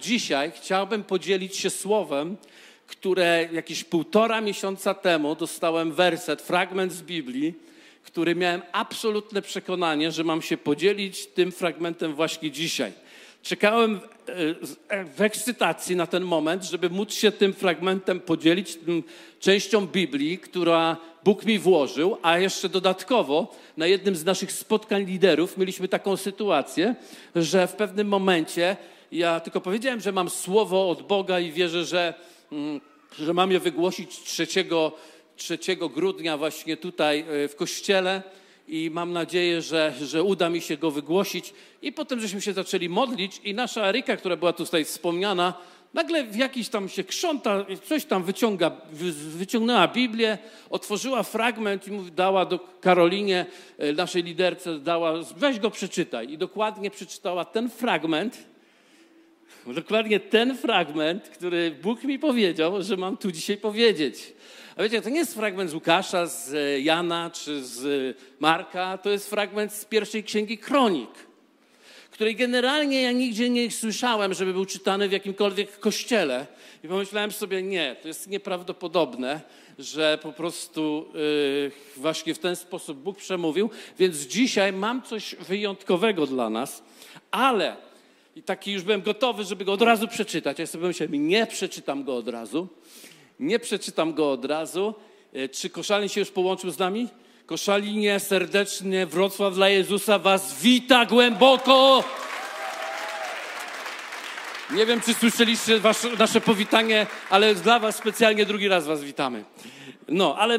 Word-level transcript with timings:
Dzisiaj 0.00 0.52
chciałbym 0.56 1.04
podzielić 1.04 1.56
się 1.56 1.70
słowem, 1.70 2.36
które 2.86 3.48
jakieś 3.52 3.84
półtora 3.84 4.40
miesiąca 4.40 4.94
temu 4.94 5.34
dostałem 5.34 5.92
werset, 5.92 6.42
fragment 6.42 6.92
z 6.92 7.02
Biblii, 7.02 7.54
który 8.02 8.34
miałem 8.34 8.62
absolutne 8.72 9.42
przekonanie, 9.42 10.12
że 10.12 10.24
mam 10.24 10.42
się 10.42 10.56
podzielić 10.56 11.26
tym 11.26 11.52
fragmentem 11.52 12.14
właśnie 12.14 12.50
dzisiaj. 12.50 12.92
Czekałem 13.42 14.00
e, 14.88 15.04
w 15.04 15.20
ekscytacji 15.20 15.96
na 15.96 16.06
ten 16.06 16.22
moment, 16.22 16.64
żeby 16.64 16.90
móc 16.90 17.14
się 17.14 17.32
tym 17.32 17.52
fragmentem 17.52 18.20
podzielić, 18.20 18.76
tym 18.76 19.02
częścią 19.40 19.86
Biblii, 19.86 20.38
która 20.38 20.96
Bóg 21.24 21.44
mi 21.44 21.58
włożył, 21.58 22.16
a 22.22 22.38
jeszcze 22.38 22.68
dodatkowo 22.68 23.54
na 23.76 23.86
jednym 23.86 24.16
z 24.16 24.24
naszych 24.24 24.52
spotkań 24.52 25.04
liderów 25.04 25.56
mieliśmy 25.56 25.88
taką 25.88 26.16
sytuację, 26.16 26.94
że 27.36 27.66
w 27.66 27.72
pewnym 27.72 28.08
momencie 28.08 28.76
ja 29.12 29.40
tylko 29.40 29.60
powiedziałem, 29.60 30.00
że 30.00 30.12
mam 30.12 30.30
słowo 30.30 30.90
od 30.90 31.02
Boga 31.02 31.40
i 31.40 31.52
wierzę, 31.52 31.84
że, 31.84 32.14
mm, 32.52 32.80
że 33.18 33.34
mam 33.34 33.52
je 33.52 33.60
wygłosić 33.60 34.18
3, 34.22 34.46
3 35.36 35.76
grudnia 35.76 36.36
właśnie 36.36 36.76
tutaj 36.76 37.20
e, 37.20 37.48
w 37.48 37.56
kościele 37.56 38.22
i 38.68 38.90
mam 38.90 39.12
nadzieję, 39.12 39.62
że, 39.62 39.94
że 40.02 40.22
uda 40.22 40.50
mi 40.50 40.60
się 40.60 40.76
go 40.76 40.90
wygłosić. 40.90 41.54
I 41.82 41.92
potem 41.92 42.20
żeśmy 42.20 42.40
się 42.40 42.52
zaczęli 42.52 42.88
modlić 42.88 43.40
i 43.44 43.54
nasza 43.54 43.84
Aryka, 43.84 44.16
która 44.16 44.36
była 44.36 44.52
tutaj 44.52 44.84
wspomniana, 44.84 45.54
nagle 45.94 46.24
w 46.24 46.36
jakiś 46.36 46.68
tam 46.68 46.88
się 46.88 47.04
krząta, 47.04 47.66
coś 47.84 48.04
tam 48.04 48.24
wyciąga, 48.24 48.70
wyciągnęła 49.36 49.88
Biblię, 49.88 50.38
otworzyła 50.70 51.22
fragment 51.22 51.88
i 51.88 51.90
mówi, 51.90 52.12
dała 52.12 52.44
do 52.44 52.58
Karolinie, 52.80 53.46
e, 53.78 53.92
naszej 53.92 54.22
liderce, 54.22 54.78
dała, 54.78 55.12
weź 55.36 55.58
go 55.58 55.70
przeczytaj. 55.70 56.30
I 56.30 56.38
dokładnie 56.38 56.90
przeczytała 56.90 57.44
ten 57.44 57.70
fragment, 57.70 58.48
dokładnie 59.66 60.20
ten 60.20 60.56
fragment, 60.56 61.28
który 61.28 61.70
Bóg 61.82 62.04
mi 62.04 62.18
powiedział, 62.18 62.82
że 62.82 62.96
mam 62.96 63.16
tu 63.16 63.32
dzisiaj 63.32 63.56
powiedzieć. 63.56 64.32
A 64.76 64.82
wiecie, 64.82 65.02
to 65.02 65.08
nie 65.10 65.18
jest 65.18 65.34
fragment 65.34 65.70
z 65.70 65.74
Łukasza, 65.74 66.26
z 66.26 66.54
Jana 66.84 67.30
czy 67.30 67.64
z 67.64 68.16
Marka, 68.40 68.98
to 68.98 69.10
jest 69.10 69.30
fragment 69.30 69.72
z 69.72 69.84
pierwszej 69.84 70.24
księgi 70.24 70.58
Kronik, 70.58 71.10
której 72.10 72.36
generalnie 72.36 73.02
ja 73.02 73.12
nigdzie 73.12 73.50
nie 73.50 73.70
słyszałem, 73.70 74.34
żeby 74.34 74.52
był 74.52 74.66
czytany 74.66 75.08
w 75.08 75.12
jakimkolwiek 75.12 75.78
kościele. 75.78 76.46
I 76.84 76.88
pomyślałem 76.88 77.32
sobie, 77.32 77.62
nie, 77.62 77.96
to 78.02 78.08
jest 78.08 78.28
nieprawdopodobne, 78.28 79.40
że 79.78 80.18
po 80.22 80.32
prostu 80.32 81.08
yy, 81.14 81.70
właśnie 81.96 82.34
w 82.34 82.38
ten 82.38 82.56
sposób 82.56 82.98
Bóg 82.98 83.18
przemówił. 83.18 83.70
Więc 83.98 84.16
dzisiaj 84.16 84.72
mam 84.72 85.02
coś 85.02 85.34
wyjątkowego 85.34 86.26
dla 86.26 86.50
nas, 86.50 86.82
ale 87.30 87.87
i 88.38 88.42
taki 88.42 88.72
już 88.72 88.82
byłem 88.82 89.02
gotowy, 89.02 89.44
żeby 89.44 89.64
go 89.64 89.72
od 89.72 89.82
razu 89.82 90.08
przeczytać. 90.08 90.58
Ja 90.58 90.66
sobie 90.66 90.86
myślałem, 90.86 91.28
nie 91.28 91.46
przeczytam 91.46 92.04
go 92.04 92.16
od 92.16 92.28
razu. 92.28 92.68
Nie 93.40 93.58
przeczytam 93.58 94.14
go 94.14 94.32
od 94.32 94.44
razu. 94.44 94.94
E, 95.32 95.48
czy 95.48 95.70
Koszalin 95.70 96.08
się 96.08 96.20
już 96.20 96.30
połączył 96.30 96.70
z 96.70 96.78
nami? 96.78 97.08
Koszalinie, 97.46 98.20
serdecznie, 98.20 99.06
Wrocław 99.06 99.54
dla 99.54 99.68
Jezusa 99.68 100.18
was 100.18 100.62
wita 100.62 101.06
głęboko. 101.06 102.04
Nie 104.70 104.86
wiem, 104.86 105.00
czy 105.00 105.14
słyszeliście 105.14 105.78
wasze, 105.78 106.08
nasze 106.18 106.40
powitanie, 106.40 107.06
ale 107.30 107.54
dla 107.54 107.78
was 107.78 107.96
specjalnie 107.96 108.46
drugi 108.46 108.68
raz 108.68 108.86
was 108.86 109.04
witamy. 109.04 109.44
No, 110.08 110.36
ale 110.38 110.58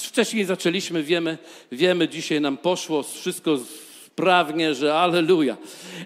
wcześniej 0.00 0.44
zaczęliśmy, 0.44 1.02
wiemy, 1.02 1.38
wiemy, 1.72 2.08
dzisiaj 2.08 2.40
nam 2.40 2.56
poszło 2.56 3.02
wszystko 3.02 3.58
sprawnie, 4.18 4.74
że 4.74 4.94
aleluja. 4.94 5.56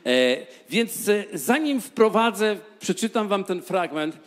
E, 0.06 0.36
więc 0.70 1.08
e, 1.08 1.24
zanim 1.32 1.80
wprowadzę, 1.80 2.56
przeczytam 2.80 3.28
wam 3.28 3.44
ten 3.44 3.62
fragment, 3.62 4.18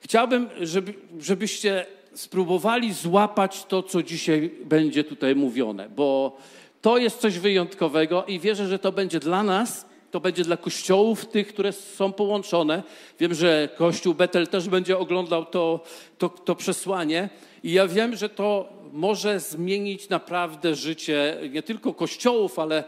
chciałbym, 0.00 0.48
żeby, 0.60 0.94
żebyście 1.20 1.86
spróbowali 2.14 2.92
złapać 2.92 3.64
to, 3.64 3.82
co 3.82 4.02
dzisiaj 4.02 4.50
będzie 4.64 5.04
tutaj 5.04 5.34
mówione, 5.34 5.88
bo 5.88 6.36
to 6.82 6.98
jest 6.98 7.18
coś 7.18 7.38
wyjątkowego 7.38 8.24
i 8.24 8.40
wierzę, 8.40 8.68
że 8.68 8.78
to 8.78 8.92
będzie 8.92 9.20
dla 9.20 9.42
nas, 9.42 9.86
to 10.10 10.20
będzie 10.20 10.44
dla 10.44 10.56
kościołów 10.56 11.26
tych, 11.26 11.48
które 11.48 11.72
są 11.72 12.12
połączone. 12.12 12.82
Wiem, 13.20 13.34
że 13.34 13.68
Kościół 13.76 14.14
Betel 14.14 14.46
też 14.46 14.68
będzie 14.68 14.98
oglądał 14.98 15.44
to, 15.44 15.80
to, 16.18 16.28
to 16.28 16.54
przesłanie 16.54 17.28
i 17.62 17.72
ja 17.72 17.88
wiem, 17.88 18.16
że 18.16 18.28
to 18.28 18.68
może 18.92 19.40
zmienić 19.40 20.08
naprawdę 20.08 20.74
życie 20.74 21.36
nie 21.50 21.62
tylko 21.62 21.94
kościołów, 21.94 22.58
ale 22.58 22.84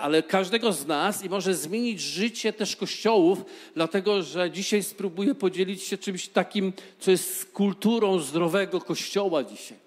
ale 0.00 0.22
każdego 0.22 0.72
z 0.72 0.86
nas 0.86 1.24
i 1.24 1.28
może 1.28 1.54
zmienić 1.54 2.00
życie 2.00 2.52
też 2.52 2.76
kościołów, 2.76 3.44
dlatego 3.74 4.22
że 4.22 4.50
dzisiaj 4.50 4.82
spróbuję 4.82 5.34
podzielić 5.34 5.82
się 5.82 5.98
czymś 5.98 6.28
takim, 6.28 6.72
co 6.98 7.10
jest 7.10 7.52
kulturą 7.52 8.18
zdrowego 8.18 8.80
kościoła 8.80 9.44
dzisiaj. 9.44 9.78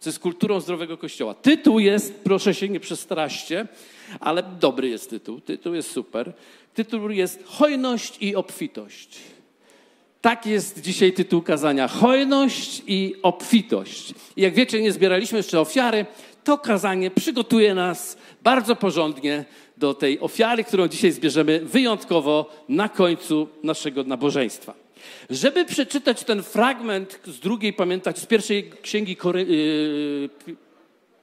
Co 0.00 0.10
jest 0.10 0.18
kulturą 0.18 0.60
zdrowego 0.60 0.98
kościoła. 0.98 1.34
Tytuł 1.34 1.78
jest, 1.78 2.14
proszę 2.14 2.54
się 2.54 2.68
nie 2.68 2.80
przestraście, 2.80 3.66
ale 4.20 4.42
dobry 4.42 4.88
jest 4.88 5.10
tytuł. 5.10 5.40
Tytuł 5.40 5.74
jest 5.74 5.90
super. 5.90 6.32
Tytuł 6.74 7.10
jest 7.10 7.42
Hojność 7.46 8.16
i 8.20 8.36
obfitość. 8.36 9.18
Tak 10.20 10.46
jest 10.46 10.80
dzisiaj 10.80 11.12
tytuł 11.12 11.42
kazania. 11.42 11.88
Hojność 11.88 12.82
i 12.86 13.14
obfitość. 13.22 14.14
I 14.36 14.42
jak 14.42 14.54
wiecie, 14.54 14.82
nie 14.82 14.92
zbieraliśmy 14.92 15.38
jeszcze 15.38 15.60
ofiary, 15.60 16.06
to 16.44 16.58
kazanie 16.58 17.10
przygotuje 17.10 17.74
nas 17.74 18.16
bardzo 18.42 18.76
porządnie 18.76 19.44
do 19.76 19.94
tej 19.94 20.20
ofiary, 20.20 20.64
którą 20.64 20.88
dzisiaj 20.88 21.12
zbierzemy 21.12 21.60
wyjątkowo 21.64 22.50
na 22.68 22.88
końcu 22.88 23.48
naszego 23.62 24.04
nabożeństwa. 24.04 24.74
Żeby 25.30 25.64
przeczytać 25.64 26.24
ten 26.24 26.42
fragment 26.42 27.20
z 27.26 27.40
drugiej, 27.40 27.72
pamiętać, 27.72 28.18
z 28.18 28.26
pierwszej 28.26 28.70
księgi 28.82 29.16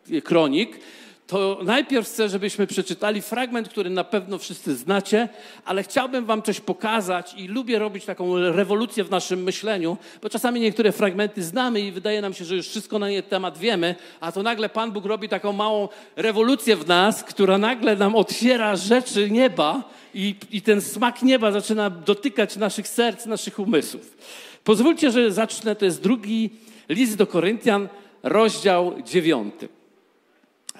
yy, 0.09 0.21
kronik, 0.21 0.79
to 1.29 1.59
najpierw 1.63 2.07
chcę, 2.07 2.29
żebyśmy 2.29 2.67
przeczytali 2.67 3.21
fragment, 3.21 3.69
który 3.69 3.89
na 3.89 4.03
pewno 4.03 4.37
wszyscy 4.37 4.75
znacie, 4.75 5.29
ale 5.65 5.83
chciałbym 5.83 6.25
Wam 6.25 6.41
coś 6.41 6.59
pokazać 6.59 7.33
i 7.37 7.47
lubię 7.47 7.79
robić 7.79 8.05
taką 8.05 8.37
rewolucję 8.37 9.03
w 9.03 9.11
naszym 9.11 9.43
myśleniu, 9.43 9.97
bo 10.21 10.29
czasami 10.29 10.59
niektóre 10.59 10.91
fragmenty 10.91 11.43
znamy 11.43 11.81
i 11.81 11.91
wydaje 11.91 12.21
nam 12.21 12.33
się, 12.33 12.45
że 12.45 12.55
już 12.55 12.67
wszystko 12.67 12.99
na 12.99 13.09
nie 13.09 13.23
temat 13.23 13.57
wiemy, 13.57 13.95
a 14.19 14.31
to 14.31 14.43
nagle 14.43 14.69
Pan 14.69 14.91
Bóg 14.91 15.05
robi 15.05 15.29
taką 15.29 15.53
małą 15.53 15.87
rewolucję 16.15 16.75
w 16.75 16.87
nas, 16.87 17.23
która 17.23 17.57
nagle 17.57 17.95
nam 17.95 18.15
otwiera 18.15 18.75
rzeczy 18.75 19.31
nieba 19.31 19.83
i, 20.13 20.35
i 20.51 20.61
ten 20.61 20.81
smak 20.81 21.21
nieba 21.21 21.51
zaczyna 21.51 21.89
dotykać 21.89 22.55
naszych 22.55 22.87
serc, 22.87 23.25
naszych 23.25 23.59
umysłów. 23.59 24.17
Pozwólcie, 24.63 25.11
że 25.11 25.31
zacznę, 25.31 25.75
to 25.75 25.85
jest 25.85 26.03
drugi 26.03 26.49
list 26.89 27.17
do 27.17 27.27
Koryntian, 27.27 27.87
rozdział 28.23 29.01
dziewiąty 29.01 29.78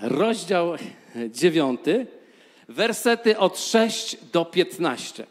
rozdział 0.01 0.73
9, 1.29 1.79
wersety 2.69 3.37
od 3.37 3.59
6 3.59 4.17
do 4.33 4.45
15. 4.45 5.25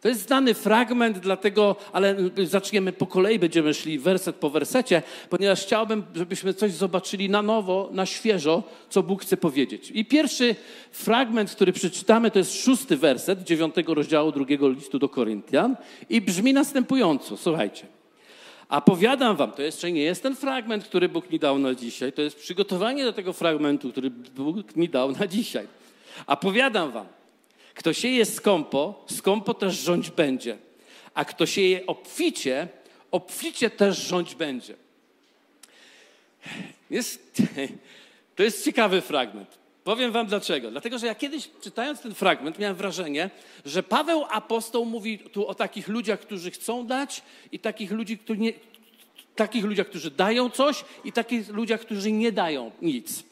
To 0.00 0.08
jest 0.08 0.26
znany 0.26 0.54
fragment, 0.54 1.18
dlatego, 1.18 1.76
ale 1.92 2.16
zaczniemy 2.44 2.92
po 2.92 3.06
kolei, 3.06 3.38
będziemy 3.38 3.74
szli 3.74 3.98
werset 3.98 4.36
po 4.36 4.50
wersecie, 4.50 5.02
ponieważ 5.30 5.62
chciałbym, 5.62 6.04
żebyśmy 6.14 6.54
coś 6.54 6.72
zobaczyli 6.72 7.30
na 7.30 7.42
nowo, 7.42 7.88
na 7.92 8.06
świeżo, 8.06 8.62
co 8.90 9.02
Bóg 9.02 9.22
chce 9.22 9.36
powiedzieć. 9.36 9.90
I 9.94 10.04
pierwszy 10.04 10.56
fragment, 10.90 11.50
który 11.50 11.72
przeczytamy, 11.72 12.30
to 12.30 12.38
jest 12.38 12.62
szósty 12.62 12.96
werset 12.96 13.42
dziewiątego 13.42 13.94
rozdziału 13.94 14.32
drugiego 14.32 14.68
listu 14.68 14.98
do 14.98 15.08
Koryntian 15.08 15.76
i 16.10 16.20
brzmi 16.20 16.52
następująco. 16.52 17.36
Słuchajcie. 17.36 17.86
A 18.68 18.80
powiadam 18.80 19.36
wam, 19.36 19.52
to 19.52 19.62
jeszcze 19.62 19.92
nie 19.92 20.02
jest 20.02 20.22
ten 20.22 20.36
fragment, 20.36 20.84
który 20.84 21.08
Bóg 21.08 21.30
mi 21.30 21.38
dał 21.38 21.58
na 21.58 21.74
dzisiaj, 21.74 22.12
to 22.12 22.22
jest 22.22 22.36
przygotowanie 22.36 23.04
do 23.04 23.12
tego 23.12 23.32
fragmentu, 23.32 23.90
który 23.90 24.10
Bóg 24.10 24.76
mi 24.76 24.88
dał 24.88 25.12
na 25.12 25.26
dzisiaj. 25.26 25.66
A 26.26 26.36
powiadam 26.36 26.90
wam, 26.90 27.06
kto 27.74 27.92
sieje 27.92 28.24
skąpo, 28.24 29.04
skąpo 29.10 29.54
też 29.54 29.74
rządź 29.74 30.10
będzie. 30.10 30.58
A 31.14 31.24
kto 31.24 31.46
sieje 31.46 31.86
obficie, 31.86 32.68
obficie 33.10 33.70
też 33.70 33.98
rządź 33.98 34.34
będzie. 34.34 34.74
Jest, 36.90 37.42
to 38.36 38.42
jest 38.42 38.64
ciekawy 38.64 39.00
fragment. 39.00 39.63
Powiem 39.84 40.12
wam 40.12 40.26
dlaczego. 40.26 40.70
Dlatego, 40.70 40.98
że 40.98 41.06
ja 41.06 41.14
kiedyś 41.14 41.48
czytając 41.62 42.00
ten 42.00 42.14
fragment 42.14 42.58
miałem 42.58 42.76
wrażenie, 42.76 43.30
że 43.64 43.82
Paweł 43.82 44.24
apostoł 44.30 44.84
mówi 44.84 45.18
tu 45.18 45.46
o 45.46 45.54
takich 45.54 45.88
ludziach, 45.88 46.20
którzy 46.20 46.50
chcą 46.50 46.86
dać 46.86 47.22
i 47.52 47.58
takich 47.58 47.90
ludzi, 47.90 48.18
którzy 48.18 48.40
nie, 48.40 48.52
takich 49.36 49.64
ludziach, 49.64 49.86
którzy 49.86 50.10
dają 50.10 50.50
coś 50.50 50.84
i 51.04 51.12
takich 51.12 51.48
ludziach, 51.48 51.80
którzy 51.80 52.12
nie 52.12 52.32
dają 52.32 52.70
nic. 52.82 53.24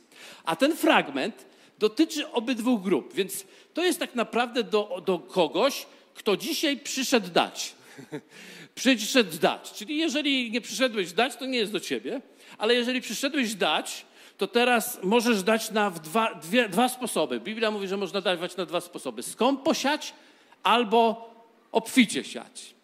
A 0.44 0.56
ten 0.56 0.76
fragment 0.76 1.46
dotyczy 1.78 2.28
obydwu 2.30 2.78
grup, 2.78 3.14
więc 3.14 3.44
to 3.74 3.84
jest 3.84 3.98
tak 3.98 4.14
naprawdę 4.14 4.64
do, 4.64 5.02
do 5.06 5.18
kogoś, 5.18 5.86
kto 6.14 6.36
dzisiaj 6.36 6.76
przyszedł 6.76 7.30
dać. 7.30 7.74
przyszedł 8.74 9.38
dać. 9.38 9.72
Czyli 9.72 9.98
jeżeli 9.98 10.50
nie 10.50 10.60
przyszedłeś 10.60 11.12
dać, 11.12 11.36
to 11.36 11.46
nie 11.46 11.58
jest 11.58 11.72
do 11.72 11.80
ciebie, 11.80 12.20
ale 12.58 12.74
jeżeli 12.74 13.00
przyszedłeś 13.00 13.54
dać, 13.54 14.04
to 14.42 14.46
teraz 14.46 14.98
możesz 15.02 15.42
dać 15.42 15.70
na 15.70 15.90
dwa, 15.90 16.34
dwie, 16.34 16.68
dwa 16.68 16.88
sposoby. 16.88 17.40
Biblia 17.40 17.70
mówi, 17.70 17.88
że 17.88 17.96
można 17.96 18.20
dawać 18.20 18.56
na 18.56 18.66
dwa 18.66 18.80
sposoby. 18.80 19.22
Skąd 19.22 19.60
posiać 19.60 20.14
albo 20.62 21.30
obficie 21.72 22.24
siać. 22.24 22.74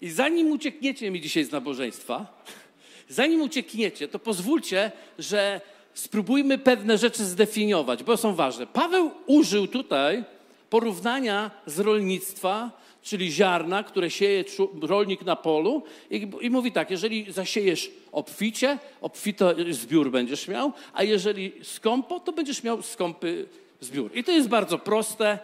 I 0.00 0.10
zanim 0.10 0.52
uciekniecie 0.52 1.10
mi 1.10 1.20
dzisiaj 1.20 1.44
z 1.44 1.52
nabożeństwa, 1.52 2.44
zanim 3.08 3.42
uciekniecie, 3.42 4.08
to 4.08 4.18
pozwólcie, 4.18 4.92
że 5.18 5.60
spróbujmy 5.94 6.58
pewne 6.58 6.98
rzeczy 6.98 7.24
zdefiniować, 7.24 8.02
bo 8.02 8.16
są 8.16 8.34
ważne. 8.34 8.66
Paweł 8.66 9.10
użył 9.26 9.66
tutaj 9.66 10.24
porównania 10.70 11.50
z 11.66 11.80
rolnictwa, 11.80 12.70
czyli 13.04 13.32
ziarna, 13.32 13.82
które 13.82 14.10
sieje 14.10 14.44
rolnik 14.82 15.22
na 15.22 15.36
polu 15.36 15.82
i, 16.10 16.28
i 16.40 16.50
mówi 16.50 16.72
tak, 16.72 16.90
jeżeli 16.90 17.32
zasiejesz 17.32 17.90
obficie, 18.12 18.78
obfity 19.00 19.44
zbiór 19.70 20.10
będziesz 20.10 20.48
miał, 20.48 20.72
a 20.92 21.02
jeżeli 21.02 21.52
skąpo, 21.62 22.20
to 22.20 22.32
będziesz 22.32 22.62
miał 22.62 22.82
skąpy 22.82 23.46
zbiór. 23.80 24.10
I 24.14 24.24
to 24.24 24.32
jest 24.32 24.48
bardzo 24.48 24.78
proste. 24.78 25.38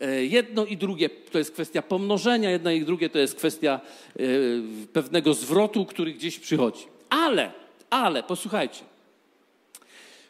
E, 0.00 0.24
jedno 0.24 0.66
i 0.66 0.76
drugie 0.76 1.10
to 1.10 1.38
jest 1.38 1.52
kwestia 1.52 1.82
pomnożenia, 1.82 2.50
jedno 2.50 2.70
i 2.70 2.84
drugie 2.84 3.10
to 3.10 3.18
jest 3.18 3.34
kwestia 3.34 3.80
e, 3.80 4.22
pewnego 4.92 5.34
zwrotu, 5.34 5.86
który 5.86 6.12
gdzieś 6.12 6.38
przychodzi. 6.38 6.84
Ale, 7.10 7.52
ale, 7.90 8.22
posłuchajcie. 8.22 8.80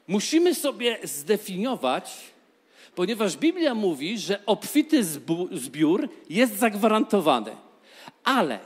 Musimy 0.09 0.55
sobie 0.55 0.99
zdefiniować, 1.03 2.12
ponieważ 2.96 3.37
Biblia 3.37 3.75
mówi, 3.75 4.19
że 4.19 4.46
obfity 4.46 5.04
zbiór 5.52 6.08
jest 6.31 6.58
zagwarantowany. 6.58 7.56
Ale 8.25 8.58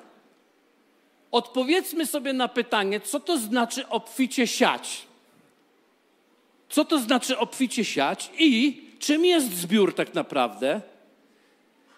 odpowiedzmy 1.31 2.06
sobie 2.06 2.32
na 2.32 2.49
pytanie, 2.49 3.00
co 3.00 3.21
to 3.21 3.38
znaczy 3.38 3.88
obficie 3.88 4.47
siać? 4.47 5.03
Co 6.69 6.85
to 6.85 6.99
znaczy 6.99 7.38
obficie 7.38 7.85
siać 7.85 8.31
i 8.38 8.82
czym 8.99 9.25
jest 9.25 9.56
zbiór 9.56 9.94
tak 9.94 10.15
naprawdę? 10.15 10.81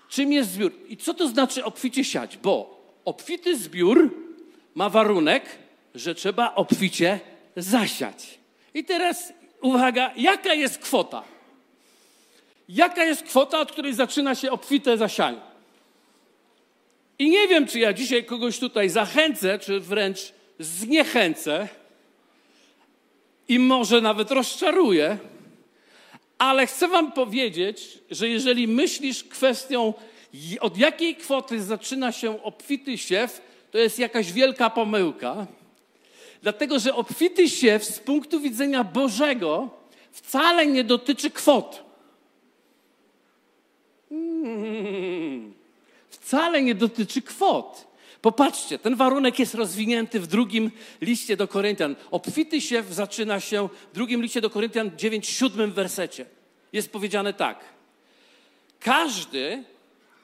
Czym 0.09 0.33
jest 0.33 0.51
zbiór? 0.51 0.73
I 0.89 0.97
co 0.97 1.15
to 1.15 1.29
znaczy 1.29 1.65
obficie 1.65 2.05
siać? 2.05 2.37
Bo 2.37 2.83
obfity 3.05 3.59
zbiór 3.59 4.11
ma 4.75 4.89
warunek, 4.89 5.45
że 5.95 6.15
trzeba 6.15 6.55
obficie 6.55 7.21
zasiać. 7.57 8.39
I 8.75 8.85
teraz 8.85 9.33
uwaga, 9.61 10.11
jaka 10.17 10.55
jest 10.55 10.79
kwota? 10.79 11.32
Jaka 12.75 13.05
jest 13.05 13.23
kwota, 13.23 13.61
od 13.61 13.73
której 13.73 13.95
zaczyna 13.95 14.35
się 14.35 14.51
obfite 14.51 14.97
zasianie? 14.97 15.41
I 17.19 17.31
nie 17.31 17.49
wiem, 17.49 17.67
czy 17.67 17.79
ja 17.79 17.93
dzisiaj 17.93 18.25
kogoś 18.25 18.59
tutaj 18.59 18.89
zachęcę, 18.89 19.59
czy 19.59 19.81
wręcz 19.81 20.33
zniechęcę 20.59 21.69
i 23.49 23.59
może 23.59 24.01
nawet 24.01 24.31
rozczaruję, 24.31 25.19
ale 26.39 26.67
chcę 26.67 26.89
Wam 26.89 27.13
powiedzieć, 27.13 27.99
że 28.11 28.29
jeżeli 28.29 28.69
myślisz 28.69 29.25
kwestią, 29.25 29.95
od 30.61 30.79
jakiej 30.79 31.17
kwoty 31.17 31.63
zaczyna 31.63 32.13
się 32.13 32.43
obfity 32.43 32.99
siew, 32.99 33.41
to 33.71 33.79
jest 33.79 33.99
jakaś 33.99 34.33
wielka 34.33 34.71
pomyłka. 34.71 35.47
Dlatego, 36.43 36.79
że 36.79 36.95
obfity 36.95 37.49
siew 37.49 37.85
z 37.85 37.99
punktu 37.99 38.41
widzenia 38.41 38.85
Bożego 38.85 39.71
wcale 40.13 40.67
nie 40.67 40.85
dotyczy 40.85 41.31
kwot. 41.31 41.92
Hmm. 44.43 45.55
Wcale 46.11 46.63
nie 46.63 46.75
dotyczy 46.75 47.23
kwot. 47.23 47.93
Popatrzcie, 48.23 48.79
ten 48.79 48.97
warunek 48.97 49.39
jest 49.39 49.55
rozwinięty 49.55 50.21
w 50.21 50.27
drugim 50.27 50.71
liście 51.01 51.37
do 51.37 51.49
Koryntian. 51.49 51.97
Obfity 52.11 52.61
siew 52.61 52.87
zaczyna 52.91 53.41
się 53.41 53.69
w 53.93 53.95
drugim 53.95 54.23
liście 54.23 54.41
do 54.41 54.51
Koryntian 54.51 54.91
9, 54.97 55.29
siódmym 55.29 55.73
wersecie. 55.73 56.27
Jest 56.73 56.93
powiedziane 56.93 57.33
tak. 57.33 57.65
Każdy 58.81 59.65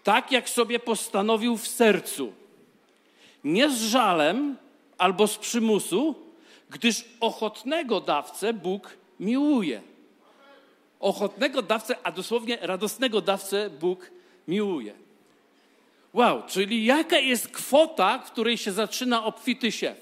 tak, 0.05 0.33
jak 0.33 0.49
sobie 0.49 0.79
postanowił 0.79 1.57
w 1.57 1.69
sercu, 1.69 2.33
nie 3.45 3.71
z 3.71 3.83
żalem 3.83 4.57
albo 4.99 5.27
z 5.27 5.39
przymusu, 5.39 6.15
gdyż 6.71 7.05
ochotnego 7.21 8.01
dawcę 8.01 8.53
Bóg 8.53 8.97
miłuje. 9.21 9.83
Ochotnego 11.01 11.63
dawcę, 11.63 11.97
a 12.03 12.13
dosłownie 12.13 12.59
radosnego 12.61 13.21
dawcę 13.21 13.71
Bóg 13.71 14.11
miłuje. 14.49 14.95
Wow, 16.13 16.43
czyli 16.47 16.85
jaka 16.85 17.19
jest 17.19 17.49
kwota, 17.49 18.19
w 18.19 18.31
której 18.31 18.59
się 18.59 18.73
zaczyna 18.73 19.25
obfity 19.25 19.73
siew? 19.73 19.97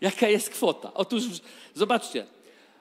Jaka 0.00 0.28
jest 0.28 0.50
kwota? 0.50 0.94
Otóż 0.94 1.22
zobaczcie, 1.74 2.26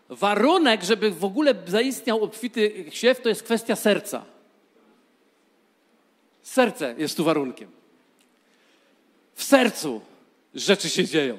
warunek, 0.09 0.83
żeby 0.83 1.11
w 1.11 1.25
ogóle 1.25 1.55
zaistniał 1.67 2.23
obfity 2.23 2.85
siew, 2.91 3.21
to 3.21 3.29
jest 3.29 3.43
kwestia 3.43 3.75
serca. 3.75 4.25
Serce 6.41 6.95
jest 6.97 7.17
tu 7.17 7.23
warunkiem. 7.23 7.71
W 9.35 9.43
sercu 9.43 10.01
rzeczy 10.55 10.89
się 10.89 11.05
dzieją. 11.05 11.37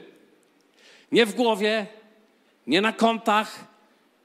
Nie 1.12 1.26
w 1.26 1.34
głowie, 1.34 1.86
nie 2.66 2.80
na 2.80 2.92
kontach, 2.92 3.64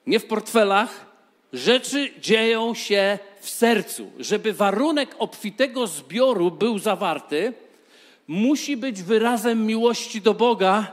nie 0.07 0.19
w 0.19 0.25
portfelach. 0.25 1.12
Rzeczy 1.53 2.09
dzieją 2.21 2.73
się 2.73 3.19
w 3.39 3.50
sercu. 3.50 4.11
Żeby 4.19 4.53
warunek 4.53 5.15
obfitego 5.19 5.88
zbioru 5.88 6.51
był 6.51 6.79
zawarty, 6.79 7.53
musi 8.27 8.77
być 8.77 9.03
wyrazem 9.03 9.65
miłości 9.65 10.21
do 10.21 10.33
Boga, 10.33 10.91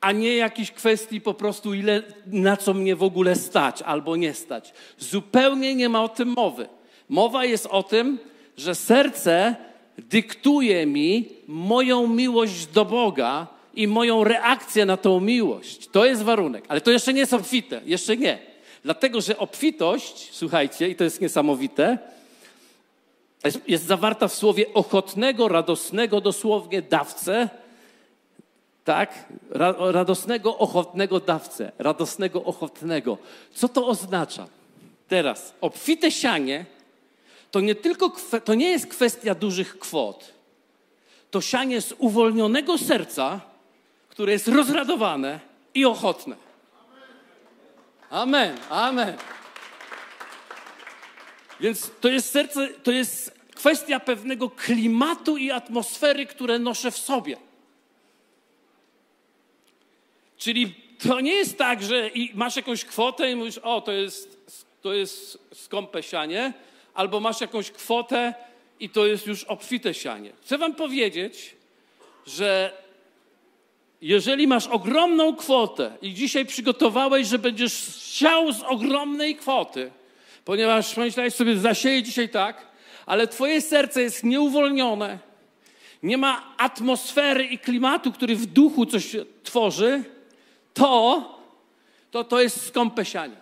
a 0.00 0.12
nie 0.12 0.36
jakiejś 0.36 0.70
kwestii 0.70 1.20
po 1.20 1.34
prostu, 1.34 1.74
ile, 1.74 2.02
na 2.26 2.56
co 2.56 2.74
mnie 2.74 2.96
w 2.96 3.02
ogóle 3.02 3.36
stać 3.36 3.82
albo 3.82 4.16
nie 4.16 4.34
stać. 4.34 4.72
Zupełnie 4.98 5.74
nie 5.74 5.88
ma 5.88 6.04
o 6.04 6.08
tym 6.08 6.28
mowy. 6.28 6.68
Mowa 7.08 7.44
jest 7.44 7.66
o 7.66 7.82
tym, 7.82 8.18
że 8.56 8.74
serce 8.74 9.56
dyktuje 9.98 10.86
mi 10.86 11.28
moją 11.46 12.08
miłość 12.08 12.66
do 12.66 12.84
Boga 12.84 13.46
i 13.74 13.88
moją 13.88 14.24
reakcję 14.24 14.86
na 14.86 14.96
tą 14.96 15.20
miłość. 15.20 15.88
To 15.88 16.04
jest 16.04 16.22
warunek, 16.22 16.64
ale 16.68 16.80
to 16.80 16.90
jeszcze 16.90 17.12
nie 17.12 17.20
jest 17.20 17.34
obfite, 17.34 17.80
jeszcze 17.84 18.16
nie. 18.16 18.55
Dlatego, 18.86 19.20
że 19.20 19.38
obfitość, 19.38 20.28
słuchajcie, 20.32 20.88
i 20.88 20.96
to 20.96 21.04
jest 21.04 21.20
niesamowite, 21.20 21.98
jest, 23.44 23.68
jest 23.68 23.84
zawarta 23.84 24.28
w 24.28 24.34
słowie 24.34 24.74
ochotnego, 24.74 25.48
radosnego, 25.48 26.20
dosłownie 26.20 26.82
dawcę, 26.82 27.48
tak? 28.84 29.24
Radosnego, 29.78 30.58
ochotnego 30.58 31.20
dawcę. 31.20 31.72
Radosnego, 31.78 32.44
ochotnego. 32.44 33.18
Co 33.54 33.68
to 33.68 33.86
oznacza? 33.86 34.46
Teraz, 35.08 35.54
obfite 35.60 36.10
sianie 36.10 36.64
to 37.50 37.60
nie 37.60 37.74
tylko, 37.74 38.12
to 38.44 38.54
nie 38.54 38.70
jest 38.70 38.86
kwestia 38.86 39.34
dużych 39.34 39.78
kwot. 39.78 40.32
To 41.30 41.40
sianie 41.40 41.80
z 41.80 41.94
uwolnionego 41.98 42.78
serca, 42.78 43.40
które 44.08 44.32
jest 44.32 44.48
rozradowane 44.48 45.40
i 45.74 45.84
ochotne. 45.84 46.45
Amen, 48.10 48.58
amen. 48.70 49.16
Więc 51.60 51.90
to 52.00 52.08
jest 52.08 52.30
serce, 52.30 52.68
to 52.68 52.92
jest 52.92 53.34
kwestia 53.54 54.00
pewnego 54.00 54.50
klimatu 54.50 55.36
i 55.36 55.50
atmosfery, 55.50 56.26
które 56.26 56.58
noszę 56.58 56.90
w 56.90 56.98
sobie. 56.98 57.36
Czyli 60.36 60.74
to 60.98 61.20
nie 61.20 61.34
jest 61.34 61.58
tak, 61.58 61.82
że 61.82 62.10
masz 62.34 62.56
jakąś 62.56 62.84
kwotę 62.84 63.30
i 63.30 63.36
mówisz, 63.36 63.58
o, 63.58 63.80
to 63.80 63.92
jest, 63.92 64.46
to 64.82 64.94
jest 64.94 65.38
skąpe 65.54 66.02
sianie, 66.02 66.52
albo 66.94 67.20
masz 67.20 67.40
jakąś 67.40 67.70
kwotę 67.70 68.34
i 68.80 68.90
to 68.90 69.06
jest 69.06 69.26
już 69.26 69.44
obfite 69.44 69.94
sianie. 69.94 70.32
Chcę 70.42 70.58
wam 70.58 70.74
powiedzieć, 70.74 71.56
że 72.26 72.72
jeżeli 74.00 74.46
masz 74.46 74.66
ogromną 74.66 75.36
kwotę 75.36 75.96
i 76.02 76.14
dzisiaj 76.14 76.46
przygotowałeś, 76.46 77.26
że 77.26 77.38
będziesz 77.38 77.74
chciał 77.96 78.52
z 78.52 78.62
ogromnej 78.62 79.36
kwoty, 79.36 79.90
ponieważ 80.44 80.94
pomyślałeś 80.94 81.34
sobie, 81.34 81.56
zasieję 81.56 82.02
dzisiaj 82.02 82.28
tak, 82.28 82.66
ale 83.06 83.26
twoje 83.26 83.60
serce 83.60 84.02
jest 84.02 84.24
nieuwolnione, 84.24 85.18
nie 86.02 86.18
ma 86.18 86.54
atmosfery 86.58 87.44
i 87.44 87.58
klimatu, 87.58 88.12
który 88.12 88.36
w 88.36 88.46
duchu 88.46 88.86
coś 88.86 89.16
tworzy, 89.42 90.04
to, 90.74 91.38
to, 92.10 92.24
to 92.24 92.40
jest 92.40 92.66
skąpe 92.66 93.04
sianie. 93.04 93.36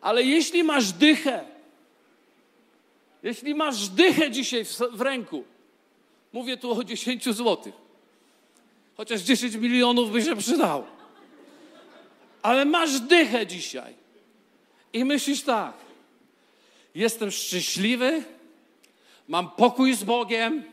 Ale 0.00 0.22
jeśli 0.22 0.64
masz 0.64 0.92
dychę, 0.92 1.44
jeśli 3.22 3.54
masz 3.54 3.88
dychę 3.88 4.30
dzisiaj 4.30 4.64
w, 4.64 4.78
w 4.92 5.00
ręku, 5.00 5.44
mówię 6.36 6.56
tu 6.56 6.72
o 6.72 6.84
10 6.84 7.34
złotych, 7.34 7.74
chociaż 8.96 9.20
10 9.20 9.54
milionów 9.54 10.12
by 10.12 10.22
się 10.22 10.36
przydało, 10.36 10.86
ale 12.42 12.64
masz 12.64 13.00
dychę 13.00 13.46
dzisiaj. 13.46 13.94
I 14.92 15.04
myślisz 15.04 15.42
tak, 15.42 15.74
jestem 16.94 17.30
szczęśliwy, 17.30 18.22
mam 19.28 19.50
pokój 19.50 19.94
z 19.94 20.04
Bogiem 20.04 20.64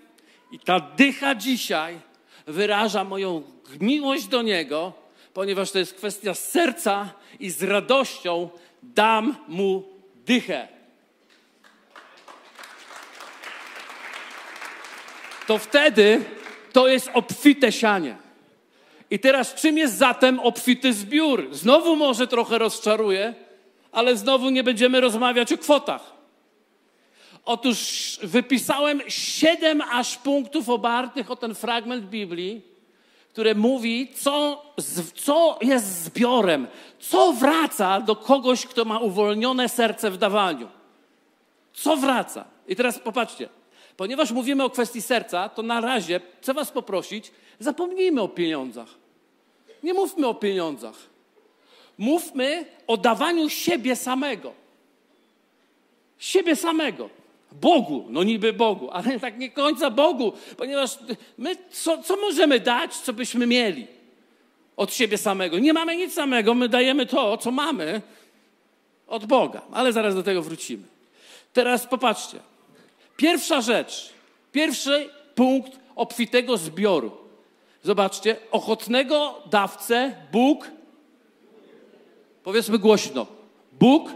i 0.51 0.59
ta 0.59 0.79
dycha 0.79 1.35
dzisiaj 1.35 1.99
wyraża 2.47 3.03
moją 3.03 3.43
miłość 3.79 4.27
do 4.27 4.41
Niego, 4.41 4.93
ponieważ 5.33 5.71
to 5.71 5.79
jest 5.79 5.93
kwestia 5.93 6.33
serca 6.33 7.13
i 7.39 7.49
z 7.49 7.63
radością 7.63 8.49
dam 8.83 9.35
mu 9.47 9.83
dychę. 10.25 10.72
To 15.47 15.57
wtedy 15.57 16.25
to 16.73 16.87
jest 16.87 17.09
obfite 17.13 17.71
sianie. 17.71 18.17
I 19.11 19.19
teraz 19.19 19.53
czym 19.53 19.77
jest 19.77 19.97
zatem 19.97 20.39
obfity 20.39 20.93
zbiór? 20.93 21.47
Znowu 21.51 21.95
może 21.95 22.27
trochę 22.27 22.57
rozczaruje, 22.57 23.33
ale 23.91 24.17
znowu 24.17 24.49
nie 24.49 24.63
będziemy 24.63 25.01
rozmawiać 25.01 25.53
o 25.53 25.57
kwotach. 25.57 26.13
Otóż 27.45 28.19
wypisałem 28.23 29.01
siedem 29.07 29.81
aż 29.81 30.17
punktów 30.17 30.69
obartych 30.69 31.31
o 31.31 31.35
ten 31.35 31.55
fragment 31.55 32.05
Biblii, 32.05 32.61
które 33.29 33.55
mówi, 33.55 34.11
co, 34.15 34.65
co 35.15 35.59
jest 35.61 36.03
zbiorem, 36.03 36.67
co 36.99 37.33
wraca 37.33 38.01
do 38.01 38.15
kogoś, 38.15 38.65
kto 38.65 38.85
ma 38.85 38.99
uwolnione 38.99 39.69
serce 39.69 40.11
w 40.11 40.17
dawaniu. 40.17 40.67
Co 41.73 41.97
wraca? 41.97 42.45
I 42.67 42.75
teraz 42.75 42.99
popatrzcie, 42.99 43.49
ponieważ 43.97 44.31
mówimy 44.31 44.63
o 44.63 44.69
kwestii 44.69 45.01
serca, 45.01 45.49
to 45.49 45.61
na 45.61 45.81
razie 45.81 46.21
chcę 46.41 46.53
Was 46.53 46.71
poprosić, 46.71 47.31
zapomnijmy 47.59 48.21
o 48.21 48.27
pieniądzach. 48.27 48.89
Nie 49.83 49.93
mówmy 49.93 50.27
o 50.27 50.33
pieniądzach. 50.33 50.95
Mówmy 51.97 52.65
o 52.87 52.97
dawaniu 52.97 53.49
siebie 53.49 53.95
samego. 53.95 54.53
Siebie 56.19 56.55
samego. 56.55 57.09
Bogu, 57.51 58.05
no 58.09 58.23
niby 58.23 58.53
Bogu, 58.53 58.89
ale 58.91 59.19
tak 59.19 59.39
nie 59.39 59.51
końca 59.51 59.89
Bogu, 59.89 60.33
ponieważ 60.57 60.97
my 61.37 61.55
co, 61.71 62.03
co 62.03 62.17
możemy 62.17 62.59
dać, 62.59 62.95
co 62.95 63.13
byśmy 63.13 63.47
mieli 63.47 63.87
od 64.77 64.93
siebie 64.93 65.17
samego? 65.17 65.59
Nie 65.59 65.73
mamy 65.73 65.95
nic 65.95 66.13
samego, 66.13 66.53
my 66.53 66.69
dajemy 66.69 67.05
to, 67.05 67.37
co 67.37 67.51
mamy 67.51 68.01
od 69.07 69.25
Boga, 69.25 69.61
ale 69.71 69.93
zaraz 69.93 70.15
do 70.15 70.23
tego 70.23 70.41
wrócimy. 70.41 70.83
Teraz 71.53 71.87
popatrzcie. 71.87 72.39
Pierwsza 73.17 73.61
rzecz, 73.61 74.13
pierwszy 74.51 75.09
punkt 75.35 75.79
obfitego 75.95 76.57
zbioru. 76.57 77.11
Zobaczcie, 77.83 78.35
ochotnego 78.51 79.43
dawcę 79.49 80.15
Bóg, 80.31 80.71
powiedzmy 82.43 82.79
głośno, 82.79 83.27
Bóg 83.79 84.09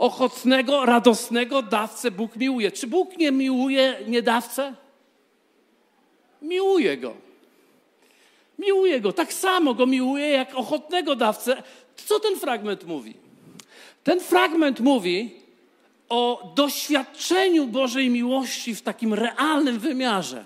ochotnego, 0.00 0.86
radosnego 0.86 1.62
dawcę 1.62 2.10
Bóg 2.10 2.36
miłuje. 2.36 2.72
Czy 2.72 2.86
Bóg 2.86 3.16
nie 3.16 3.32
miłuje 3.32 3.96
niedawcę? 4.06 4.74
Miłuje 6.42 6.96
go. 6.96 7.14
Miłuje 8.58 9.00
go. 9.00 9.12
Tak 9.12 9.32
samo 9.32 9.74
go 9.74 9.86
miłuje 9.86 10.28
jak 10.28 10.54
ochotnego 10.54 11.16
dawcę. 11.16 11.62
Co 11.96 12.20
ten 12.20 12.36
fragment 12.36 12.84
mówi? 12.84 13.14
Ten 14.04 14.20
fragment 14.20 14.80
mówi 14.80 15.34
o 16.10 16.52
doświadczeniu 16.54 17.66
Bożej 17.66 18.10
miłości 18.10 18.74
w 18.74 18.82
takim 18.82 19.14
realnym 19.14 19.78
wymiarze 19.78 20.44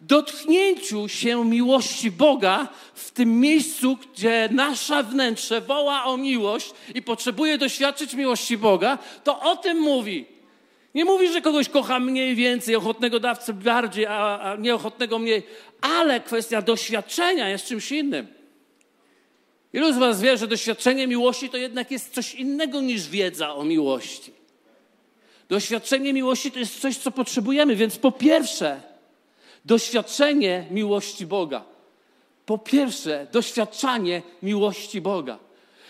dotknięciu 0.00 1.08
się 1.08 1.44
miłości 1.44 2.10
Boga 2.10 2.68
w 2.94 3.10
tym 3.10 3.40
miejscu, 3.40 3.96
gdzie 3.96 4.48
nasze 4.52 5.02
wnętrze 5.02 5.60
woła 5.60 6.04
o 6.04 6.16
miłość 6.16 6.70
i 6.94 7.02
potrzebuje 7.02 7.58
doświadczyć 7.58 8.14
miłości 8.14 8.58
Boga, 8.58 8.98
to 9.24 9.40
o 9.40 9.56
tym 9.56 9.78
mówi. 9.78 10.26
Nie 10.94 11.04
mówi, 11.04 11.28
że 11.28 11.40
kogoś 11.40 11.68
kocha 11.68 12.00
mniej 12.00 12.34
więcej, 12.34 12.76
ochotnego 12.76 13.20
dawcę 13.20 13.52
bardziej, 13.52 14.06
a, 14.06 14.40
a 14.40 14.56
nieochotnego 14.56 15.18
mniej, 15.18 15.42
ale 15.80 16.20
kwestia 16.20 16.62
doświadczenia 16.62 17.48
jest 17.48 17.66
czymś 17.66 17.92
innym. 17.92 18.26
Ilu 19.72 19.92
z 19.92 19.98
Was 19.98 20.20
wie, 20.20 20.36
że 20.36 20.48
doświadczenie 20.48 21.06
miłości 21.06 21.48
to 21.48 21.56
jednak 21.56 21.90
jest 21.90 22.14
coś 22.14 22.34
innego 22.34 22.80
niż 22.80 23.08
wiedza 23.08 23.54
o 23.54 23.64
miłości? 23.64 24.39
Doświadczenie 25.50 26.12
miłości 26.12 26.52
to 26.52 26.58
jest 26.58 26.80
coś, 26.80 26.96
co 26.96 27.10
potrzebujemy, 27.10 27.76
więc 27.76 27.98
po 27.98 28.12
pierwsze, 28.12 28.80
doświadczenie 29.64 30.66
miłości 30.70 31.26
Boga. 31.26 31.64
Po 32.46 32.58
pierwsze, 32.58 33.26
doświadczanie 33.32 34.22
miłości 34.42 35.00
Boga. 35.00 35.38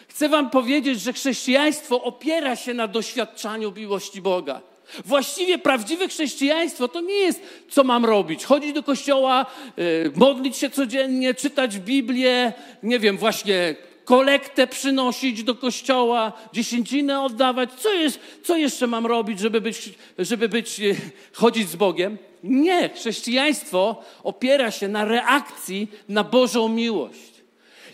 Chcę 0.09 0.29
Wam 0.29 0.51
powiedzieć, 0.51 1.01
że 1.01 1.13
chrześcijaństwo 1.13 2.03
opiera 2.03 2.57
się 2.57 2.75
na 2.75 2.89
doświadczaniu 2.89 3.73
miłości 3.73 4.21
Boga. 4.23 4.61
Właściwie 5.05 5.59
prawdziwe 5.59 6.09
chrześcijaństwo 6.09 6.89
to 6.89 7.01
nie 7.01 7.15
jest, 7.15 7.41
co 7.69 7.85
mam 7.85 8.05
robić. 8.05 8.45
Chodzić 8.45 8.73
do 8.73 8.83
kościoła, 8.83 9.47
y, 9.79 10.13
modlić 10.15 10.57
się 10.57 10.71
codziennie, 10.71 11.35
czytać 11.35 11.79
Biblię, 11.79 12.53
nie 12.83 12.99
wiem, 12.99 13.19
właśnie 13.19 13.77
kolektę 14.11 14.67
przynosić 14.67 15.45
do 15.45 15.55
kościoła, 15.55 16.33
dziesięcinę 16.53 17.23
oddawać. 17.23 17.71
Co, 17.73 17.93
jest, 17.95 18.21
co 18.45 18.57
jeszcze 18.57 18.87
mam 18.87 19.07
robić, 19.07 19.39
żeby 19.41 19.61
być, 19.61 19.91
żeby 20.19 20.49
być, 20.49 20.81
y, 20.81 20.97
chodzić 21.33 21.69
z 21.69 21.77
Bogiem? 21.77 22.19
Nie, 22.45 22.89
chrześcijaństwo 22.89 24.03
opiera 24.25 24.71
się 24.71 24.89
na 24.89 25.05
reakcji 25.05 25.89
na 26.09 26.25
Bożą 26.25 26.69
miłość. 26.69 27.31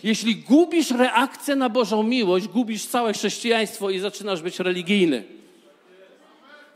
Jeśli 0.03 0.35
gubisz 0.35 0.91
reakcję 0.91 1.55
na 1.55 1.69
Bożą 1.69 2.03
miłość, 2.03 2.47
gubisz 2.47 2.85
całe 2.85 3.13
chrześcijaństwo 3.13 3.89
i 3.89 3.99
zaczynasz 3.99 4.41
być 4.41 4.59
religijny. 4.59 5.36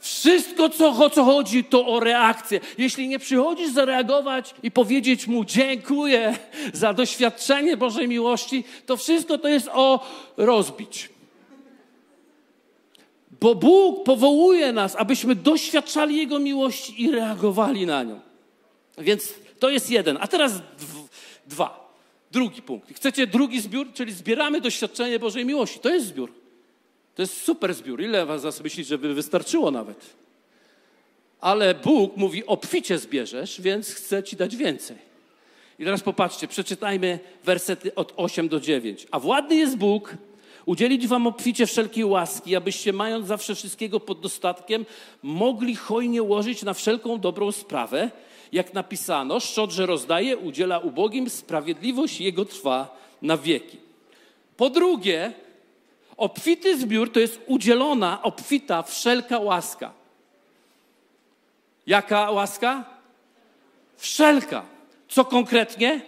Wszystko, 0.02 0.70
co, 0.70 0.90
o 0.90 1.10
co 1.10 1.24
chodzi, 1.24 1.64
to 1.64 1.88
o 1.88 2.00
reakcję. 2.00 2.60
Jeśli 2.78 3.08
nie 3.08 3.20
przychodzisz 3.20 3.72
zareagować 3.72 4.56
i 4.64 4.72
powiedzieć 4.72 5.28
mu 5.28 5.46
dziękuję 5.46 6.38
za 6.74 6.94
doświadczenie 6.94 7.78
Bożej 7.78 8.08
miłości, 8.08 8.64
to 8.86 8.98
wszystko 8.98 9.38
to 9.38 9.48
jest 9.48 9.70
o 9.74 10.06
rozbić. 10.38 11.10
Bo 13.42 13.56
Bóg 13.56 14.04
powołuje 14.04 14.72
nas, 14.72 14.96
abyśmy 14.96 15.36
doświadczali 15.36 16.18
Jego 16.18 16.40
miłości 16.40 17.02
i 17.04 17.12
reagowali 17.12 17.86
na 17.86 18.04
nią. 18.04 18.20
Więc 18.98 19.34
to 19.60 19.70
jest 19.70 19.90
jeden. 19.90 20.18
A 20.22 20.28
teraz 20.28 20.54
dwa. 21.48 21.94
Drugi 22.32 22.62
punkt. 22.62 22.96
Chcecie 22.96 23.28
drugi 23.28 23.62
zbiór, 23.62 23.94
czyli 23.94 24.14
zbieramy 24.14 24.62
doświadczenie 24.62 25.20
Bożej 25.20 25.46
miłości. 25.46 25.80
To 25.80 25.90
jest 25.90 26.06
zbiór. 26.06 26.41
To 27.16 27.22
jest 27.22 27.42
super 27.44 27.74
zbiór. 27.74 28.02
Ile 28.02 28.26
was 28.26 28.42
zas 28.42 28.62
myśli, 28.62 28.84
żeby 28.84 29.14
wystarczyło 29.14 29.72
nawet? 29.72 30.16
Ale 31.42 31.76
Bóg 31.76 32.18
mówi, 32.18 32.46
obficie 32.46 32.98
zbierzesz, 32.98 33.62
więc 33.62 33.94
chcę 33.94 34.24
ci 34.24 34.36
dać 34.36 34.56
więcej. 34.56 34.98
I 35.80 35.86
teraz 35.86 36.02
popatrzcie, 36.02 36.48
przeczytajmy 36.48 37.20
wersety 37.44 37.96
od 37.96 38.14
8 38.16 38.50
do 38.50 38.60
9. 38.60 39.08
A 39.12 39.20
władny 39.20 39.56
jest 39.56 39.78
Bóg, 39.78 40.18
udzielić 40.66 41.08
wam 41.08 41.28
obficie 41.28 41.66
wszelkiej 41.66 42.06
łaski, 42.06 42.56
abyście 42.56 42.94
mając 42.94 43.28
zawsze 43.28 43.56
wszystkiego 43.56 44.00
pod 44.00 44.20
dostatkiem, 44.20 44.86
mogli 45.24 45.76
hojnie 45.76 46.24
łożyć 46.24 46.64
na 46.64 46.74
wszelką 46.74 47.20
dobrą 47.20 47.52
sprawę, 47.52 48.12
jak 48.52 48.74
napisano, 48.74 49.40
szczodrze 49.40 49.86
rozdaje, 49.86 50.38
udziela 50.38 50.80
ubogim, 50.80 51.30
sprawiedliwość 51.30 52.22
jego 52.22 52.46
trwa 52.46 52.98
na 53.22 53.38
wieki. 53.38 53.78
Po 54.58 54.70
drugie, 54.70 55.34
obfity 56.22 56.78
zbiór 56.78 57.12
to 57.12 57.20
jest 57.20 57.40
udzielona, 57.48 58.24
obfita 58.24 58.84
wszelka 58.84 59.40
łaska. 59.40 59.94
Jaka 61.88 62.32
łaska? 62.32 62.84
Wszelka. 63.98 64.66
Co 65.08 65.26
konkretnie? 65.26 66.02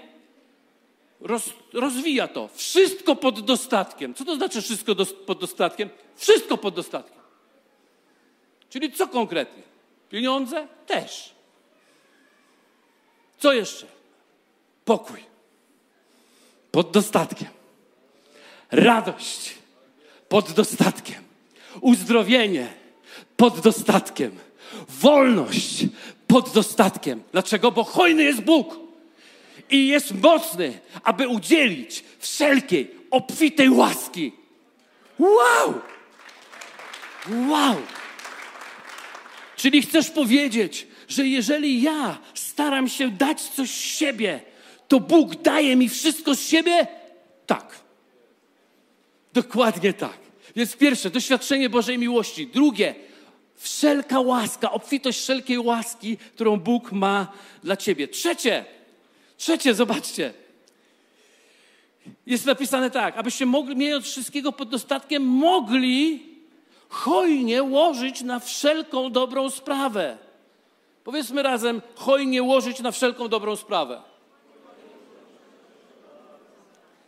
roz, 1.24 1.50
rozwija 1.74 2.28
to. 2.28 2.50
Wszystko 2.54 3.16
pod 3.16 3.40
dostatkiem. 3.40 4.14
Co 4.14 4.26
to 4.26 4.36
znaczy 4.36 4.62
wszystko 4.62 4.96
do, 4.96 5.06
pod 5.06 5.40
dostatkiem? 5.40 5.90
Wszystko 6.16 6.58
pod 6.58 6.76
dostatkiem. 6.76 7.20
Czyli 8.70 8.92
co 8.92 9.08
konkretnie? 9.08 9.64
Pieniądze? 10.10 10.68
Też. 10.88 11.34
Co 13.40 13.54
jeszcze? 13.54 13.86
Pokój. 14.86 15.24
Pod 16.72 16.92
dostatkiem. 16.92 17.48
Radość. 18.72 19.63
Pod 20.34 20.52
dostatkiem. 20.52 21.24
Uzdrowienie. 21.82 22.68
Pod 23.38 23.60
dostatkiem. 23.60 24.32
Wolność. 24.90 25.86
Pod 26.28 26.54
dostatkiem. 26.54 27.24
Dlaczego? 27.32 27.72
Bo 27.72 27.84
hojny 27.84 28.24
jest 28.24 28.42
Bóg 28.42 28.80
i 29.70 29.88
jest 29.88 30.14
mocny, 30.22 30.80
aby 31.04 31.28
udzielić 31.28 32.04
wszelkiej 32.20 32.92
obfitej 33.12 33.70
łaski. 33.70 34.32
Wow! 35.20 35.74
Wow! 37.50 37.76
Czyli 39.56 39.82
chcesz 39.82 40.10
powiedzieć, 40.10 40.88
że 41.08 41.28
jeżeli 41.28 41.82
ja 41.82 42.18
staram 42.34 42.90
się 42.90 43.10
dać 43.10 43.42
coś 43.42 43.70
z 43.70 43.98
siebie, 43.98 44.42
to 44.88 45.00
Bóg 45.00 45.36
daje 45.36 45.76
mi 45.76 45.90
wszystko 45.90 46.36
z 46.36 46.42
siebie? 46.48 46.88
Tak. 47.46 47.76
Dokładnie 49.34 49.94
tak. 49.94 50.23
Więc 50.56 50.76
pierwsze, 50.76 51.10
doświadczenie 51.10 51.70
Bożej 51.70 51.98
miłości. 51.98 52.48
Drugie, 52.48 52.96
wszelka 53.56 54.20
łaska, 54.20 54.72
obfitość 54.72 55.20
wszelkiej 55.20 55.60
łaski, 55.60 56.18
którą 56.18 56.58
Bóg 56.58 56.92
ma 56.92 57.28
dla 57.64 57.78
ciebie. 57.78 58.08
Trzecie, 58.08 58.66
Trzecie, 59.44 59.74
zobaczcie. 59.74 60.34
Jest 62.26 62.46
napisane 62.46 62.92
tak, 62.92 63.18
abyście 63.18 63.46
mogli, 63.46 63.76
mając 63.76 64.06
wszystkiego 64.06 64.52
pod 64.52 64.70
dostatkiem, 64.70 65.24
mogli 65.24 66.24
hojnie 66.90 67.64
łożyć 67.64 68.22
na 68.22 68.40
wszelką 68.40 69.12
dobrą 69.12 69.50
sprawę. 69.50 70.18
Powiedzmy 71.04 71.44
razem, 71.44 71.82
hojnie 71.96 72.44
łożyć 72.44 72.80
na 72.80 72.92
wszelką 72.92 73.28
dobrą 73.28 73.56
sprawę. 73.56 74.02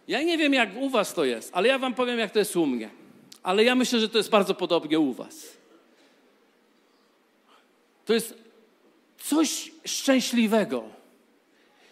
Ja 0.08 0.24
nie 0.24 0.38
wiem, 0.38 0.54
jak 0.54 0.70
u 0.78 0.90
was 0.90 1.14
to 1.14 1.26
jest, 1.26 1.50
ale 1.54 1.68
ja 1.68 1.80
wam 1.80 1.94
powiem, 1.94 2.20
jak 2.20 2.32
to 2.32 2.40
jest 2.40 2.56
u 2.56 2.66
mnie. 2.66 2.90
Ale 3.46 3.64
ja 3.64 3.76
myślę, 3.76 4.00
że 4.00 4.10
to 4.10 4.18
jest 4.18 4.30
bardzo 4.30 4.56
podobnie 4.56 5.00
u 5.00 5.14
was. 5.14 5.36
To 8.06 8.14
jest 8.14 8.34
coś 9.18 9.72
szczęśliwego, 9.86 10.84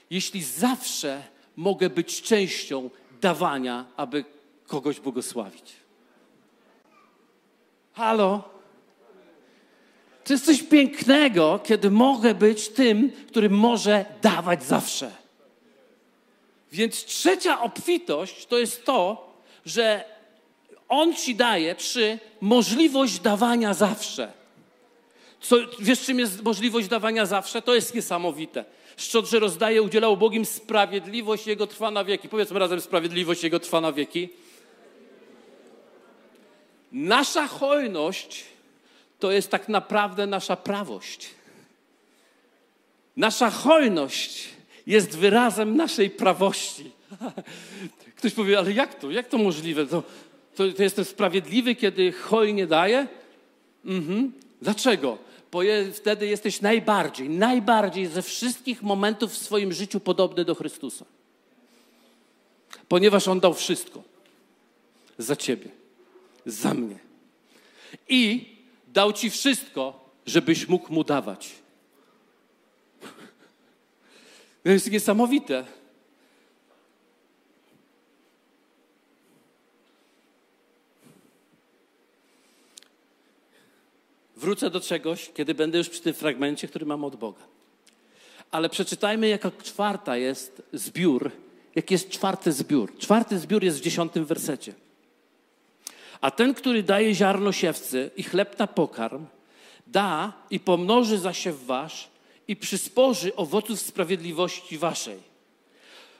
jeśli 0.10 0.43
zawsze 0.43 1.24
mogę 1.55 1.89
być 1.89 2.22
częścią 2.22 2.89
dawania, 3.22 3.86
aby 3.98 4.25
kogoś 4.67 5.00
błogosławić. 5.00 5.74
Halo? 7.93 8.50
To 10.24 10.33
jest 10.33 10.45
coś 10.45 10.63
pięknego, 10.63 11.60
kiedy 11.63 11.91
mogę 11.91 12.36
być 12.36 12.69
tym, 12.69 13.12
który 13.27 13.50
może 13.50 14.05
dawać 14.22 14.63
zawsze. 14.63 15.12
Więc 16.72 17.05
trzecia 17.05 17.62
obfitość 17.62 18.45
to 18.45 18.57
jest 18.57 18.86
to, 18.86 19.29
że 19.65 20.12
On 20.94 21.16
ci 21.16 21.36
daje 21.36 21.76
przy 21.76 22.20
możliwość 22.42 23.20
dawania 23.20 23.74
zawsze. 23.74 24.32
Co, 25.42 25.56
wiesz, 25.80 26.02
czym 26.02 26.20
jest 26.20 26.44
możliwość 26.44 26.88
dawania 26.88 27.26
zawsze? 27.26 27.62
To 27.62 27.76
jest 27.76 27.96
niesamowite. 27.96 28.66
Szczodrze 28.98 29.40
rozdaje, 29.40 29.82
udzielał 29.82 30.18
Bogiem 30.18 30.46
sprawiedliwość 30.46 31.48
Jego 31.48 31.68
trwa 31.68 31.92
na 31.92 32.04
wieki. 32.04 32.30
Powiedzmy 32.30 32.60
razem, 32.60 32.82
sprawiedliwość 32.82 33.44
Jego 33.44 33.60
trwa 33.60 33.82
na 33.82 33.92
wieki. 33.92 34.30
Nasza 36.92 37.48
hojność 37.48 38.44
to 39.20 39.32
jest 39.32 39.50
tak 39.50 39.70
naprawdę 39.70 40.28
nasza 40.28 40.56
prawość. 40.56 41.30
Nasza 43.18 43.50
hojność 43.50 44.50
jest 44.88 45.18
wyrazem 45.18 45.76
naszej 45.76 46.10
prawości. 46.10 46.92
Ktoś 48.18 48.34
powie, 48.34 48.58
ale 48.58 48.72
jak 48.72 49.00
to? 49.00 49.12
Jak 49.12 49.28
to 49.28 49.38
możliwe? 49.38 49.86
To, 49.86 50.04
to, 50.55 50.72
to 50.72 50.83
jestem 50.83 51.05
sprawiedliwy, 51.05 51.75
kiedy 51.75 52.12
hojnie 52.12 52.67
daję? 52.67 53.07
Mhm. 53.86 54.31
Dlaczego? 54.62 55.17
Bo 55.51 55.63
je, 55.63 55.91
wtedy 55.91 56.27
jesteś 56.27 56.62
najbardziej, 56.62 57.29
najbardziej 57.29 58.07
ze 58.07 58.22
wszystkich 58.22 58.81
momentów 58.81 59.31
w 59.31 59.38
swoim 59.38 59.74
życiu 59.74 60.00
podobny 60.00 60.45
do 60.45 60.55
Chrystusa. 60.55 61.05
Ponieważ 62.88 63.27
On 63.27 63.39
dał 63.39 63.53
wszystko 63.53 64.03
za 65.17 65.36
ciebie, 65.36 65.69
za 66.45 66.74
mnie. 66.74 67.00
I 68.10 68.45
dał 68.88 69.13
ci 69.13 69.29
wszystko, 69.29 70.10
żebyś 70.25 70.67
mógł 70.67 70.93
mu 70.93 71.03
dawać. 71.03 71.50
To 74.63 74.69
jest 74.69 74.91
niesamowite. 74.91 75.65
Wrócę 84.44 84.70
do 84.70 84.82
czegoś, 84.82 85.32
kiedy 85.34 85.54
będę 85.54 85.78
już 85.78 85.90
przy 85.90 86.02
tym 86.02 86.14
fragmencie, 86.14 86.68
który 86.68 86.86
mam 86.86 87.04
od 87.04 87.16
Boga. 87.16 87.42
Ale 88.52 88.70
przeczytajmy, 88.70 89.28
jaka 89.28 89.52
czwarta 89.64 90.18
jest 90.18 90.62
zbiór, 90.74 91.32
jaki 91.76 91.94
jest 91.94 92.10
czwarty 92.10 92.52
zbiór. 92.52 92.98
Czwarty 92.98 93.40
zbiór 93.40 93.64
jest 93.64 93.78
w 93.78 93.82
dziesiątym 93.82 94.26
wersecie. 94.26 94.74
A 96.22 96.32
ten, 96.32 96.54
który 96.54 96.84
daje 96.84 97.16
ziarno 97.16 97.52
siewcy 97.52 98.12
i 98.16 98.24
chleb 98.24 98.60
na 98.60 98.68
pokarm, 98.68 99.26
da 99.88 100.34
i 100.50 100.60
pomnoży 100.60 101.18
zasiew 101.18 101.66
wasz 101.66 102.08
i 102.48 102.56
przysporzy 102.56 103.36
owoców 103.36 103.80
sprawiedliwości 103.80 104.77
waszej. 104.77 105.20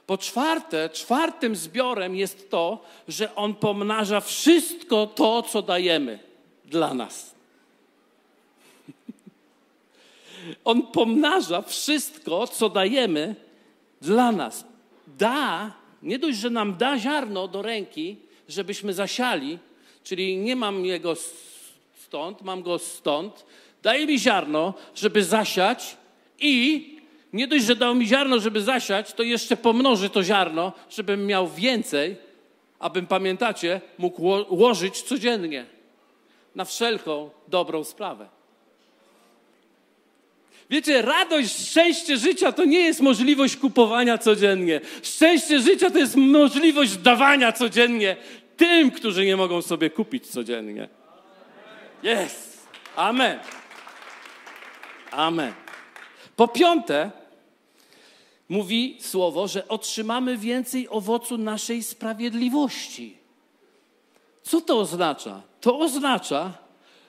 Po 0.08 0.18
czwarte, 0.18 0.90
czwartym 0.90 1.56
zbiorem 1.56 2.16
jest 2.16 2.50
to, 2.50 2.84
że 3.08 3.36
On 3.36 3.56
pomnaża 3.56 4.22
wszystko 4.22 5.08
to, 5.08 5.44
co 5.44 5.62
dajemy 5.62 6.20
dla 6.66 6.94
nas. 6.94 7.33
On 10.66 10.82
pomnaża 10.82 11.62
wszystko, 11.62 12.48
co 12.48 12.70
dajemy 12.70 13.36
dla 14.02 14.32
nas. 14.32 14.66
Da, 15.08 15.72
nie 16.04 16.20
dość, 16.20 16.38
że 16.38 16.50
nam 16.50 16.78
da 16.78 17.00
ziarno 17.00 17.48
do 17.48 17.62
ręki, 17.62 18.18
żebyśmy 18.50 18.94
zasiali, 18.94 19.60
czyli 20.04 20.38
nie 20.38 20.56
mam 20.56 20.86
jego 20.86 21.16
stąd, 21.98 22.42
mam 22.42 22.64
go 22.64 22.80
stąd, 22.80 23.46
daje 23.84 24.08
mi 24.08 24.20
ziarno, 24.20 24.74
żeby 24.96 25.24
zasiać 25.24 25.98
i 26.40 26.90
nie 27.34 27.48
dość, 27.48 27.66
że 27.66 27.76
dał 27.76 27.96
mi 27.96 28.08
ziarno, 28.08 28.40
żeby 28.40 28.62
zasiać, 28.62 29.14
to 29.14 29.24
jeszcze 29.24 29.58
pomnoży 29.58 30.10
to 30.10 30.24
ziarno, 30.24 30.72
żebym 30.90 31.26
miał 31.26 31.48
więcej, 31.48 32.16
abym, 32.80 33.08
pamiętacie, 33.08 33.82
mógł 33.98 34.22
łożyć 34.50 35.02
codziennie 35.02 35.66
na 36.56 36.66
wszelką 36.66 37.30
dobrą 37.48 37.84
sprawę. 37.84 38.43
Wiecie, 40.70 41.02
radość, 41.02 41.70
szczęście 41.70 42.18
życia 42.18 42.52
to 42.52 42.66
nie 42.66 42.80
jest 42.80 43.02
możliwość 43.02 43.56
kupowania 43.56 44.18
codziennie. 44.18 44.82
Szczęście 45.04 45.60
życia 45.60 45.90
to 45.90 45.98
jest 45.98 46.16
możliwość 46.16 46.98
dawania 46.98 47.52
codziennie 47.52 48.18
tym, 48.58 48.92
którzy 48.92 49.26
nie 49.26 49.38
mogą 49.38 49.62
sobie 49.62 49.90
kupić 49.90 50.28
codziennie. 50.28 50.90
Jest. 52.04 52.68
Amen. 52.96 53.40
Amen. 55.12 55.54
Po 56.36 56.48
piąte, 56.48 57.12
mówi 58.50 58.98
słowo, 59.00 59.48
że 59.48 59.68
otrzymamy 59.68 60.38
więcej 60.38 60.90
owocu 60.90 61.38
naszej 61.38 61.84
sprawiedliwości. 61.84 63.18
Co 64.44 64.62
to 64.62 64.80
oznacza? 64.80 65.42
To 65.62 65.80
oznacza, 65.80 66.54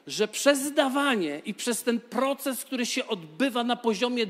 że 0.07 0.29
przez 0.29 0.73
dawanie 0.73 1.43
i 1.45 1.55
przez 1.55 1.83
ten 1.83 2.01
proces, 2.01 2.65
który 2.65 2.87
się 2.87 3.07
odbywa 3.07 3.65
na 3.65 3.77
poziomie 3.77 4.27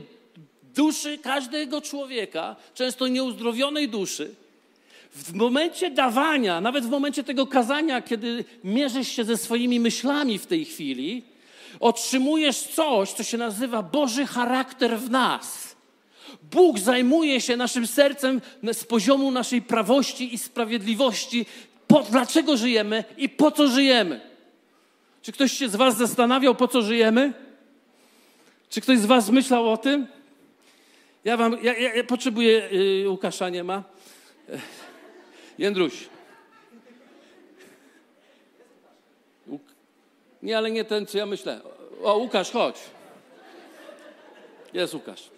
duszy 0.74 1.18
każdego 1.18 1.80
człowieka, 1.80 2.56
często 2.74 3.08
nieuzdrowionej 3.08 3.88
duszy, 3.88 4.34
w 5.14 5.32
momencie 5.32 5.90
dawania, 5.90 6.60
nawet 6.60 6.87
w 6.87 6.90
momencie 6.90 7.24
tego 7.24 7.46
kazania, 7.46 8.02
kiedy 8.02 8.44
mierzysz 8.64 9.08
się 9.08 9.24
ze 9.24 9.37
swoimi 9.37 9.80
myślami 9.80 10.38
w 10.38 10.46
tej 10.46 10.64
chwili, 10.64 11.22
otrzymujesz 11.80 12.58
coś, 12.62 13.12
co 13.12 13.22
się 13.22 13.38
nazywa 13.38 13.82
Boży 13.82 14.26
charakter 14.26 14.98
w 14.98 15.10
nas. 15.10 15.76
Bóg 16.42 16.78
zajmuje 16.78 17.40
się 17.40 17.56
naszym 17.56 17.87
sercem 17.87 18.40
z 18.72 18.84
poziomu 18.84 19.30
naszej 19.30 19.62
prawości 19.62 20.34
i 20.34 20.38
sprawiedliwości, 20.38 21.46
po, 21.87 22.02
dlaczego 22.10 22.56
żyjemy 22.56 23.04
i 23.16 23.28
po 23.28 23.50
co 23.50 23.68
żyjemy. 23.68 24.34
Czy 25.24 25.32
ktoś 25.32 25.52
się 25.52 25.68
z 25.68 25.76
Was 25.76 25.96
zastanawiał, 25.96 26.54
po 26.54 26.68
co 26.68 26.82
żyjemy? 26.82 27.32
Czy 28.68 28.80
ktoś 28.80 28.98
z 28.98 29.06
Was 29.06 29.30
myślał 29.30 29.72
o 29.72 29.76
tym? 29.76 30.06
Ja 31.24 31.37
wam, 31.37 31.56
ja, 31.62 31.78
ja, 31.78 31.94
ja 31.94 32.04
potrzebuję, 32.04 32.68
yy, 32.70 33.08
Łukasza 33.10 33.48
nie 33.48 33.64
ma. 33.64 33.82
Jędruś. 35.58 36.08
Łuk... 39.46 39.62
Nie, 40.42 40.58
ale 40.58 40.70
nie 40.70 40.84
ten, 40.84 41.06
co 41.06 41.18
ja 41.18 41.26
myślę. 41.26 41.60
O, 42.02 42.16
Łukasz, 42.16 42.50
chodź. 42.50 42.76
Jest 44.72 44.94
Łukasz. 44.94 45.30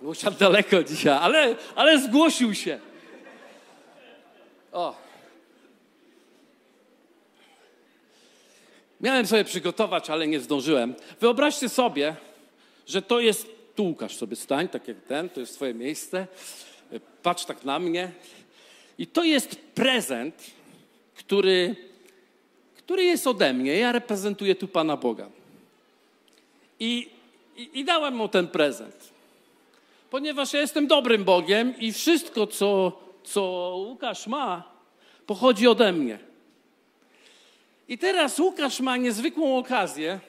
Usiadł 0.00 0.38
daleko 0.38 0.82
dzisiaj, 0.82 1.18
ale, 1.20 1.56
ale 1.74 1.98
zgłosił 2.00 2.54
się. 2.54 2.80
O. 4.72 4.94
Miałem 9.02 9.26
sobie 9.26 9.44
przygotować, 9.44 10.10
ale 10.10 10.26
nie 10.26 10.40
zdążyłem. 10.40 10.94
Wyobraźcie 11.20 11.68
sobie, 11.68 12.16
że 12.86 13.02
to 13.02 13.20
jest. 13.20 13.62
Tu 13.74 13.84
Łukasz 13.84 14.16
sobie 14.16 14.36
stań, 14.36 14.68
tak 14.68 14.88
jak 14.88 14.96
ten, 15.00 15.28
to 15.28 15.40
jest 15.40 15.54
Twoje 15.54 15.74
miejsce. 15.74 16.26
Patrz 17.22 17.44
tak 17.44 17.64
na 17.64 17.78
mnie. 17.78 18.12
I 18.98 19.06
to 19.06 19.24
jest 19.24 19.56
prezent, 19.74 20.34
który, 21.14 21.76
który 22.76 23.04
jest 23.04 23.26
ode 23.26 23.52
mnie. 23.52 23.76
Ja 23.76 23.92
reprezentuję 23.92 24.54
tu 24.54 24.68
Pana 24.68 24.96
Boga. 24.96 25.28
I, 26.80 27.08
i, 27.56 27.70
i 27.74 27.84
dałem 27.84 28.14
mu 28.14 28.28
ten 28.28 28.48
prezent. 28.48 29.12
Ponieważ 30.10 30.52
ja 30.52 30.60
jestem 30.60 30.86
dobrym 30.86 31.24
Bogiem 31.24 31.74
i 31.78 31.92
wszystko, 31.92 32.46
co, 32.46 32.98
co 33.24 33.42
Łukasz 33.88 34.26
ma, 34.26 34.72
pochodzi 35.26 35.68
ode 35.68 35.92
mnie. 35.92 36.18
I 37.92 37.98
teraz 37.98 38.38
Łukasz 38.38 38.80
ma 38.80 38.96
niezwykłą 38.96 39.58
okazję. 39.58 40.20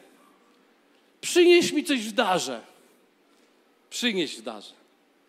Przynieś 1.22 1.72
mi 1.72 1.84
coś 1.84 2.00
w 2.00 2.12
darze. 2.12 2.62
Przynieś 3.90 4.38
w 4.38 4.42
darze. 4.42 4.74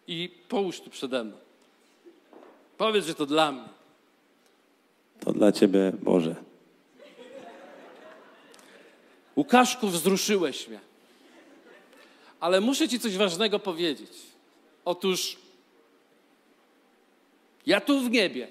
I 0.06 0.30
połóż 0.48 0.80
tu 0.80 0.90
przede 0.90 1.24
mną. 1.24 1.36
Powiedz, 2.78 3.06
że 3.06 3.14
to 3.14 3.26
dla 3.26 3.52
mnie. 3.52 3.68
To 5.20 5.32
dla 5.32 5.52
ciebie, 5.52 5.92
Boże. 6.02 6.34
Łukaszku, 9.36 9.88
wzruszyłeś 9.88 10.68
mnie. 10.68 10.80
Ale 12.40 12.60
muszę 12.60 12.88
Ci 12.88 13.00
coś 13.00 13.16
ważnego 13.16 13.58
powiedzieć. 13.58 14.12
Otóż 14.84 15.36
ja 17.66 17.80
tu 17.80 18.00
w 18.00 18.10
niebie 18.10 18.48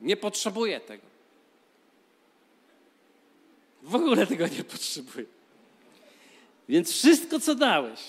nie 0.00 0.16
potrzebuję 0.16 0.80
tego. 0.80 1.13
W 3.84 3.94
ogóle 3.94 4.26
tego 4.26 4.48
nie 4.48 4.64
potrzebuję. 4.64 5.26
Więc 6.68 6.92
wszystko, 6.92 7.40
co 7.40 7.54
dałeś, 7.54 8.00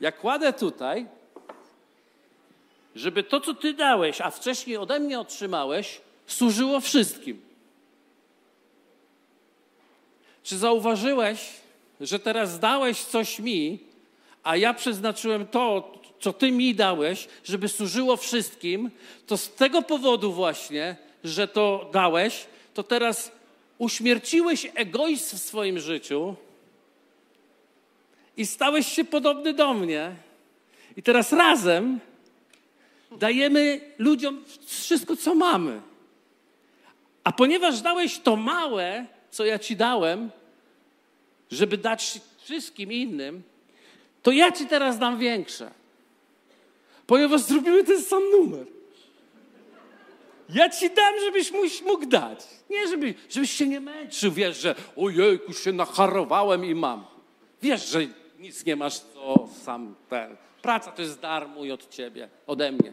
ja 0.00 0.12
kładę 0.12 0.52
tutaj, 0.52 1.06
żeby 2.94 3.22
to, 3.22 3.40
co 3.40 3.54
Ty 3.54 3.74
dałeś, 3.74 4.20
a 4.20 4.30
wcześniej 4.30 4.76
ode 4.76 5.00
mnie 5.00 5.20
otrzymałeś, 5.20 6.00
służyło 6.26 6.80
wszystkim. 6.80 7.40
Czy 10.42 10.58
zauważyłeś, 10.58 11.50
że 12.00 12.18
teraz 12.18 12.58
dałeś 12.58 13.04
coś 13.04 13.38
mi, 13.38 13.78
a 14.42 14.56
ja 14.56 14.74
przeznaczyłem 14.74 15.46
to, 15.46 15.92
co 16.20 16.32
Ty 16.32 16.52
mi 16.52 16.74
dałeś, 16.74 17.28
żeby 17.44 17.68
służyło 17.68 18.16
wszystkim, 18.16 18.90
to 19.26 19.36
z 19.36 19.54
tego 19.54 19.82
powodu 19.82 20.32
właśnie, 20.32 20.96
że 21.24 21.48
to 21.48 21.90
dałeś, 21.92 22.46
to 22.74 22.82
teraz 22.82 23.37
uśmierciłeś 23.78 24.70
egoizm 24.74 25.36
w 25.36 25.40
swoim 25.40 25.78
życiu 25.78 26.34
i 28.36 28.46
stałeś 28.46 28.92
się 28.92 29.04
podobny 29.04 29.54
do 29.54 29.74
mnie. 29.74 30.12
I 30.96 31.02
teraz 31.02 31.32
razem 31.32 32.00
dajemy 33.18 33.80
ludziom 33.98 34.44
wszystko, 34.66 35.16
co 35.16 35.34
mamy. 35.34 35.80
A 37.24 37.32
ponieważ 37.32 37.80
dałeś 37.80 38.18
to 38.18 38.36
małe, 38.36 39.06
co 39.30 39.44
ja 39.44 39.58
ci 39.58 39.76
dałem, 39.76 40.30
żeby 41.50 41.78
dać 41.78 42.20
wszystkim 42.38 42.92
innym, 42.92 43.42
to 44.22 44.32
ja 44.32 44.52
ci 44.52 44.66
teraz 44.66 44.98
dam 44.98 45.18
większe. 45.18 45.70
Ponieważ 47.06 47.40
zrobimy 47.40 47.84
ten 47.84 48.02
sam 48.02 48.22
numer. 48.30 48.66
Ja 50.54 50.68
ci 50.68 50.90
dam, 50.90 51.14
żebyś 51.24 51.52
mógł 51.82 52.06
dać. 52.06 52.46
Nie, 52.70 52.88
żeby, 52.88 53.14
żebyś 53.28 53.50
się 53.50 53.66
nie 53.66 53.80
męczył, 53.80 54.32
wiesz, 54.32 54.60
że 54.60 54.74
ojejku, 54.96 55.52
się 55.52 55.72
nacharowałem 55.72 56.64
i 56.64 56.74
mam. 56.74 57.04
Wiesz, 57.62 57.88
że 57.88 58.00
nic 58.38 58.64
nie 58.64 58.76
masz, 58.76 58.98
co 58.98 59.48
sam 59.64 59.94
ten. 60.08 60.36
Praca 60.62 60.92
to 60.92 61.02
jest 61.02 61.20
dar 61.20 61.48
mój 61.48 61.72
od 61.72 61.90
ciebie, 61.90 62.28
ode 62.46 62.72
mnie. 62.72 62.92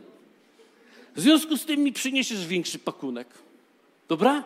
W 1.15 1.21
związku 1.21 1.57
z 1.57 1.65
tym 1.65 1.79
mi 1.79 1.93
przyniesiesz 1.93 2.47
większy 2.47 2.79
pakunek. 2.79 3.27
Dobra? 4.07 4.43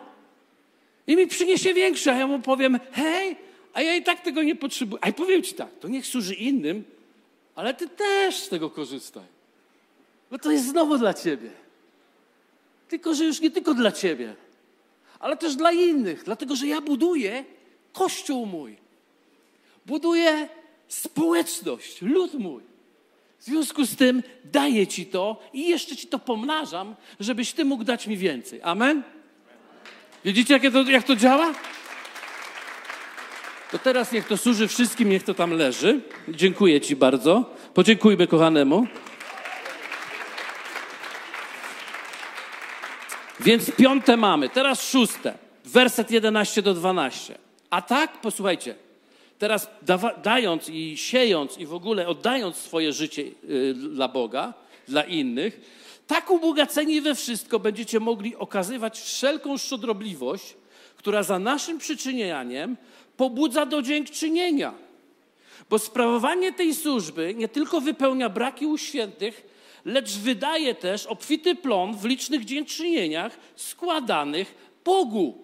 I 1.07 1.15
mi 1.15 1.27
przyniesie 1.27 1.73
większy, 1.73 2.11
a 2.11 2.15
ja 2.15 2.27
mu 2.27 2.39
powiem, 2.39 2.79
hej, 2.91 3.35
a 3.73 3.81
ja 3.81 3.95
i 3.95 4.03
tak 4.03 4.21
tego 4.21 4.43
nie 4.43 4.55
potrzebuję. 4.55 5.03
A 5.03 5.07
ja 5.07 5.13
powiem 5.13 5.43
ci 5.43 5.53
tak, 5.53 5.69
to 5.79 5.87
niech 5.87 6.07
służy 6.07 6.35
innym, 6.35 6.83
ale 7.55 7.73
ty 7.73 7.89
też 7.89 8.35
z 8.35 8.49
tego 8.49 8.69
korzystaj. 8.69 9.23
Bo 10.31 10.37
to 10.37 10.51
jest 10.51 10.67
znowu 10.67 10.97
dla 10.97 11.13
ciebie. 11.13 11.49
Tylko, 12.89 13.15
że 13.15 13.25
już 13.25 13.41
nie 13.41 13.51
tylko 13.51 13.73
dla 13.73 13.91
ciebie, 13.91 14.35
ale 15.19 15.37
też 15.37 15.55
dla 15.55 15.71
innych, 15.71 16.23
dlatego 16.23 16.55
że 16.55 16.67
ja 16.67 16.81
buduję 16.81 17.45
kościół 17.93 18.45
mój. 18.45 18.77
Buduję 19.85 20.49
społeczność, 20.87 22.01
lud 22.01 22.33
mój. 22.33 22.63
W 23.39 23.43
związku 23.43 23.85
z 23.85 23.95
tym 23.95 24.23
daję 24.45 24.87
Ci 24.87 25.05
to 25.05 25.41
i 25.53 25.69
jeszcze 25.69 25.95
Ci 25.95 26.07
to 26.07 26.19
pomnażam, 26.19 26.95
żebyś 27.19 27.53
Ty 27.53 27.65
mógł 27.65 27.83
dać 27.83 28.07
mi 28.07 28.17
więcej. 28.17 28.61
Amen? 28.63 29.03
Widzicie, 30.25 30.53
jak 30.53 30.73
to, 30.73 30.83
jak 30.83 31.03
to 31.03 31.15
działa? 31.15 31.53
To 33.71 33.79
teraz 33.79 34.11
niech 34.11 34.27
to 34.27 34.37
służy 34.37 34.67
wszystkim, 34.67 35.09
niech 35.09 35.23
to 35.23 35.33
tam 35.33 35.51
leży. 35.51 36.01
Dziękuję 36.27 36.81
Ci 36.81 36.95
bardzo. 36.95 37.55
Podziękujmy 37.73 38.27
kochanemu. 38.27 38.87
Więc 43.39 43.71
piąte 43.71 44.17
mamy, 44.17 44.49
teraz 44.49 44.89
szóste, 44.89 45.33
werset 45.65 46.11
11 46.11 46.61
do 46.61 46.73
12. 46.73 47.37
A 47.69 47.81
tak, 47.81 48.21
posłuchajcie, 48.21 48.75
teraz 49.39 49.69
dając 50.23 50.69
i 50.69 50.97
siejąc 50.97 51.57
i 51.57 51.65
w 51.65 51.73
ogóle 51.73 52.07
oddając 52.07 52.55
swoje 52.55 52.93
życie 52.93 53.21
y, 53.49 53.73
dla 53.73 54.07
Boga, 54.07 54.53
dla 54.87 55.03
innych, 55.03 55.61
tak 56.07 56.29
ubogaceni 56.29 57.01
we 57.01 57.15
wszystko 57.15 57.59
będziecie 57.59 57.99
mogli 57.99 58.35
okazywać 58.35 59.01
wszelką 59.01 59.57
szczodrobliwość, 59.57 60.55
która 60.95 61.23
za 61.23 61.39
naszym 61.39 61.77
przyczynianiem 61.77 62.77
pobudza 63.17 63.65
do 63.65 63.81
dziękczynienia. 63.81 64.73
Bo 65.69 65.79
sprawowanie 65.79 66.53
tej 66.53 66.75
służby 66.75 67.33
nie 67.37 67.47
tylko 67.47 67.81
wypełnia 67.81 68.29
braki 68.29 68.65
u 68.65 68.77
świętych, 68.77 69.58
lecz 69.85 70.11
wydaje 70.11 70.75
też 70.75 71.05
obfity 71.05 71.55
plon 71.55 71.97
w 71.97 72.05
licznych 72.05 72.45
dziękczynieniach 72.45 73.39
składanych 73.55 74.55
Bogu. 74.85 75.37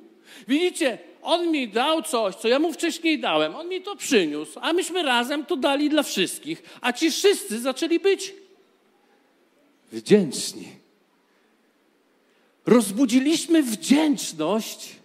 Widzicie, 0.48 0.98
on 1.22 1.52
mi 1.52 1.68
dał 1.68 2.04
coś, 2.04 2.36
co 2.36 2.48
ja 2.48 2.60
mu 2.60 2.74
wcześniej 2.74 3.20
dałem, 3.20 3.56
on 3.56 3.70
mi 3.70 3.82
to 3.82 3.96
przyniósł, 3.96 4.60
a 4.62 4.74
myśmy 4.74 5.04
razem 5.04 5.46
to 5.46 5.58
dali 5.58 5.90
dla 5.90 6.04
wszystkich, 6.04 6.64
a 6.82 6.94
ci 6.94 7.12
wszyscy 7.12 7.60
zaczęli 7.60 8.00
być 8.00 8.34
wdzięczni. 9.92 10.68
Rozbudziliśmy 12.66 13.64
wdzięczność 13.64 14.96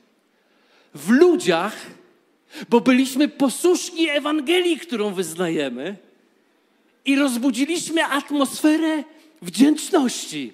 w 0.95 1.11
ludziach, 1.11 1.77
bo 2.69 2.81
byliśmy 2.81 3.29
posłuszni 3.29 4.09
Ewangelii, 4.09 4.79
którą 4.79 5.15
wyznajemy, 5.15 5.97
i 7.05 7.17
rozbudziliśmy 7.17 8.05
atmosferę 8.05 9.05
wdzięczności. 9.43 10.53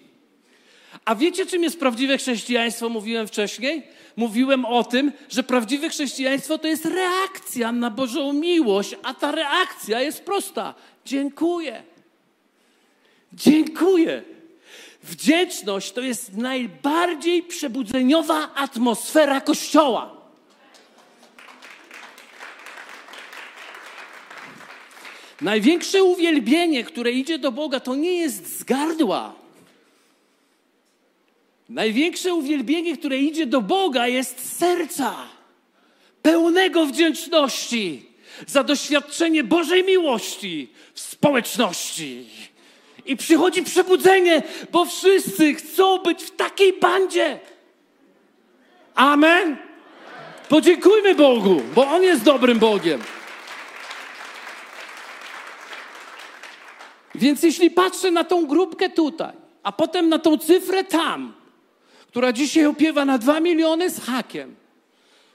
A 1.04 1.14
wiecie, 1.14 1.46
czym 1.46 1.62
jest 1.62 1.80
prawdziwe 1.80 2.18
chrześcijaństwo? 2.18 2.88
Mówiłem 2.88 3.28
wcześniej. 3.28 3.82
Mówiłem 4.16 4.64
o 4.64 4.84
tym, 4.84 5.12
że 5.28 5.42
prawdziwe 5.42 5.88
chrześcijaństwo 5.88 6.58
to 6.58 6.68
jest 6.68 6.84
reakcja 6.84 7.72
na 7.72 7.90
Bożą 7.90 8.32
miłość, 8.32 8.94
a 9.02 9.14
ta 9.14 9.32
reakcja 9.32 10.00
jest 10.00 10.22
prosta. 10.22 10.74
Dziękuję. 11.04 11.82
Dziękuję. 13.32 14.22
Wdzięczność 15.02 15.92
to 15.92 16.00
jest 16.00 16.36
najbardziej 16.36 17.42
przebudzeniowa 17.42 18.54
atmosfera 18.54 19.40
Kościoła. 19.40 20.15
Największe 25.40 26.04
uwielbienie, 26.04 26.84
które 26.84 27.12
idzie 27.12 27.38
do 27.38 27.52
Boga, 27.52 27.80
to 27.80 27.94
nie 27.94 28.16
jest 28.16 28.58
z 28.58 28.64
gardła. 28.64 29.34
Największe 31.68 32.34
uwielbienie, 32.34 32.96
które 32.96 33.18
idzie 33.18 33.46
do 33.46 33.60
Boga, 33.60 34.06
jest 34.06 34.58
serca, 34.58 35.16
pełnego 36.22 36.86
wdzięczności 36.86 38.06
za 38.46 38.64
doświadczenie 38.64 39.44
Bożej 39.44 39.84
miłości 39.84 40.68
w 40.94 41.00
społeczności. 41.00 42.26
I 43.06 43.16
przychodzi 43.16 43.62
przebudzenie, 43.62 44.42
bo 44.72 44.84
wszyscy 44.84 45.54
chcą 45.54 45.98
być 45.98 46.22
w 46.22 46.36
takiej 46.36 46.72
bandzie. 46.72 47.38
Amen. 48.94 49.56
Podziękujmy 50.48 51.14
Bogu, 51.14 51.62
bo 51.74 51.88
On 51.88 52.02
jest 52.02 52.22
dobrym 52.22 52.58
Bogiem. 52.58 53.00
Więc 57.26 57.42
jeśli 57.42 57.70
patrzę 57.70 58.10
na 58.10 58.24
tą 58.24 58.46
grupkę 58.46 58.90
tutaj, 58.90 59.32
a 59.62 59.72
potem 59.72 60.08
na 60.08 60.18
tą 60.18 60.38
cyfrę 60.38 60.84
tam, 60.84 61.32
która 62.08 62.32
dzisiaj 62.32 62.66
opiewa 62.66 63.04
na 63.04 63.18
dwa 63.18 63.40
miliony 63.40 63.90
z 63.90 64.00
hakiem, 64.00 64.56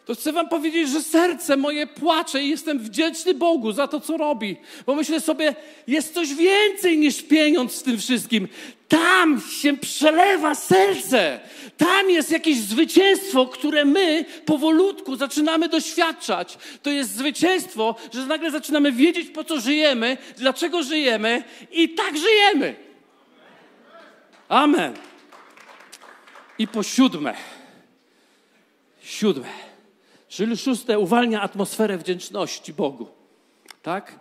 to 0.06 0.16
chcę 0.16 0.32
Wam 0.32 0.50
powiedzieć, 0.50 0.90
że 0.90 1.04
serce 1.04 1.58
moje 1.58 1.88
płacze 1.88 2.44
i 2.44 2.50
jestem 2.50 2.80
wdzięczny 2.80 3.34
Bogu 3.34 3.72
za 3.72 3.88
to, 3.88 4.00
co 4.00 4.18
robi. 4.18 4.58
Bo 4.86 4.96
myślę 4.96 5.22
sobie, 5.22 5.56
jest 5.88 6.14
coś 6.14 6.34
więcej 6.34 6.98
niż 6.98 7.22
pieniądz 7.22 7.80
w 7.80 7.84
tym 7.84 7.98
wszystkim. 7.98 8.48
Tam 8.88 9.42
się 9.62 9.78
przelewa 9.78 10.56
serce. 10.56 11.40
Tam 11.78 12.10
jest 12.10 12.32
jakieś 12.32 12.58
zwycięstwo, 12.58 13.46
które 13.46 13.86
my 13.86 14.26
powolutku 14.46 15.16
zaczynamy 15.16 15.70
doświadczać. 15.70 16.58
To 16.84 16.90
jest 16.90 17.16
zwycięstwo, 17.16 17.96
że 18.14 18.26
nagle 18.26 18.52
zaczynamy 18.52 18.92
wiedzieć, 18.92 19.30
po 19.30 19.44
co 19.44 19.60
żyjemy, 19.60 20.18
dlaczego 20.38 20.84
żyjemy 20.84 21.44
i 21.72 21.90
tak 21.90 22.18
żyjemy. 22.18 22.76
Amen. 24.50 24.94
I 26.58 26.68
po 26.68 26.84
siódme. 26.84 27.34
Siódme 29.04 29.71
Czyli 30.32 30.58
szóste 30.58 31.00
uwalnia 31.00 31.42
atmosferę 31.42 31.98
wdzięczności 31.98 32.74
Bogu. 32.74 33.08
Tak? 33.82 34.20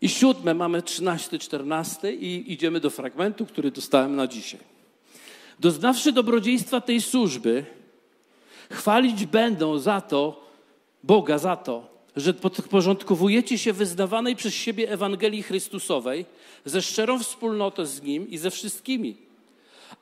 I 0.00 0.08
siódme 0.08 0.54
mamy 0.54 0.82
trzynasty, 0.82 1.38
czternasty 1.38 2.14
i 2.14 2.52
idziemy 2.52 2.80
do 2.80 2.90
fragmentu, 2.90 3.46
który 3.46 3.70
dostałem 3.70 4.16
na 4.16 4.26
dzisiaj. 4.26 4.60
Doznawszy 5.60 6.12
dobrodziejstwa 6.12 6.80
tej 6.80 7.00
służby, 7.00 7.64
chwalić 8.70 9.26
będą 9.26 9.78
za 9.78 10.00
to, 10.00 10.44
Boga 11.02 11.38
za 11.38 11.56
to, 11.56 11.86
że 12.16 12.34
podporządkowujecie 12.34 13.58
się 13.58 13.72
wyznawanej 13.72 14.36
przez 14.36 14.54
siebie 14.54 14.90
Ewangelii 14.90 15.42
Chrystusowej 15.42 16.26
ze 16.64 16.82
szczerą 16.82 17.18
wspólnotą 17.18 17.86
z 17.86 18.02
Nim 18.02 18.30
i 18.30 18.38
ze 18.38 18.50
wszystkimi. 18.50 19.16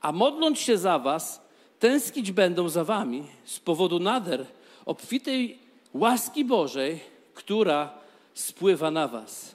A 0.01 0.13
modląc 0.13 0.59
się 0.59 0.79
za 0.79 0.99
was, 0.99 1.41
tęsknić 1.79 2.33
będą 2.33 2.69
za 2.69 2.85
wami 2.85 3.25
z 3.45 3.59
powodu 3.59 3.99
nader 3.99 4.47
obfitej 4.91 5.59
łaski 5.95 6.45
Bożej, 6.45 7.01
która 7.35 7.95
spływa 8.35 8.91
na 8.91 9.09
was. 9.09 9.55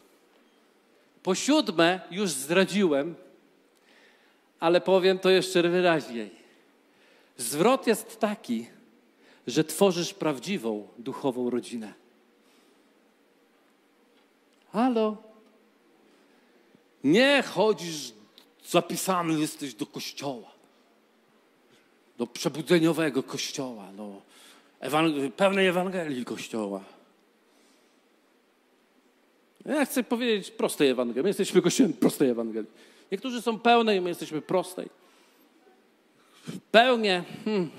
Po 1.24 1.36
siódme 1.36 2.00
już 2.12 2.30
zdradziłem, 2.30 3.16
ale 4.60 4.82
powiem 4.82 5.20
to 5.20 5.30
jeszcze 5.30 5.70
wyraźniej. 5.70 6.32
Zwrot 7.38 7.88
jest 7.88 8.20
taki, 8.20 8.68
że 9.48 9.64
tworzysz 9.64 10.14
prawdziwą 10.14 10.88
duchową 10.98 11.50
rodzinę. 11.50 11.94
Halo? 14.72 15.18
Nie 17.04 17.44
chodzisz, 17.44 18.14
zapisany 18.68 19.40
jesteś 19.40 19.74
do 19.74 19.86
kościoła, 19.86 20.52
do 22.18 22.28
przebudzeniowego 22.28 23.24
kościoła, 23.24 23.92
do 23.98 24.22
ewang- 24.90 25.32
pełnej 25.32 25.68
Ewangelii 25.68 26.26
kościoła. 26.26 26.84
Ja 29.66 29.86
chcę 29.86 30.04
powiedzieć 30.04 30.52
prostej 30.52 30.90
Ewangelii. 30.90 31.24
My 31.24 31.30
jesteśmy 31.30 31.62
kościołem 31.62 31.94
prostej 31.94 32.30
Ewangelii. 32.30 32.70
Niektórzy 33.12 33.42
są 33.42 33.60
pełnej, 33.60 34.02
my 34.02 34.10
jesteśmy 34.10 34.42
prostej. 34.42 34.90
Pełnie, 36.72 37.24
hmm, 37.46 37.70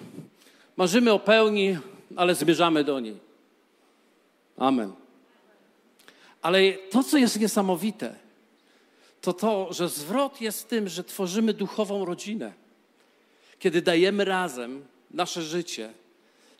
marzymy 0.76 1.12
o 1.12 1.18
pełni, 1.18 1.78
ale 2.16 2.34
zmierzamy 2.34 2.84
do 2.84 3.00
niej. 3.00 3.16
Amen. 4.56 4.92
Ale 6.42 6.72
to, 6.72 7.02
co 7.02 7.18
jest 7.18 7.40
niesamowite, 7.40 8.14
to 9.20 9.32
to, 9.32 9.72
że 9.72 9.88
zwrot 9.88 10.40
jest 10.40 10.68
tym, 10.68 10.88
że 10.88 11.04
tworzymy 11.04 11.52
duchową 11.52 12.04
rodzinę. 12.04 12.52
Kiedy 13.58 13.82
dajemy 13.82 14.24
razem 14.24 14.84
nasze 15.10 15.42
życie, 15.42 15.92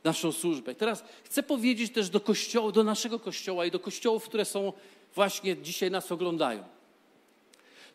naszą 0.06 0.32
służbę. 0.32 0.74
Teraz 0.74 1.04
chcę 1.24 1.42
powiedzieć 1.42 1.92
też 1.92 2.10
do 2.10 2.20
kościoła, 2.20 2.72
do 2.72 2.84
naszego 2.84 3.18
kościoła 3.18 3.66
i 3.66 3.70
do 3.70 3.78
kościołów, 3.78 4.24
które 4.24 4.44
są 4.44 4.72
właśnie 5.14 5.56
dzisiaj 5.56 5.90
nas 5.90 6.12
oglądają. 6.12 6.64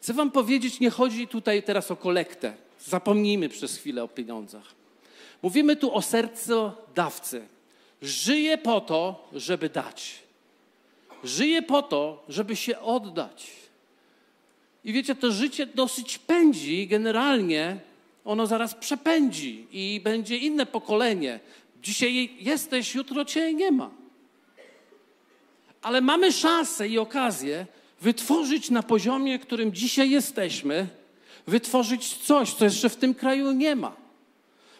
Chcę 0.02 0.14
wam 0.14 0.32
powiedzieć, 0.32 0.80
nie 0.80 0.90
chodzi 0.90 1.28
tutaj 1.28 1.64
teraz 1.64 1.92
o 1.92 1.96
kolektę. 1.96 2.54
Zapomnijmy 2.80 3.50
przez 3.50 3.78
chwilę 3.78 4.04
o 4.04 4.08
pieniądzach. 4.08 4.74
Mówimy 5.42 5.76
tu 5.76 5.96
o 5.96 6.02
sercu 6.02 6.72
dawcy. 6.96 7.48
Żyje 8.02 8.58
po 8.58 8.82
to, 8.82 9.28
żeby 9.34 9.70
dać. 9.70 10.24
Żyje 11.24 11.62
po 11.62 11.82
to, 11.82 12.24
żeby 12.30 12.56
się 12.56 12.80
oddać. 12.80 13.52
I 14.84 14.94
wiecie, 14.94 15.16
to 15.16 15.32
życie 15.32 15.66
dosyć 15.66 16.18
pędzi, 16.18 16.88
generalnie 16.88 17.80
ono 18.26 18.48
zaraz 18.48 18.76
przepędzi 18.76 19.68
i 19.72 20.02
będzie 20.04 20.38
inne 20.38 20.66
pokolenie. 20.66 21.40
Dzisiaj 21.82 22.30
jesteś, 22.40 22.96
jutro 22.96 23.26
cię 23.26 23.54
nie 23.54 23.72
ma. 23.72 23.90
Ale 25.82 26.02
mamy 26.02 26.32
szansę 26.32 26.88
i 26.88 26.98
okazję 26.98 27.66
wytworzyć 28.02 28.70
na 28.70 28.84
poziomie, 28.84 29.40
którym 29.40 29.74
dzisiaj 29.74 30.10
jesteśmy, 30.10 30.88
wytworzyć 31.48 32.18
coś, 32.18 32.54
co 32.54 32.66
jeszcze 32.66 32.90
w 32.90 32.96
tym 32.96 33.14
kraju 33.14 33.52
nie 33.52 33.76
ma. 33.76 33.96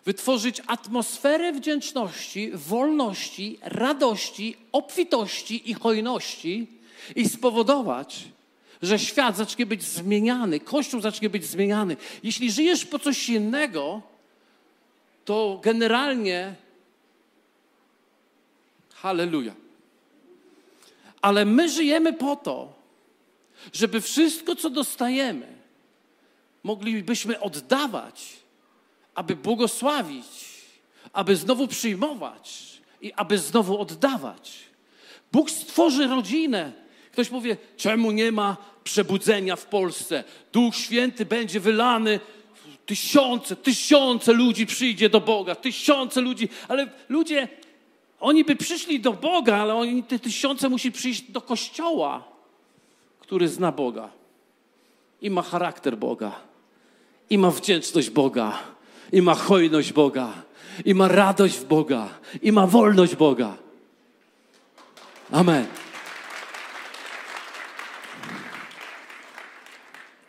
Wytworzyć 0.06 0.62
atmosferę 0.68 1.54
wdzięczności, 1.54 2.52
wolności, 2.54 3.60
radości, 3.62 4.58
obfitości 4.72 5.70
i 5.70 5.74
hojności 5.74 6.68
i 7.16 7.30
spowodować, 7.30 8.24
że 8.82 9.00
świat 9.00 9.38
zacznie 9.38 9.66
być 9.66 9.84
zmieniany, 9.84 10.60
Kościół 10.60 11.02
zacznie 11.02 11.30
być 11.30 11.46
zmieniany. 11.46 11.98
Jeśli 12.24 12.52
żyjesz 12.52 12.86
po 12.86 13.00
coś 13.00 13.30
innego, 13.30 14.02
to 15.26 15.60
generalnie 15.64 16.56
halleluja. 19.02 19.54
Ale 21.22 21.46
my 21.46 21.70
żyjemy 21.70 22.14
po 22.14 22.36
to, 22.36 22.74
żeby 23.74 24.02
wszystko, 24.02 24.56
co 24.56 24.70
dostajemy, 24.70 25.48
moglibyśmy 26.64 27.40
oddawać, 27.40 28.30
aby 29.16 29.36
błogosławić, 29.36 30.26
aby 31.14 31.36
znowu 31.36 31.68
przyjmować 31.68 32.82
i 33.02 33.14
aby 33.14 33.38
znowu 33.38 33.80
oddawać. 33.80 34.60
Bóg 35.32 35.52
stworzy 35.52 36.08
rodzinę. 36.08 36.72
Ktoś 37.12 37.30
powie, 37.30 37.58
czemu 37.78 38.12
nie 38.12 38.32
ma 38.32 38.58
przebudzenia 38.84 39.56
w 39.56 39.66
Polsce? 39.66 40.24
Duch 40.54 40.76
Święty 40.76 41.26
będzie 41.26 41.60
wylany, 41.60 42.20
tysiące, 42.86 43.56
tysiące 43.56 44.34
ludzi 44.34 44.66
przyjdzie 44.66 45.10
do 45.10 45.22
Boga, 45.22 45.56
tysiące 45.56 46.22
ludzi, 46.22 46.50
ale 46.68 46.88
ludzie, 47.10 47.48
oni 48.22 48.44
by 48.44 48.56
przyszli 48.56 49.00
do 49.00 49.14
Boga, 49.14 49.58
ale 49.58 49.76
oni, 49.76 50.04
te 50.04 50.20
tysiące 50.20 50.70
musi 50.70 50.92
przyjść 50.92 51.32
do 51.32 51.42
Kościoła, 51.42 52.24
który 53.20 53.48
zna 53.48 53.72
Boga 53.72 54.10
i 55.22 55.30
ma 55.30 55.42
charakter 55.42 55.98
Boga, 55.98 56.32
i 57.30 57.38
ma 57.38 57.52
wdzięczność 57.52 58.10
Boga, 58.10 58.60
i 59.12 59.22
ma 59.22 59.36
hojność 59.36 59.94
Boga, 59.94 60.34
i 60.86 60.94
ma 60.94 61.08
radość 61.08 61.56
w 61.56 61.66
Boga, 61.66 62.10
i 62.42 62.52
ma 62.52 62.68
wolność 62.68 63.16
Boga. 63.16 63.58
Amen. 65.32 65.66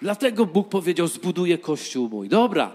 Dlatego 0.02 0.46
Bóg 0.46 0.68
powiedział: 0.68 1.07
Zbuduję 1.07 1.59
kościół 1.59 2.09
mój. 2.09 2.28
Dobra, 2.28 2.72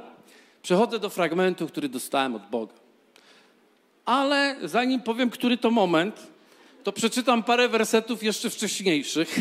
przechodzę 0.61 0.99
do 0.99 1.09
fragmentu, 1.09 1.67
który 1.67 1.89
dostałem 1.89 2.35
od 2.35 2.49
Boga. 2.49 2.86
Ale 4.07 4.55
zanim 4.63 5.01
powiem, 5.01 5.29
który 5.29 5.57
to 5.57 5.71
moment, 5.71 6.27
to 6.83 6.91
przeczytam 6.91 7.43
parę 7.43 7.69
wersetów 7.69 8.23
jeszcze 8.23 8.49
wcześniejszych, 8.49 9.39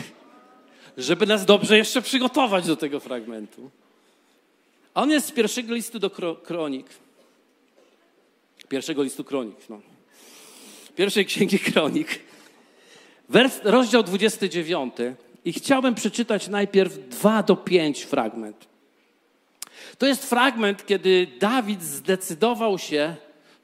żeby 0.96 1.26
nas 1.26 1.44
dobrze 1.44 1.78
jeszcze 1.78 2.02
przygotować 2.02 2.66
do 2.66 2.76
tego 2.76 3.00
fragmentu. 3.00 3.70
A 4.94 5.02
on 5.02 5.10
jest 5.10 5.26
z 5.26 5.32
pierwszego 5.32 5.74
listu 5.74 5.98
do 5.98 6.10
kronik. 6.42 6.86
Pierwszego 8.68 9.02
listu 9.02 9.24
kronik, 9.24 9.56
no. 9.68 9.80
Pierwszej 10.96 11.26
księgi 11.26 11.58
kronik. 11.58 12.20
Wers, 13.28 13.60
rozdział 13.64 14.02
29. 14.02 14.94
I 15.44 15.52
chciałbym 15.52 15.94
przeczytać 15.94 16.48
najpierw 16.48 17.08
2 17.08 17.42
do 17.42 17.56
5 17.56 18.02
fragment. 18.02 18.66
To 19.98 20.06
jest 20.06 20.28
fragment, 20.28 20.86
kiedy 20.86 21.26
Dawid 21.40 21.82
zdecydował 21.82 22.78
się, 22.78 23.16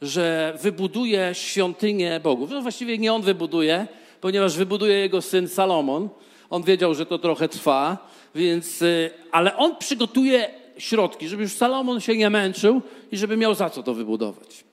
że 0.02 0.58
wybuduje 0.62 1.30
świątynię 1.32 2.20
Bogów. 2.20 2.50
No 2.50 2.62
właściwie 2.62 2.98
nie 2.98 3.12
on 3.12 3.22
wybuduje, 3.22 3.86
ponieważ 4.20 4.56
wybuduje 4.56 4.94
jego 4.98 5.22
syn 5.22 5.48
Salomon. 5.48 6.08
On 6.50 6.62
wiedział, 6.62 6.94
że 6.94 7.06
to 7.06 7.18
trochę 7.18 7.48
trwa, 7.48 8.08
więc, 8.34 8.82
y, 8.82 9.10
ale 9.32 9.56
on 9.56 9.76
przygotuje 9.76 10.50
środki, 10.78 11.28
żeby 11.28 11.42
już 11.42 11.52
Salomon 11.52 12.00
się 12.00 12.16
nie 12.16 12.30
męczył 12.30 12.82
i 13.12 13.16
żeby 13.16 13.36
miał 13.36 13.54
za 13.54 13.70
co 13.70 13.82
to 13.82 13.94
wybudować. 13.94 14.64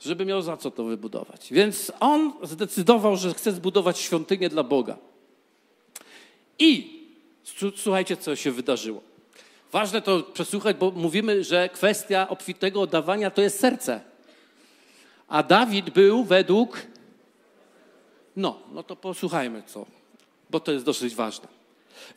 Żeby 0.00 0.24
miał 0.24 0.42
za 0.42 0.56
co 0.56 0.70
to 0.70 0.84
wybudować. 0.84 1.48
Więc 1.50 1.92
on 2.00 2.32
zdecydował, 2.42 3.16
że 3.16 3.34
chce 3.34 3.52
zbudować 3.52 3.98
świątynię 3.98 4.48
dla 4.48 4.62
Boga. 4.62 4.96
I 6.58 7.00
słuchajcie, 7.76 8.16
co 8.16 8.36
się 8.36 8.50
wydarzyło. 8.50 9.00
Ważne 9.72 10.02
to 10.02 10.22
przesłuchać, 10.22 10.76
bo 10.76 10.90
mówimy, 10.90 11.44
że 11.44 11.68
kwestia 11.68 12.28
obfitego 12.28 12.80
oddawania 12.80 13.30
to 13.30 13.42
jest 13.42 13.60
serce. 13.60 14.13
A 15.28 15.42
Dawid 15.42 15.90
był 15.90 16.24
według. 16.24 16.82
No, 18.36 18.58
no 18.72 18.82
to 18.82 18.96
posłuchajmy 18.96 19.62
co, 19.66 19.86
bo 20.50 20.60
to 20.60 20.72
jest 20.72 20.84
dosyć 20.84 21.14
ważne. 21.14 21.54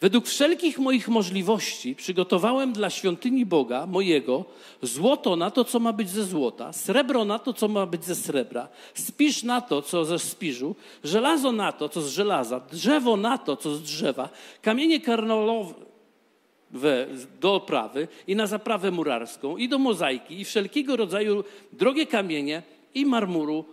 Według 0.02 0.28
wszelkich 0.28 0.80
moich 0.80 1.08
możliwości 1.08 1.96
przygotowałem 1.96 2.74
dla 2.74 2.90
świątyni 2.90 3.46
Boga 3.46 3.86
mojego 3.86 4.46
złoto 4.82 5.36
na 5.36 5.52
to, 5.52 5.64
co 5.64 5.80
ma 5.80 5.94
być 5.94 6.10
ze 6.10 6.24
złota, 6.24 6.74
srebro 6.74 7.26
na 7.26 7.40
to, 7.40 7.54
co 7.54 7.68
ma 7.68 7.86
być 7.86 8.06
ze 8.06 8.16
srebra, 8.16 8.68
spisz 8.94 9.44
na 9.44 9.62
to, 9.62 9.82
co 9.82 10.06
ze 10.06 10.20
spiżu, 10.20 10.76
żelazo 11.04 11.52
na 11.52 11.72
to, 11.72 11.90
co 11.90 12.02
z 12.02 12.10
żelaza, 12.10 12.60
drzewo 12.60 13.18
na 13.18 13.38
to, 13.38 13.58
co 13.58 13.76
z 13.76 13.82
drzewa, 13.82 14.30
kamienie 14.62 15.02
karnolowe 15.02 15.74
do 17.42 17.56
oprawy 17.56 18.08
i 18.28 18.36
na 18.36 18.48
zaprawę 18.48 18.92
murarską 18.92 19.58
i 19.58 19.70
do 19.70 19.78
mozaiki 19.78 20.40
i 20.40 20.46
wszelkiego 20.46 20.96
rodzaju 20.96 21.44
drogie 21.74 22.06
kamienie 22.06 22.64
i 23.00 23.06
marmuru 23.06 23.66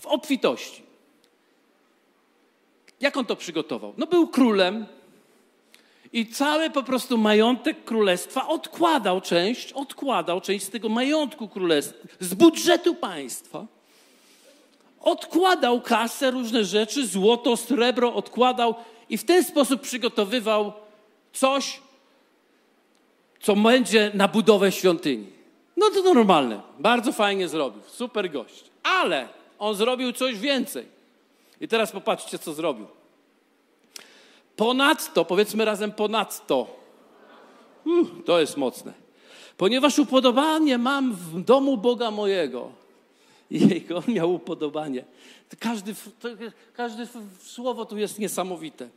w 0.00 0.06
obfitości. 0.06 0.82
Jak 3.00 3.16
on 3.16 3.24
to 3.24 3.36
przygotował? 3.36 3.94
No 3.96 4.06
był 4.06 4.28
królem, 4.28 4.86
i 6.12 6.26
cały 6.26 6.70
po 6.70 6.82
prostu 6.82 7.18
majątek 7.18 7.84
królestwa 7.84 8.48
odkładał 8.48 9.20
część, 9.20 9.72
odkładał 9.72 10.40
część 10.40 10.64
z 10.64 10.70
tego 10.70 10.88
majątku 10.88 11.48
królestwa, 11.48 12.08
z 12.20 12.34
budżetu 12.34 12.94
państwa. 12.94 13.66
odkładał 15.00 15.80
kasę, 15.80 16.30
różne 16.30 16.64
rzeczy, 16.64 17.06
złoto, 17.06 17.56
srebro 17.56 18.14
odkładał 18.14 18.74
i 19.08 19.18
w 19.18 19.24
ten 19.24 19.44
sposób 19.44 19.80
przygotowywał 19.80 20.72
coś, 21.32 21.80
co 23.40 23.56
będzie 23.56 24.10
na 24.14 24.28
budowę 24.28 24.72
świątyni. 24.72 25.26
No 25.76 25.90
to 25.90 26.14
normalne, 26.14 26.60
bardzo 26.78 27.12
fajnie 27.12 27.48
zrobił, 27.48 27.82
super 27.86 28.30
gość. 28.30 28.64
Ale 28.82 29.28
on 29.58 29.74
zrobił 29.74 30.12
coś 30.12 30.38
więcej. 30.38 30.86
I 31.60 31.68
teraz 31.68 31.92
popatrzcie, 31.92 32.38
co 32.38 32.54
zrobił. 32.54 32.86
Ponadto, 34.56 35.24
powiedzmy 35.24 35.64
razem 35.64 35.92
ponadto, 35.92 36.66
uh, 37.86 38.08
to 38.24 38.40
jest 38.40 38.56
mocne. 38.56 38.92
Ponieważ 39.56 39.98
upodobanie 39.98 40.78
mam 40.78 41.14
w 41.14 41.42
domu 41.42 41.76
Boga 41.76 42.10
mojego. 42.10 42.70
Jego, 43.50 43.96
on 43.96 44.14
miał 44.14 44.34
upodobanie. 44.34 45.04
Każdy, 45.58 45.94
każde 46.72 47.06
słowo 47.42 47.84
tu 47.84 47.98
jest 47.98 48.18
niesamowite. 48.18 48.88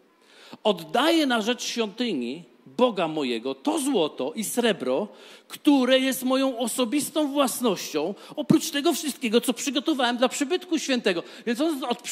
Oddaję 0.64 1.26
na 1.26 1.42
rzecz 1.42 1.64
świątyni 1.64 2.44
Boga 2.66 3.08
mojego 3.08 3.56
to 3.56 3.80
złoto 3.80 4.34
i 4.36 4.44
srebro, 4.44 5.08
które 5.48 6.00
jest 6.00 6.24
moją 6.24 6.58
osobistą 6.58 7.32
własnością, 7.32 8.14
oprócz 8.36 8.70
tego 8.72 8.94
wszystkiego, 8.94 9.42
co 9.42 9.54
przygotowałem 9.54 10.18
dla 10.18 10.30
przybytku 10.30 10.80
świętego. 10.80 11.24
Więc 11.46 11.62
on 11.62 11.84
od, 11.84 12.08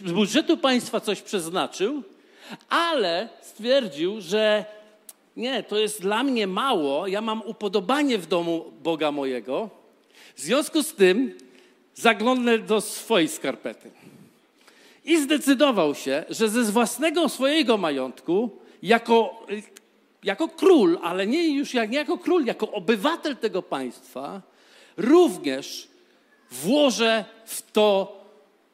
z 0.00 0.12
budżetu 0.12 0.56
państwa 0.56 1.00
coś 1.00 1.22
przeznaczył, 1.22 2.02
ale 2.68 3.28
stwierdził, 3.42 4.20
że 4.20 4.64
nie, 5.36 5.62
to 5.62 5.78
jest 5.78 6.02
dla 6.02 6.22
mnie 6.22 6.46
mało, 6.46 7.06
ja 7.06 7.20
mam 7.20 7.42
upodobanie 7.42 8.18
w 8.18 8.26
domu 8.26 8.72
Boga 8.82 9.12
mojego. 9.12 9.70
W 10.36 10.40
związku 10.40 10.82
z 10.82 10.94
tym 10.94 11.34
zaglądnę 11.94 12.58
do 12.58 12.80
swojej 12.80 13.28
skarpety. 13.28 13.90
I 15.04 15.18
zdecydował 15.18 15.94
się, 15.94 16.24
że 16.30 16.48
ze 16.48 16.62
własnego 16.62 17.28
swojego 17.28 17.76
majątku, 17.76 18.50
jako, 18.82 19.46
jako 20.22 20.48
król, 20.48 20.98
ale 21.02 21.26
nie 21.26 21.48
już 21.48 21.74
jak, 21.74 21.90
nie 21.90 21.98
jako 21.98 22.18
król, 22.18 22.44
jako 22.44 22.70
obywatel 22.70 23.36
tego 23.36 23.62
państwa, 23.62 24.42
również 24.96 25.88
włożę 26.50 27.24
w 27.46 27.72
to, 27.72 28.18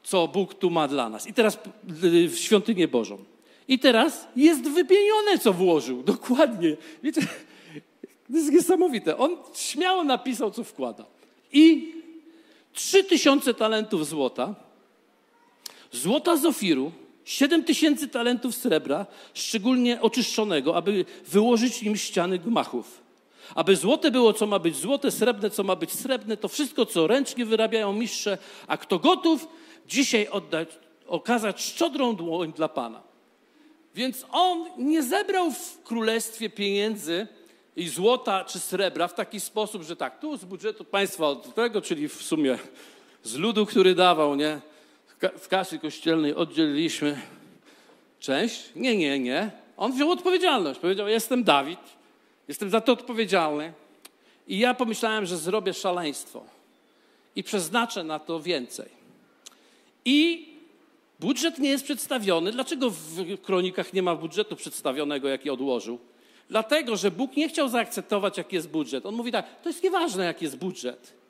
co 0.02 0.28
Bóg 0.28 0.54
tu 0.54 0.70
ma 0.70 0.88
dla 0.88 1.08
nas. 1.08 1.26
I 1.26 1.34
teraz 1.34 1.58
w 2.28 2.36
świątynię 2.36 2.88
Bożą. 2.88 3.24
I 3.68 3.78
teraz 3.78 4.28
jest 4.36 4.62
wypienione, 4.62 5.38
co 5.38 5.52
włożył. 5.52 6.02
Dokładnie. 6.14 6.76
Wiecie, 7.02 7.20
to 8.30 8.36
jest 8.36 8.52
niesamowite. 8.52 9.18
On 9.18 9.36
śmiało 9.54 10.04
napisał, 10.04 10.50
co 10.50 10.64
wkłada. 10.64 11.04
I 11.52 11.94
trzy 12.72 13.04
tysiące 13.04 13.54
talentów 13.54 14.06
złota, 14.06 14.54
złota 15.92 16.36
z 16.36 16.44
ofiru, 16.44 16.92
siedem 17.24 17.64
tysięcy 17.64 18.08
talentów 18.08 18.54
srebra, 18.54 19.06
szczególnie 19.34 20.00
oczyszczonego, 20.00 20.76
aby 20.76 21.04
wyłożyć 21.26 21.82
im 21.82 21.96
ściany 21.96 22.38
gmachów. 22.38 23.04
Aby 23.54 23.76
złote 23.76 24.10
było, 24.10 24.32
co 24.32 24.46
ma 24.46 24.58
być 24.58 24.76
złote, 24.76 25.10
srebrne, 25.10 25.50
co 25.50 25.64
ma 25.64 25.76
być 25.76 25.92
srebrne, 25.92 26.36
to 26.36 26.48
wszystko, 26.48 26.86
co 26.86 27.06
ręcznie 27.06 27.44
wyrabiają 27.44 27.92
mistrze, 27.92 28.38
a 28.66 28.76
kto 28.76 28.98
gotów, 28.98 29.48
dzisiaj 29.88 30.28
oddać, 30.28 30.68
okazać 31.06 31.62
szczodrą 31.62 32.16
dłoń 32.16 32.52
dla 32.52 32.68
Pana. 32.68 33.02
Więc 33.94 34.26
on 34.32 34.64
nie 34.78 35.02
zebrał 35.02 35.50
w 35.50 35.82
królestwie 35.82 36.50
pieniędzy 36.50 37.26
i 37.76 37.88
złota 37.88 38.44
czy 38.44 38.58
srebra 38.58 39.08
w 39.08 39.14
taki 39.14 39.40
sposób, 39.40 39.82
że 39.82 39.96
tak, 39.96 40.20
tu 40.20 40.36
z 40.36 40.44
budżetu 40.44 40.84
państwa 40.84 41.28
od 41.28 41.54
tego, 41.54 41.82
czyli 41.82 42.08
w 42.08 42.22
sumie 42.22 42.58
z 43.22 43.36
ludu, 43.36 43.66
który 43.66 43.94
dawał, 43.94 44.34
nie? 44.34 44.60
W 45.38 45.48
kasy 45.48 45.78
kościelnej 45.78 46.34
oddzieliliśmy 46.34 47.20
część. 48.20 48.70
Nie, 48.76 48.96
nie, 48.96 49.18
nie. 49.18 49.50
On 49.76 49.92
wziął 49.92 50.10
odpowiedzialność. 50.10 50.80
Powiedział, 50.80 51.08
jestem 51.08 51.44
Dawid, 51.44 51.78
jestem 52.48 52.70
za 52.70 52.80
to 52.80 52.92
odpowiedzialny. 52.92 53.72
I 54.48 54.58
ja 54.58 54.74
pomyślałem, 54.74 55.26
że 55.26 55.36
zrobię 55.36 55.74
szaleństwo 55.74 56.44
i 57.36 57.42
przeznaczę 57.42 58.04
na 58.04 58.18
to 58.18 58.40
więcej. 58.40 58.88
I 60.04 60.48
Budżet 61.20 61.58
nie 61.58 61.68
jest 61.68 61.84
przedstawiony. 61.84 62.52
Dlaczego 62.52 62.90
w 62.90 63.40
kronikach 63.42 63.92
nie 63.92 64.02
ma 64.02 64.16
budżetu 64.16 64.56
przedstawionego, 64.56 65.28
jaki 65.28 65.50
odłożył? 65.50 65.98
Dlatego, 66.48 66.96
że 66.96 67.10
Bóg 67.10 67.36
nie 67.36 67.48
chciał 67.48 67.68
zaakceptować, 67.68 68.38
jaki 68.38 68.56
jest 68.56 68.68
budżet. 68.68 69.06
On 69.06 69.14
mówi 69.14 69.32
tak, 69.32 69.62
to 69.62 69.68
jest 69.68 69.82
nieważne, 69.82 70.24
jaki 70.24 70.44
jest 70.44 70.56
budżet. 70.56 71.23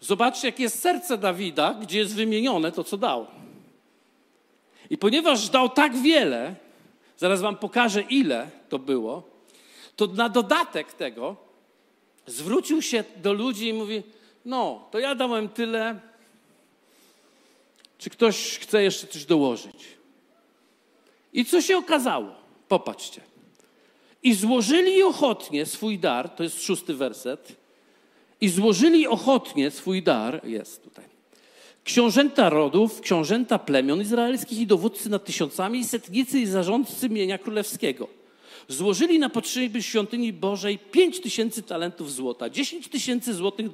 Zobaczcie, 0.00 0.48
jakie 0.48 0.62
jest 0.62 0.80
serce 0.80 1.18
Dawida, 1.18 1.74
gdzie 1.74 1.98
jest 1.98 2.14
wymienione 2.14 2.72
to, 2.72 2.84
co 2.84 2.96
dał. 2.96 3.26
I 4.90 4.98
ponieważ 4.98 5.48
dał 5.48 5.68
tak 5.68 5.96
wiele, 5.96 6.54
zaraz 7.16 7.40
wam 7.40 7.56
pokażę, 7.56 8.02
ile 8.02 8.50
to 8.68 8.78
było, 8.78 9.22
to 9.96 10.06
na 10.06 10.28
dodatek 10.28 10.92
tego 10.92 11.36
zwrócił 12.26 12.82
się 12.82 13.04
do 13.16 13.32
ludzi 13.32 13.68
i 13.68 13.72
mówi, 13.72 14.02
no, 14.44 14.88
to 14.90 14.98
ja 14.98 15.14
dałem 15.14 15.48
tyle, 15.48 16.00
czy 17.98 18.10
ktoś 18.10 18.58
chce 18.58 18.82
jeszcze 18.82 19.06
coś 19.06 19.24
dołożyć? 19.24 19.84
I 21.32 21.44
co 21.44 21.62
się 21.62 21.78
okazało? 21.78 22.34
Popatrzcie. 22.68 23.20
I 24.22 24.34
złożyli 24.34 25.02
ochotnie 25.02 25.66
swój 25.66 25.98
dar, 25.98 26.28
to 26.28 26.42
jest 26.42 26.62
szósty 26.62 26.94
werset, 26.94 27.59
i 28.40 28.48
złożyli 28.48 29.06
ochotnie 29.06 29.70
swój 29.70 30.02
dar, 30.02 30.40
jest 30.44 30.84
tutaj. 30.84 31.04
Książęta 31.84 32.50
rodów, 32.50 33.00
książęta 33.00 33.58
plemion 33.58 34.00
izraelskich 34.00 34.58
i 34.58 34.66
dowódcy 34.66 35.10
nad 35.10 35.24
tysiącami, 35.24 35.84
setnicy 35.84 36.40
i 36.40 36.46
zarządcy 36.46 37.08
mienia 37.08 37.38
królewskiego. 37.38 38.08
Złożyli 38.68 39.18
na 39.18 39.28
potrzeby 39.28 39.82
świątyni 39.82 40.32
Bożej 40.32 40.78
pięć 40.78 41.20
tysięcy 41.20 41.62
talentów 41.62 42.12
złota, 42.12 42.50
dziesięć 42.50 42.88
tysięcy 42.88 43.34
złotych 43.34 43.66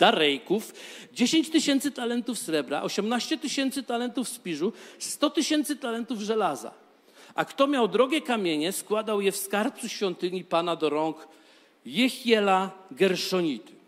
darejków, 0.00 0.74
10 1.12 1.50
tysięcy 1.50 1.90
talentów 1.90 2.38
srebra, 2.38 2.82
18 2.82 3.38
tysięcy 3.38 3.82
talentów 3.82 4.28
spiżu, 4.28 4.72
100 4.98 5.30
tysięcy 5.30 5.76
talentów 5.76 6.20
żelaza. 6.20 6.70
A 7.34 7.44
kto 7.44 7.66
miał 7.66 7.88
drogie 7.88 8.20
kamienie, 8.20 8.72
składał 8.72 9.20
je 9.20 9.32
w 9.32 9.36
skarbcu 9.36 9.88
świątyni 9.88 10.44
Pana 10.44 10.76
do 10.76 10.90
rąk 10.90 11.28
Jechiela 11.86 12.70
Gerszonity. 12.90 13.79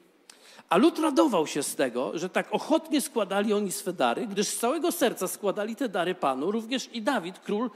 A 0.72 0.76
lud 0.76 0.98
radował 0.98 1.46
się 1.46 1.62
z 1.62 1.74
tego, 1.74 2.18
że 2.18 2.28
tak 2.28 2.48
ochotnie 2.50 3.00
składali 3.00 3.52
oni 3.52 3.72
swe 3.72 3.92
dary, 3.92 4.26
gdyż 4.26 4.46
z 4.46 4.58
całego 4.58 4.92
serca 4.92 5.28
składali 5.28 5.76
te 5.76 5.88
dary 5.88 6.14
Panu. 6.14 6.50
Również 6.50 6.88
i 6.92 7.02
Dawid, 7.02 7.38
król, 7.38 7.70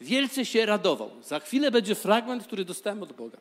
wielce 0.00 0.44
się 0.44 0.66
radował. 0.66 1.10
Za 1.22 1.40
chwilę 1.40 1.70
będzie 1.70 1.94
fragment, 1.94 2.44
który 2.44 2.64
dostałem 2.64 3.02
od 3.02 3.12
Boga. 3.12 3.38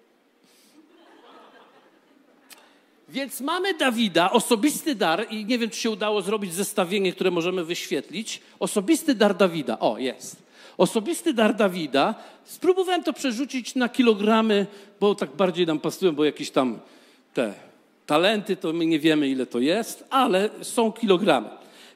Więc 3.09 3.41
mamy 3.41 3.73
Dawida, 3.73 4.31
osobisty 4.31 4.95
dar, 4.95 5.27
i 5.29 5.45
nie 5.45 5.59
wiem, 5.59 5.69
czy 5.69 5.79
się 5.79 5.89
udało 5.89 6.21
zrobić 6.21 6.53
zestawienie, 6.53 7.13
które 7.13 7.31
możemy 7.31 7.63
wyświetlić. 7.63 8.41
Osobisty 8.59 9.15
dar 9.15 9.37
Dawida. 9.37 9.79
O, 9.79 9.97
jest. 9.97 10.35
Osobisty 10.77 11.33
dar 11.33 11.55
Dawida. 11.55 12.15
Spróbowałem 12.43 13.03
to 13.03 13.13
przerzucić 13.13 13.75
na 13.75 13.89
kilogramy, 13.89 14.67
bo 14.99 15.15
tak 15.15 15.35
bardziej 15.35 15.65
nam 15.65 15.79
pasują, 15.79 16.15
bo 16.15 16.25
jakieś 16.25 16.51
tam 16.51 16.79
te 17.33 17.72
talenty, 18.05 18.55
to 18.55 18.73
my 18.73 18.85
nie 18.85 18.99
wiemy, 18.99 19.29
ile 19.29 19.45
to 19.45 19.59
jest, 19.59 20.03
ale 20.09 20.49
są 20.61 20.91
kilogramy. 20.91 21.49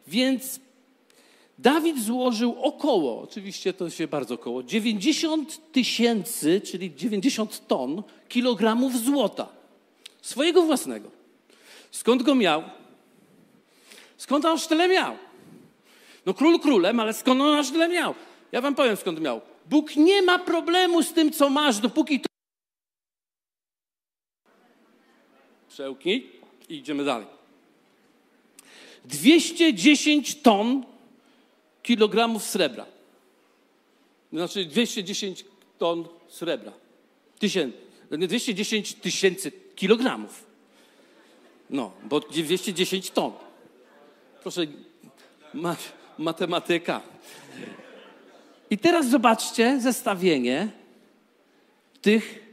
Więc 0.07 0.59
Dawid 1.59 2.03
złożył 2.03 2.55
około, 2.61 3.21
oczywiście 3.21 3.73
to 3.73 3.89
się 3.89 4.07
bardzo 4.07 4.35
około, 4.35 4.63
90 4.63 5.71
tysięcy, 5.71 6.61
czyli 6.61 6.95
90 6.95 7.67
ton 7.67 8.03
kilogramów 8.29 8.97
złota. 8.97 9.47
Swojego 10.21 10.61
własnego. 10.61 11.11
Skąd 11.91 12.23
go 12.23 12.35
miał? 12.35 12.63
Skąd 14.17 14.45
on 14.45 14.53
aż 14.53 14.67
tyle 14.67 14.87
miał? 14.87 15.17
No 16.25 16.33
król 16.33 16.59
królem, 16.59 16.99
ale 16.99 17.13
skąd 17.13 17.41
on 17.41 17.59
aż 17.59 17.71
tyle 17.71 17.89
miał? 17.89 18.15
Ja 18.51 18.61
wam 18.61 18.75
powiem 18.75 18.97
skąd 18.97 19.21
miał. 19.21 19.41
Bóg 19.69 19.95
nie 19.95 20.21
ma 20.21 20.39
problemu 20.39 21.03
z 21.03 21.13
tym, 21.13 21.31
co 21.31 21.49
masz, 21.49 21.79
dopóki 21.79 22.19
to... 22.19 22.27
Przełknij 25.77 26.29
i 26.69 26.75
idziemy 26.75 27.03
dalej. 27.05 27.27
210 29.05 30.41
ton 30.41 30.85
kilogramów 31.83 32.43
srebra. 32.43 32.85
Znaczy 34.33 34.65
210 34.65 35.45
ton 35.77 36.07
srebra. 36.27 36.71
Tysięcy. 37.39 37.77
210 38.11 38.93
tysięcy 38.93 39.51
kilogramów. 39.75 40.45
No, 41.69 41.91
bo 42.03 42.19
210 42.19 43.11
ton. 43.11 43.31
Proszę, 44.41 44.61
ma, 45.53 45.75
matematyka. 46.17 47.01
I 48.69 48.77
teraz 48.77 49.09
zobaczcie 49.09 49.81
zestawienie 49.81 50.71
tych 52.01 52.46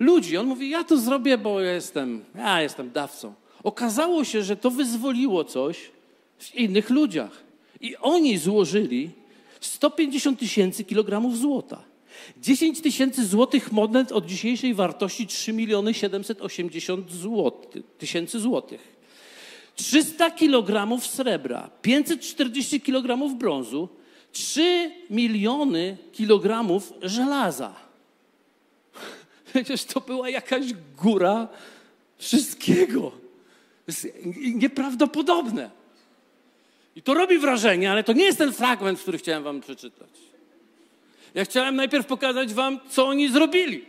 ludzi. 0.00 0.36
On 0.36 0.46
mówi, 0.46 0.70
ja 0.70 0.84
to 0.84 0.96
zrobię, 0.96 1.38
bo 1.38 1.60
ja 1.60 1.72
jestem, 1.72 2.24
ja 2.34 2.62
jestem 2.62 2.90
dawcą. 2.90 3.34
Okazało 3.62 4.24
się, 4.24 4.42
że 4.42 4.56
to 4.56 4.70
wyzwoliło 4.70 5.44
coś 5.44 5.90
w 6.38 6.54
innych 6.54 6.90
ludziach. 6.90 7.42
I 7.80 7.96
oni 7.96 8.38
złożyli 8.38 9.10
150 9.60 10.38
tysięcy 10.38 10.84
kilogramów 10.84 11.38
złota. 11.38 11.82
10 12.38 12.80
tysięcy 12.80 13.26
złotych 13.26 13.72
monet 13.72 14.12
od 14.12 14.26
dzisiejszej 14.26 14.74
wartości 14.74 15.26
3 15.26 15.52
miliony 15.52 15.94
780 15.94 17.06
tysięcy 17.98 18.40
złotych. 18.40 19.00
300 19.74 20.30
kilogramów 20.30 21.06
srebra, 21.06 21.70
540 21.82 22.80
kilogramów 22.80 23.38
brązu, 23.38 23.88
3 24.32 24.90
miliony 25.10 25.96
kilogramów 26.12 26.92
żelaza. 27.02 27.89
Przecież 29.50 29.84
to 29.84 30.00
była 30.00 30.30
jakaś 30.30 30.64
góra 31.02 31.48
wszystkiego. 32.18 33.12
Nieprawdopodobne. 34.54 35.70
I 36.96 37.02
to 37.02 37.14
robi 37.14 37.38
wrażenie, 37.38 37.90
ale 37.90 38.04
to 38.04 38.12
nie 38.12 38.24
jest 38.24 38.38
ten 38.38 38.52
fragment, 38.52 39.00
który 39.00 39.18
chciałem 39.18 39.42
wam 39.42 39.60
przeczytać. 39.60 40.08
Ja 41.34 41.44
chciałem 41.44 41.76
najpierw 41.76 42.06
pokazać 42.06 42.54
wam, 42.54 42.80
co 42.90 43.06
oni 43.06 43.28
zrobili. 43.28 43.84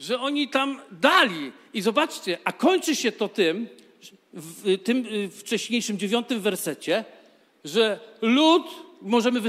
Że 0.00 0.20
oni 0.20 0.48
tam 0.48 0.80
dali. 0.90 1.52
I 1.74 1.80
zobaczcie, 1.82 2.38
a 2.44 2.52
kończy 2.52 2.96
się 2.96 3.12
to 3.12 3.28
tym, 3.28 3.68
w 4.32 4.82
tym 4.82 5.06
y, 5.06 5.28
wcześniejszym 5.28 5.98
dziewiątym 5.98 6.40
wersecie, 6.40 7.04
że 7.64 8.00
lud, 8.22 8.66
możemy 9.02 9.40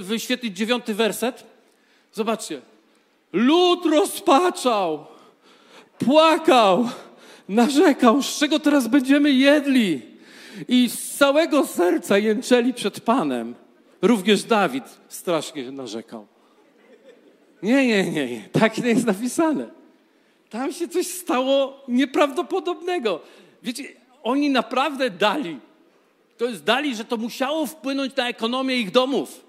wyświetlić 0.00 0.56
dziewiąty 0.56 0.94
werset. 0.94 1.44
Zobaczcie. 2.12 2.60
Lud 3.36 3.86
rozpaczał, 3.86 5.06
płakał, 5.98 6.88
narzekał, 7.48 8.22
z 8.22 8.38
czego 8.38 8.58
teraz 8.58 8.88
będziemy 8.88 9.32
jedli. 9.32 10.02
I 10.68 10.88
z 10.88 11.16
całego 11.16 11.66
serca 11.66 12.18
jęczeli 12.18 12.74
przed 12.74 13.00
Panem. 13.00 13.54
Również 14.02 14.44
Dawid 14.44 14.84
strasznie 15.08 15.72
narzekał. 15.72 16.26
Nie, 17.62 17.86
nie, 17.86 18.10
nie, 18.10 18.26
nie. 18.26 18.48
Tak 18.52 18.78
nie 18.78 18.88
jest 18.88 19.06
napisane. 19.06 19.68
Tam 20.50 20.72
się 20.72 20.88
coś 20.88 21.06
stało 21.06 21.84
nieprawdopodobnego. 21.88 23.20
Wiecie, 23.62 23.84
oni 24.22 24.50
naprawdę 24.50 25.10
dali. 25.10 25.58
To 26.38 26.44
jest 26.44 26.64
dali, 26.64 26.96
że 26.96 27.04
to 27.04 27.16
musiało 27.16 27.66
wpłynąć 27.66 28.16
na 28.16 28.28
ekonomię 28.28 28.76
ich 28.76 28.90
domów. 28.90 29.45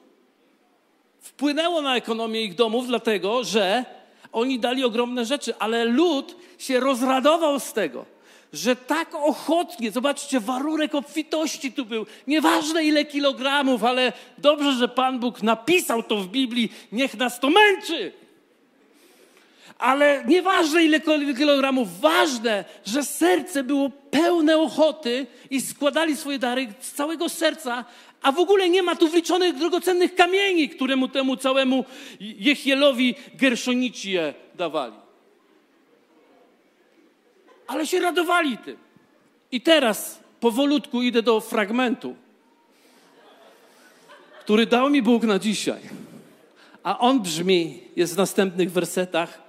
Wpłynęło 1.27 1.81
na 1.81 1.95
ekonomię 1.95 2.41
ich 2.41 2.55
domów, 2.55 2.87
dlatego 2.87 3.43
że 3.43 3.85
oni 4.31 4.59
dali 4.59 4.83
ogromne 4.83 5.25
rzeczy, 5.25 5.53
ale 5.59 5.85
lud 5.85 6.35
się 6.57 6.79
rozradował 6.79 7.59
z 7.59 7.73
tego 7.73 8.17
że 8.53 8.75
tak 8.75 9.15
ochotnie, 9.15 9.91
zobaczcie, 9.91 10.39
warunek 10.39 10.95
obfitości 10.95 11.71
tu 11.71 11.85
był. 11.85 12.05
Nieważne 12.27 12.83
ile 12.83 13.05
kilogramów, 13.05 13.83
ale 13.83 14.13
dobrze, 14.37 14.73
że 14.73 14.87
Pan 14.87 15.19
Bóg 15.19 15.43
napisał 15.43 16.03
to 16.03 16.15
w 16.15 16.27
Biblii, 16.27 16.71
niech 16.91 17.17
nas 17.17 17.39
to 17.39 17.49
męczy. 17.49 18.11
Ale 19.79 20.23
nieważne 20.27 20.83
ile 20.83 20.99
kilogramów, 21.37 21.99
ważne, 21.99 22.65
że 22.85 23.03
serce 23.03 23.63
było 23.63 23.89
pełne 23.89 24.57
ochoty 24.57 25.27
i 25.49 25.61
składali 25.61 26.17
swoje 26.17 26.39
dary 26.39 26.67
z 26.79 26.91
całego 26.91 27.29
serca, 27.29 27.85
a 28.21 28.31
w 28.31 28.39
ogóle 28.39 28.69
nie 28.69 28.83
ma 28.83 28.95
tu 28.95 29.07
wliczonych 29.07 29.55
drogocennych 29.55 30.15
kamieni, 30.15 30.69
któremu 30.69 31.07
temu 31.07 31.37
całemu 31.37 31.85
Jechielowi 32.19 33.15
Gerszonici 33.35 34.11
je 34.11 34.33
dawali 34.55 35.07
ale 37.67 37.87
się 37.87 37.99
radowali 37.99 38.57
tym. 38.57 38.77
I 39.51 39.61
teraz 39.61 40.19
powolutku 40.39 41.01
idę 41.01 41.21
do 41.21 41.41
fragmentu, 41.41 42.15
który 44.41 44.65
dał 44.65 44.89
mi 44.89 45.01
Bóg 45.01 45.23
na 45.23 45.39
dzisiaj. 45.39 45.81
A 46.83 46.99
on 46.99 47.21
brzmi, 47.21 47.83
jest 47.95 48.13
w 48.13 48.17
następnych 48.17 48.71
wersetach. 48.71 49.41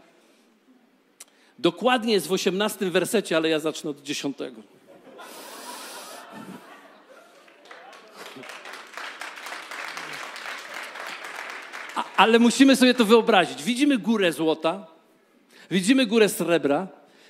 Dokładnie 1.59 2.13
jest 2.13 2.27
w 2.27 2.33
osiemnastym 2.33 2.91
wersecie, 2.91 3.37
ale 3.37 3.49
ja 3.49 3.59
zacznę 3.59 3.91
od 3.91 4.03
dziesiątego. 4.03 4.63
Ale 12.19 12.39
musimy 12.39 12.77
sobie 12.77 12.95
to 12.95 13.05
wyobrazić. 13.05 13.63
Widzimy 13.63 13.99
górę 13.99 14.33
złota, 14.33 14.87
widzimy 15.71 16.07
górę 16.07 16.29
srebra, 16.29 16.89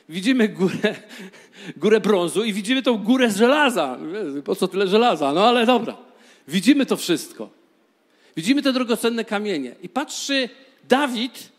widzimy 0.09 0.49
górę, 0.49 0.95
górę 1.83 2.01
brązu 2.01 2.45
i 2.45 2.53
widzimy 2.53 2.83
tą 2.83 2.99
górę 2.99 3.31
żelaza. 3.31 3.99
Po 4.45 4.57
co 4.57 4.69
tyle 4.69 4.89
żelaza? 4.89 5.33
No 5.33 5.49
ale 5.49 5.67
dobra. 5.67 5.97
Widzimy 6.49 6.87
to 6.87 6.97
wszystko. 6.97 7.51
Widzimy 8.37 8.63
te 8.63 8.73
drogocenne 8.73 9.25
kamienie. 9.25 9.75
I 9.83 9.89
patrzy 9.89 10.49
Dawid 10.89 11.53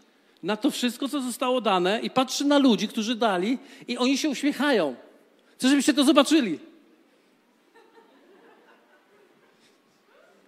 na 0.44 0.58
to 0.58 0.72
wszystko, 0.72 1.08
co 1.08 1.22
zostało 1.22 1.62
dane, 1.62 2.00
i 2.04 2.10
patrzy 2.10 2.46
na 2.46 2.58
ludzi, 2.58 2.88
którzy 2.88 3.16
dali, 3.16 3.58
i 3.88 3.98
oni 3.98 4.18
się 4.18 4.30
uśmiechają. 4.30 4.96
Chcę, 5.58 5.70
żebyście 5.70 5.94
to 5.94 6.04
zobaczyli. 6.04 6.60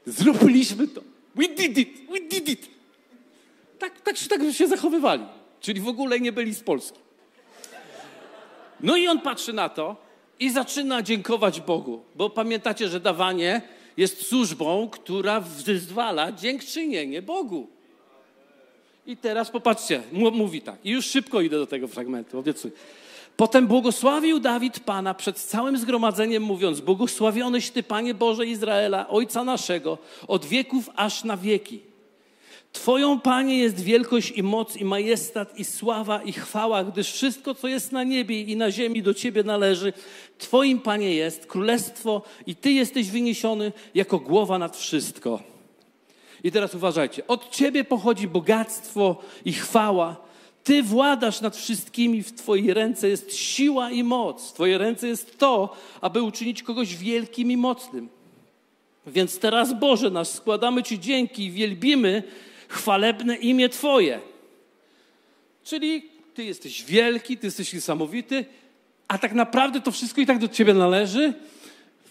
Zrobiliśmy 0.05 0.87
to. 0.87 1.10
We 1.35 1.47
did 1.47 1.77
it. 1.77 1.89
We 2.09 2.19
did 2.19 2.49
it. 2.49 2.69
Tak, 3.79 4.01
tak, 4.01 4.15
tak 4.29 4.41
się 4.53 4.67
zachowywali. 4.67 5.23
Czyli 5.61 5.81
w 5.81 5.87
ogóle 5.87 6.19
nie 6.19 6.31
byli 6.31 6.53
z 6.53 6.63
Polski. 6.63 6.99
No 8.79 8.97
i 8.97 9.07
on 9.07 9.21
patrzy 9.21 9.53
na 9.53 9.69
to 9.69 9.95
i 10.39 10.49
zaczyna 10.49 11.01
dziękować 11.01 11.61
Bogu, 11.61 12.03
bo 12.15 12.29
pamiętacie, 12.29 12.87
że 12.87 12.99
dawanie 12.99 13.61
jest 13.97 14.27
służbą, 14.27 14.89
która 14.89 15.39
wyzwala 15.39 16.31
dziękczynienie 16.31 17.21
Bogu. 17.21 17.67
I 19.07 19.17
teraz 19.17 19.49
popatrzcie, 19.49 20.03
mówi 20.11 20.61
tak. 20.61 20.75
I 20.83 20.89
już 20.89 21.05
szybko 21.05 21.41
idę 21.41 21.57
do 21.57 21.67
tego 21.67 21.87
fragmentu, 21.87 22.39
obiecuję. 22.39 22.73
Potem 23.41 23.67
błogosławił 23.67 24.39
Dawid 24.39 24.79
Pana 24.79 25.13
przed 25.13 25.37
całym 25.37 25.77
zgromadzeniem, 25.77 26.43
mówiąc: 26.43 26.81
Błogosławionyś 26.81 27.69
Ty, 27.69 27.83
Panie 27.83 28.13
Boże 28.13 28.45
Izraela, 28.45 29.09
Ojca 29.09 29.43
naszego, 29.43 29.97
od 30.27 30.45
wieków 30.45 30.89
aż 30.95 31.23
na 31.23 31.37
wieki. 31.37 31.79
Twoją, 32.71 33.19
Panie, 33.19 33.57
jest 33.57 33.79
wielkość 33.79 34.31
i 34.31 34.43
moc 34.43 34.75
i 34.75 34.85
majestat 34.85 35.59
i 35.59 35.65
sława 35.65 36.23
i 36.23 36.33
chwała, 36.33 36.83
gdyż 36.83 37.11
wszystko, 37.11 37.55
co 37.55 37.67
jest 37.67 37.91
na 37.91 38.03
niebie 38.03 38.41
i 38.41 38.55
na 38.55 38.71
ziemi, 38.71 39.03
do 39.03 39.13
Ciebie 39.13 39.43
należy. 39.43 39.93
Twoim, 40.37 40.79
Panie, 40.79 41.15
jest 41.15 41.45
królestwo 41.45 42.21
i 42.47 42.55
Ty 42.55 42.71
jesteś 42.71 43.11
wyniesiony 43.11 43.71
jako 43.95 44.19
głowa 44.19 44.57
nad 44.57 44.77
wszystko. 44.77 45.39
I 46.43 46.51
teraz 46.51 46.75
uważajcie, 46.75 47.27
od 47.27 47.49
Ciebie 47.49 47.83
pochodzi 47.83 48.27
bogactwo 48.27 49.15
i 49.45 49.53
chwała. 49.53 50.30
Ty 50.63 50.83
władasz 50.83 51.41
nad 51.41 51.57
wszystkimi, 51.57 52.23
w 52.23 52.31
Twojej 52.31 52.73
ręce 52.73 53.09
jest 53.09 53.35
siła 53.35 53.91
i 53.91 54.03
moc. 54.03 54.49
W 54.49 54.53
Twojej 54.53 54.77
ręce 54.77 55.07
jest 55.07 55.37
to, 55.37 55.77
aby 56.01 56.21
uczynić 56.21 56.63
kogoś 56.63 56.95
wielkim 56.95 57.51
i 57.51 57.57
mocnym. 57.57 58.09
Więc 59.07 59.39
teraz, 59.39 59.79
Boże 59.79 60.09
nasz, 60.09 60.27
składamy 60.27 60.83
Ci 60.83 60.99
dzięki 60.99 61.45
i 61.45 61.51
wielbimy 61.51 62.23
chwalebne 62.67 63.35
imię 63.35 63.69
Twoje. 63.69 64.19
Czyli 65.63 66.09
Ty 66.33 66.43
jesteś 66.43 66.83
wielki, 66.83 67.37
Ty 67.37 67.47
jesteś 67.47 67.73
niesamowity, 67.73 68.45
a 69.07 69.17
tak 69.17 69.33
naprawdę 69.33 69.81
to 69.81 69.91
wszystko 69.91 70.21
i 70.21 70.25
tak 70.25 70.39
do 70.39 70.47
Ciebie 70.47 70.73
należy. 70.73 71.33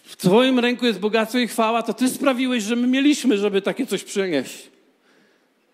W 0.03 0.15
Twoim 0.17 0.59
ręku 0.59 0.85
jest 0.85 0.99
bogactwo 0.99 1.37
i 1.37 1.47
chwała, 1.47 1.83
to 1.83 1.93
Ty 1.93 2.09
sprawiłeś, 2.09 2.63
że 2.63 2.75
my 2.75 2.87
mieliśmy, 2.87 3.37
żeby 3.37 3.61
takie 3.61 3.87
coś 3.87 4.03
przynieść. 4.03 4.69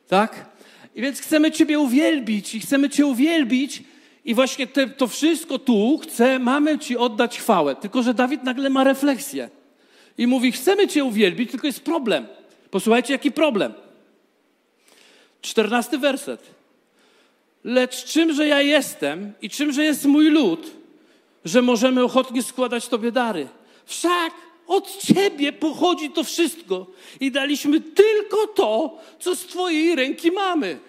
Tak? 0.07 0.57
I 0.98 1.02
więc 1.02 1.20
chcemy 1.20 1.52
Ciebie 1.52 1.80
uwielbić 1.80 2.56
i 2.56 2.60
chcemy 2.60 2.89
Cię 2.89 3.06
uwielbić 3.06 3.84
i 4.26 4.36
właśnie 4.36 4.68
te, 4.68 4.88
to 4.88 5.08
wszystko 5.08 5.60
tu 5.60 5.98
chce, 5.98 6.39
mamy 6.39 6.80
Ci 6.80 6.98
oddać 6.98 7.39
chwałę. 7.39 7.76
Tylko, 7.76 8.04
że 8.04 8.14
Dawid 8.14 8.43
nagle 8.43 8.70
ma 8.70 8.84
refleksję 8.84 9.50
i 10.18 10.28
mówi, 10.28 10.52
chcemy 10.52 10.88
Cię 10.88 11.04
uwielbić, 11.04 11.52
tylko 11.52 11.68
jest 11.68 11.82
problem. 11.82 12.28
Posłuchajcie, 12.72 13.14
jaki 13.14 13.32
problem. 13.32 13.74
Czternasty 15.41 15.98
werset. 15.98 16.41
Lecz 17.64 18.04
czymże 18.04 18.48
ja 18.48 18.62
jestem 18.62 19.34
i 19.41 19.50
czymże 19.50 19.84
jest 19.84 20.06
mój 20.06 20.30
lud, 20.30 20.72
że 21.45 21.62
możemy 21.62 22.04
ochotnie 22.04 22.43
składać 22.43 22.88
Tobie 22.88 23.12
dary? 23.12 23.48
Wszak 23.86 24.34
od 24.68 24.97
Ciebie 24.97 25.53
pochodzi 25.53 26.09
to 26.09 26.24
wszystko 26.24 26.86
i 27.20 27.32
daliśmy 27.32 27.82
tylko 27.82 28.47
to, 28.47 28.99
co 29.20 29.36
z 29.36 29.45
Twojej 29.45 29.95
ręki 29.95 30.32
mamy. 30.32 30.80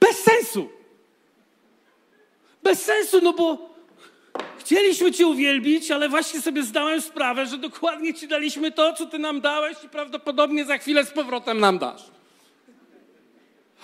Bez 0.00 0.16
sensu. 0.16 0.68
Bez 2.62 2.82
sensu, 2.82 3.20
no 3.22 3.32
bo 3.32 3.76
Chcieliśmy 4.66 5.12
Cię 5.12 5.26
uwielbić, 5.26 5.90
ale 5.90 6.08
właśnie 6.08 6.40
sobie 6.40 6.62
zdałem 6.62 7.00
sprawę, 7.02 7.46
że 7.46 7.58
dokładnie 7.58 8.14
Ci 8.14 8.28
daliśmy 8.28 8.72
to, 8.72 8.92
co 8.92 9.06
Ty 9.06 9.18
nam 9.18 9.40
dałeś 9.40 9.76
i 9.84 9.88
prawdopodobnie 9.88 10.64
za 10.64 10.78
chwilę 10.78 11.04
z 11.04 11.10
powrotem 11.10 11.60
nam 11.60 11.78
dasz. 11.78 12.15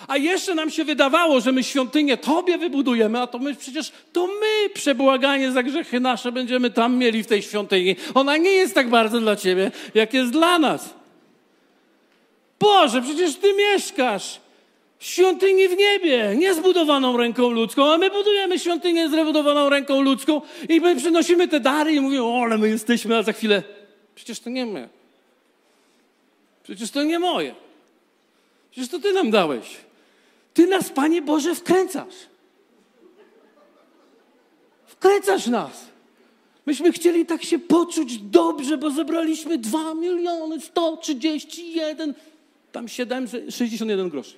A 0.07 0.17
jeszcze 0.17 0.55
nam 0.55 0.69
się 0.69 0.83
wydawało, 0.83 1.41
że 1.41 1.51
my 1.51 1.63
świątynię 1.63 2.17
Tobie 2.17 2.57
wybudujemy, 2.57 3.21
a 3.21 3.27
to 3.27 3.39
my 3.39 3.55
przecież, 3.55 3.91
to 4.13 4.27
my 4.27 4.69
przebłaganie 4.73 5.51
za 5.51 5.63
grzechy 5.63 5.99
nasze 5.99 6.31
będziemy 6.31 6.69
tam 6.69 6.97
mieli 6.97 7.23
w 7.23 7.27
tej 7.27 7.41
świątyni. 7.41 7.95
Ona 8.13 8.37
nie 8.37 8.51
jest 8.51 8.75
tak 8.75 8.89
bardzo 8.89 9.19
dla 9.19 9.35
Ciebie, 9.35 9.71
jak 9.93 10.13
jest 10.13 10.31
dla 10.31 10.59
nas. 10.59 10.93
Boże, 12.59 13.01
przecież 13.01 13.35
Ty 13.35 13.53
mieszkasz 13.53 14.39
w 14.99 15.05
świątyni 15.05 15.67
w 15.67 15.77
niebie, 15.77 16.35
nie 16.37 16.53
zbudowaną 16.53 17.17
ręką 17.17 17.49
ludzką, 17.49 17.93
a 17.93 17.97
my 17.97 18.09
budujemy 18.09 18.59
świątynię 18.59 19.09
zbudowaną 19.09 19.69
ręką 19.69 20.01
ludzką 20.01 20.41
i 20.69 20.81
my 20.81 20.95
przynosimy 20.95 21.47
te 21.47 21.59
dary 21.59 21.93
i 21.93 22.01
mówimy, 22.01 22.23
o, 22.23 22.41
ale 22.43 22.57
my 22.57 22.69
jesteśmy, 22.69 23.17
a 23.17 23.23
za 23.23 23.33
chwilę, 23.33 23.63
przecież 24.15 24.39
to 24.39 24.49
nie 24.49 24.65
my. 24.65 24.89
Przecież 26.63 26.91
to 26.91 27.03
nie 27.03 27.19
moje. 27.19 27.55
Przecież 28.71 28.89
to 28.89 28.99
Ty 28.99 29.13
nam 29.13 29.31
dałeś. 29.31 29.77
Ty 30.53 30.67
nas, 30.67 30.89
Panie 30.89 31.21
Boże, 31.21 31.55
wkręcasz. 31.55 32.15
Wkręcasz 34.85 35.47
nas. 35.47 35.85
Myśmy 36.65 36.91
chcieli 36.91 37.25
tak 37.25 37.43
się 37.43 37.59
poczuć 37.59 38.17
dobrze, 38.17 38.77
bo 38.77 38.91
zebraliśmy 38.91 39.57
2 39.57 39.93
miliony 39.93 40.61
131, 40.61 42.13
tam 42.71 42.87
7, 42.87 43.27
61 43.49 44.09
groszy. 44.09 44.35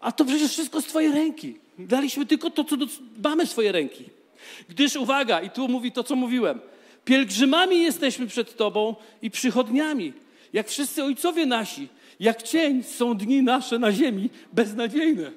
A 0.00 0.12
to 0.12 0.24
przecież 0.24 0.50
wszystko 0.50 0.80
z 0.80 0.84
Twojej 0.84 1.12
ręki. 1.12 1.56
Daliśmy 1.78 2.26
tylko 2.26 2.50
to, 2.50 2.64
co 2.64 2.76
mamy 3.24 3.46
swoje 3.46 3.72
ręki. 3.72 4.04
Gdyż 4.68 4.96
uwaga, 4.96 5.40
i 5.40 5.50
tu 5.50 5.68
mówi 5.68 5.92
to, 5.92 6.04
co 6.04 6.16
mówiłem. 6.16 6.60
Pielgrzymami 7.04 7.82
jesteśmy 7.82 8.26
przed 8.26 8.56
Tobą 8.56 8.94
i 9.22 9.30
przychodniami, 9.30 10.12
jak 10.52 10.68
wszyscy 10.68 11.04
ojcowie 11.04 11.46
nasi. 11.46 11.88
Jak 12.20 12.42
cień 12.42 12.82
są 12.82 13.14
dni 13.14 13.42
nasze 13.42 13.78
na 13.78 13.92
ziemi 13.92 14.30
beznadziejne. 14.52 15.30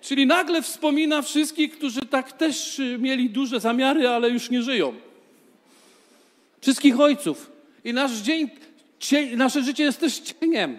Czyli 0.00 0.26
nagle 0.26 0.62
wspomina 0.62 1.22
wszystkich, 1.22 1.72
którzy 1.72 2.00
tak 2.00 2.32
też 2.32 2.78
y, 2.78 2.98
mieli 2.98 3.30
duże 3.30 3.60
zamiary, 3.60 4.08
ale 4.08 4.30
już 4.30 4.50
nie 4.50 4.62
żyją. 4.62 4.94
Wszystkich 6.60 7.00
ojców. 7.00 7.50
I 7.84 7.92
nasz 7.92 8.12
dzień, 8.12 8.50
cień, 8.98 9.36
nasze 9.36 9.62
życie 9.62 9.84
jest 9.84 10.00
też 10.00 10.18
cieniem. 10.18 10.78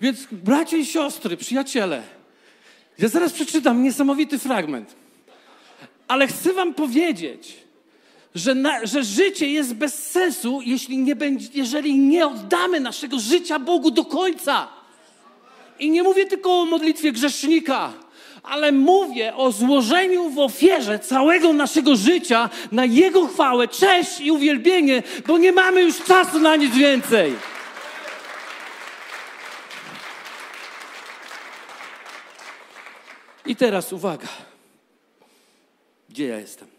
Więc 0.00 0.26
bracia 0.32 0.76
i 0.76 0.86
siostry, 0.86 1.36
przyjaciele, 1.36 2.02
ja 2.98 3.08
zaraz 3.08 3.32
przeczytam 3.32 3.82
niesamowity 3.82 4.38
fragment. 4.38 4.94
Ale 6.08 6.26
chcę 6.26 6.52
wam 6.52 6.74
powiedzieć, 6.74 7.56
że, 8.34 8.54
na, 8.54 8.86
że 8.86 9.04
życie 9.04 9.50
jest 9.50 9.74
bez 9.74 10.10
sensu, 10.10 10.60
jeśli 10.64 10.98
nie, 10.98 11.16
będzie, 11.16 11.48
jeżeli 11.54 11.98
nie 11.98 12.26
oddamy 12.26 12.80
naszego 12.80 13.18
życia 13.18 13.58
Bogu 13.58 13.90
do 13.90 14.04
końca. 14.04 14.68
I 15.78 15.90
nie 15.90 16.02
mówię 16.02 16.26
tylko 16.26 16.60
o 16.60 16.64
modlitwie 16.64 17.12
grzesznika, 17.12 17.92
ale 18.42 18.72
mówię 18.72 19.34
o 19.36 19.52
złożeniu 19.52 20.30
w 20.30 20.38
ofierze 20.38 20.98
całego 20.98 21.52
naszego 21.52 21.96
życia 21.96 22.50
na 22.72 22.84
Jego 22.84 23.26
chwałę, 23.26 23.68
cześć 23.68 24.20
i 24.20 24.30
uwielbienie, 24.30 25.02
bo 25.26 25.38
nie 25.38 25.52
mamy 25.52 25.82
już 25.82 26.04
czasu 26.04 26.38
na 26.38 26.56
nic 26.56 26.74
więcej. 26.74 27.34
I 33.46 33.56
teraz 33.56 33.92
uwaga. 33.92 34.28
Gdzie 36.08 36.26
ja 36.26 36.38
jestem? 36.38 36.77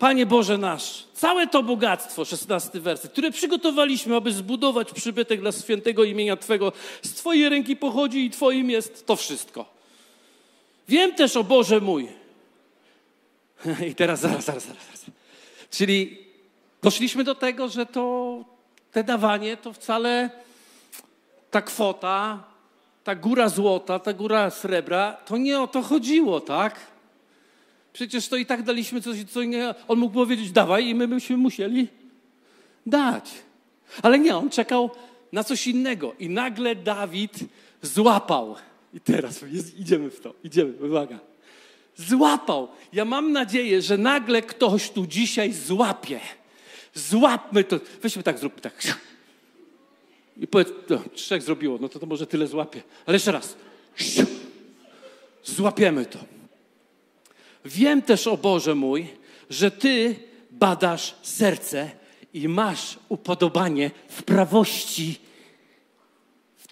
Panie 0.00 0.26
Boże 0.26 0.58
nasz, 0.58 1.04
całe 1.14 1.46
to 1.46 1.62
bogactwo, 1.62 2.24
szesnasty 2.24 2.80
werset, 2.80 3.12
które 3.12 3.30
przygotowaliśmy, 3.30 4.16
aby 4.16 4.32
zbudować 4.32 4.92
przybytek 4.92 5.40
dla 5.40 5.52
świętego 5.52 6.04
imienia 6.04 6.36
Twego, 6.36 6.72
z 7.02 7.12
Twojej 7.12 7.48
ręki 7.48 7.76
pochodzi 7.76 8.24
i 8.24 8.30
Twoim 8.30 8.70
jest 8.70 9.06
to 9.06 9.16
wszystko. 9.16 9.64
Wiem 10.88 11.14
też, 11.14 11.36
o 11.36 11.44
Boże 11.44 11.80
mój. 11.80 12.08
I 13.90 13.94
teraz 13.94 14.20
zaraz, 14.20 14.44
zaraz, 14.44 14.62
zaraz. 14.62 15.04
Czyli 15.70 16.18
doszliśmy 16.82 17.24
do 17.24 17.34
tego, 17.34 17.68
że 17.68 17.86
to 17.86 18.36
te 18.92 19.04
dawanie 19.04 19.56
to 19.56 19.72
wcale 19.72 20.30
ta 21.50 21.62
kwota, 21.62 22.42
ta 23.04 23.14
góra 23.14 23.48
złota, 23.48 23.98
ta 23.98 24.12
góra 24.12 24.50
srebra, 24.50 25.12
to 25.12 25.36
nie 25.36 25.60
o 25.60 25.66
to 25.66 25.82
chodziło, 25.82 26.40
tak? 26.40 26.80
Przecież 27.92 28.28
to 28.28 28.36
i 28.36 28.46
tak 28.46 28.62
daliśmy 28.62 29.00
coś, 29.00 29.24
co 29.24 29.42
nie. 29.42 29.74
On 29.88 29.98
mógł 29.98 30.14
powiedzieć, 30.14 30.52
dawaj, 30.52 30.86
i 30.86 30.94
my 30.94 31.08
byśmy 31.08 31.36
musieli 31.36 31.88
dać. 32.86 33.30
Ale 34.02 34.18
nie, 34.18 34.36
on 34.36 34.50
czekał 34.50 34.90
na 35.32 35.44
coś 35.44 35.66
innego. 35.66 36.14
I 36.18 36.28
nagle 36.28 36.74
Dawid 36.74 37.38
złapał. 37.82 38.56
I 38.94 39.00
teraz 39.00 39.44
jest, 39.52 39.78
idziemy 39.78 40.10
w 40.10 40.20
to, 40.20 40.34
idziemy, 40.44 40.72
uwaga. 40.86 41.18
Złapał. 41.96 42.68
Ja 42.92 43.04
mam 43.04 43.32
nadzieję, 43.32 43.82
że 43.82 43.98
nagle 43.98 44.42
ktoś 44.42 44.90
tu 44.90 45.06
dzisiaj 45.06 45.52
złapie. 45.52 46.20
Złapmy 46.94 47.64
to. 47.64 47.80
Weźmy 48.02 48.22
tak, 48.22 48.38
zróbmy 48.38 48.60
tak. 48.60 48.82
I 50.36 50.46
powiedz, 50.46 50.68
no, 50.88 51.02
trzech 51.14 51.42
zrobiło, 51.42 51.78
no 51.80 51.88
to 51.88 51.98
to 51.98 52.06
może 52.06 52.26
tyle 52.26 52.46
złapie. 52.46 52.82
Ale 53.06 53.16
jeszcze 53.16 53.32
raz. 53.32 53.56
Złapiemy 55.44 56.06
to. 56.06 56.18
Wiem 57.64 58.02
też, 58.02 58.26
o 58.26 58.36
Boże 58.36 58.74
mój, 58.74 59.08
że 59.50 59.70
Ty 59.70 60.16
badasz 60.50 61.14
serce 61.22 61.90
i 62.34 62.48
masz 62.48 62.98
upodobanie 63.08 63.90
w 64.08 64.22
prawości 64.22 65.20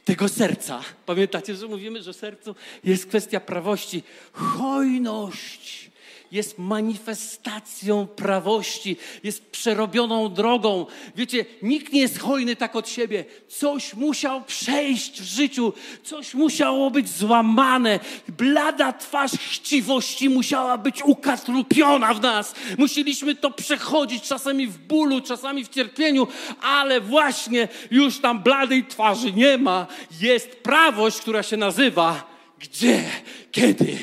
tego 0.05 0.29
serca. 0.29 0.81
Pamiętacie, 1.07 1.55
że 1.55 1.67
mówimy, 1.67 2.03
że 2.03 2.15
sercu 2.15 2.55
jest 2.85 3.07
kwestia 3.07 3.41
prawości. 3.41 4.03
Hojność 4.33 5.91
jest 6.33 6.59
manifestacją 6.59 8.07
prawości, 8.07 8.97
jest 9.23 9.51
przerobioną 9.51 10.29
drogą. 10.29 10.87
Wiecie, 11.17 11.45
nikt 11.63 11.93
nie 11.93 12.01
jest 12.01 12.19
hojny 12.19 12.57
tak 12.57 12.77
od 12.77 12.89
siebie. 12.89 13.25
Coś 13.49 13.95
musiał 13.95 14.45
przejść 14.45 15.21
w 15.21 15.25
życiu, 15.25 15.73
coś 16.03 16.35
musiało 16.35 16.91
być 16.91 17.09
złamane. 17.09 18.01
Blada 18.29 18.93
twarz 18.93 19.33
chciwości 19.33 20.29
musiała 20.29 20.79
być 20.79 21.03
ukatrupiona 21.05 22.15
w 22.15 22.21
nas. 22.21 22.55
Musieliśmy 22.79 23.35
to 23.35 23.51
przechodzić, 23.51 24.25
czasami 24.25 24.67
w 24.67 24.79
bólu, 24.79 25.21
czasami 25.21 25.65
w 25.65 25.69
cierpieniu, 25.69 26.27
ale 26.63 27.01
właśnie 27.01 27.69
już 27.91 28.19
tam 28.19 28.43
bladej 28.43 28.85
twarzy 28.85 29.33
nie 29.33 29.59
ma. 29.59 29.87
Jest 30.21 30.51
prawość, 30.51 31.19
która 31.19 31.43
się 31.43 31.57
nazywa 31.57 32.39
gdzie, 32.59 33.05
kiedy 33.53 33.99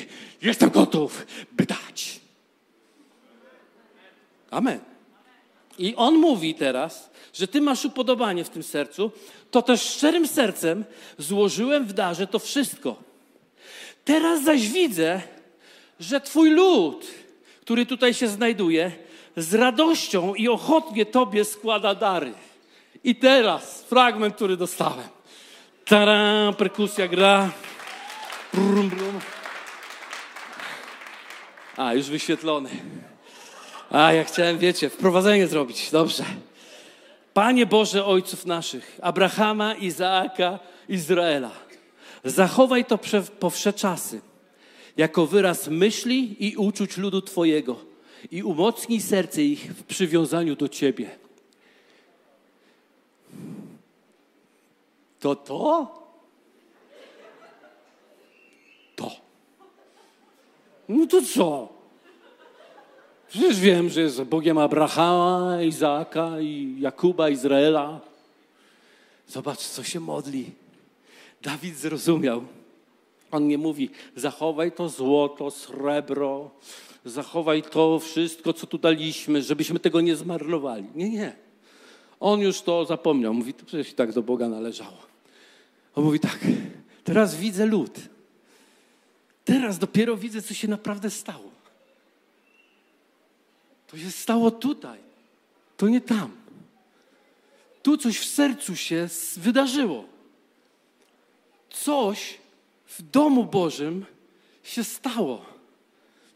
jestem 0.45 0.69
gotów, 0.69 1.25
by 1.51 1.65
dać. 1.65 2.19
Amen. 4.51 4.79
I 5.77 5.95
on 5.95 6.15
mówi 6.15 6.55
teraz, 6.55 7.09
że 7.33 7.47
ty 7.47 7.61
masz 7.61 7.85
upodobanie 7.85 8.43
w 8.43 8.49
tym 8.49 8.63
sercu, 8.63 9.11
to 9.51 9.61
też 9.61 9.81
szczerym 9.81 10.27
sercem 10.27 10.85
złożyłem 11.17 11.85
w 11.85 11.93
darze 11.93 12.27
to 12.27 12.39
wszystko. 12.39 12.95
Teraz 14.05 14.43
zaś 14.43 14.67
widzę, 14.67 15.21
że 15.99 16.21
twój 16.21 16.49
lud, 16.49 17.05
który 17.61 17.85
tutaj 17.85 18.13
się 18.13 18.27
znajduje, 18.27 18.91
z 19.37 19.53
radością 19.53 20.35
i 20.35 20.47
ochotnie 20.47 21.05
tobie 21.05 21.45
składa 21.45 21.95
dary. 21.95 22.33
I 23.03 23.15
teraz 23.15 23.81
fragment, 23.81 24.35
który 24.35 24.57
dostałem. 24.57 25.07
Tara, 25.85 26.53
perkusja 26.57 27.07
gra. 27.07 27.51
Brum, 28.53 28.89
brum. 28.89 29.34
A, 31.77 31.93
już 31.93 32.05
wyświetlony. 32.05 32.69
A, 33.89 34.13
ja 34.13 34.23
chciałem, 34.23 34.57
wiecie, 34.57 34.89
wprowadzenie 34.89 35.47
zrobić. 35.47 35.91
Dobrze. 35.91 36.23
Panie 37.33 37.65
Boże 37.65 38.05
Ojców 38.05 38.45
naszych, 38.45 38.99
Abrahama, 39.01 39.73
Izaaka, 39.73 40.59
Izraela, 40.89 41.51
zachowaj 42.23 42.85
to 42.85 42.99
po 43.39 43.49
wsze 43.49 43.73
czasy, 43.73 44.21
jako 44.97 45.27
wyraz 45.27 45.67
myśli 45.67 46.47
i 46.47 46.57
uczuć 46.57 46.97
ludu 46.97 47.21
Twojego 47.21 47.75
i 48.31 48.43
umocnij 48.43 49.01
serce 49.01 49.41
ich 49.41 49.73
w 49.73 49.83
przywiązaniu 49.83 50.55
do 50.55 50.69
Ciebie. 50.69 51.09
To? 55.19 55.35
To. 55.35 56.04
No 60.89 61.07
to 61.07 61.21
co? 61.21 61.75
Przecież 63.27 63.59
wiem, 63.59 63.89
że 63.89 64.01
jest 64.01 64.23
Bogiem 64.23 64.57
Abrahama, 64.57 65.61
Izaaka 65.61 66.39
i 66.39 66.75
Jakuba, 66.79 67.29
Izraela. 67.29 68.01
Zobacz, 69.27 69.59
co 69.59 69.83
się 69.83 69.99
modli. 69.99 70.51
Dawid 71.41 71.77
zrozumiał. 71.77 72.43
On 73.31 73.47
nie 73.47 73.57
mówi, 73.57 73.89
zachowaj 74.15 74.71
to 74.71 74.89
złoto, 74.89 75.51
srebro, 75.51 76.51
zachowaj 77.05 77.63
to 77.63 77.99
wszystko, 77.99 78.53
co 78.53 78.67
tu 78.67 78.77
daliśmy, 78.77 79.41
żebyśmy 79.41 79.79
tego 79.79 80.01
nie 80.01 80.15
zmarnowali. 80.15 80.85
Nie, 80.95 81.09
nie. 81.09 81.35
On 82.19 82.39
już 82.39 82.61
to 82.61 82.85
zapomniał. 82.85 83.33
Mówi, 83.33 83.53
to 83.53 83.65
przecież 83.65 83.93
tak 83.93 84.13
do 84.13 84.21
Boga 84.21 84.49
należało. 84.49 84.97
On 85.95 86.03
mówi 86.03 86.19
tak, 86.19 86.39
teraz 87.03 87.35
widzę 87.35 87.65
lud. 87.65 87.99
Teraz 89.45 89.79
dopiero 89.79 90.17
widzę, 90.17 90.41
co 90.41 90.53
się 90.53 90.67
naprawdę 90.67 91.09
stało. 91.09 91.51
To 93.87 93.97
się 93.97 94.11
stało 94.11 94.51
tutaj, 94.51 94.99
to 95.77 95.87
nie 95.87 96.01
tam. 96.01 96.31
Tu 97.83 97.97
coś 97.97 98.19
w 98.19 98.25
sercu 98.25 98.75
się 98.75 99.09
wydarzyło. 99.37 100.05
Coś 101.69 102.37
w 102.87 103.01
domu 103.01 103.45
Bożym 103.45 104.05
się 104.63 104.83
stało. 104.83 105.45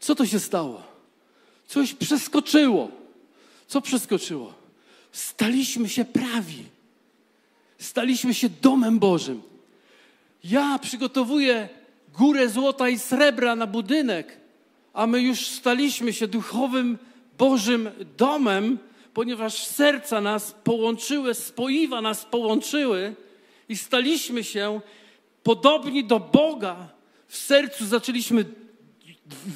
Co 0.00 0.14
to 0.14 0.26
się 0.26 0.40
stało? 0.40 0.82
Coś 1.66 1.94
przeskoczyło. 1.94 2.90
Co 3.66 3.80
przeskoczyło? 3.80 4.54
Staliśmy 5.12 5.88
się 5.88 6.04
prawi. 6.04 6.64
Staliśmy 7.78 8.34
się 8.34 8.48
domem 8.48 8.98
Bożym. 8.98 9.42
Ja 10.44 10.78
przygotowuję 10.78 11.68
górę 12.18 12.48
złota 12.48 12.88
i 12.88 12.98
srebra 12.98 13.56
na 13.56 13.66
budynek, 13.66 14.36
a 14.92 15.06
my 15.06 15.20
już 15.20 15.46
staliśmy 15.46 16.12
się 16.12 16.28
duchowym 16.28 16.98
Bożym 17.38 17.90
domem, 18.16 18.78
ponieważ 19.14 19.66
serca 19.66 20.20
nas 20.20 20.54
połączyły, 20.64 21.34
spoiwa 21.34 22.00
nas 22.00 22.24
połączyły 22.24 23.14
i 23.68 23.76
staliśmy 23.76 24.44
się 24.44 24.80
podobni 25.42 26.04
do 26.04 26.20
Boga. 26.20 26.88
W 27.28 27.36
sercu 27.36 27.86
zaczęliśmy, 27.86 28.44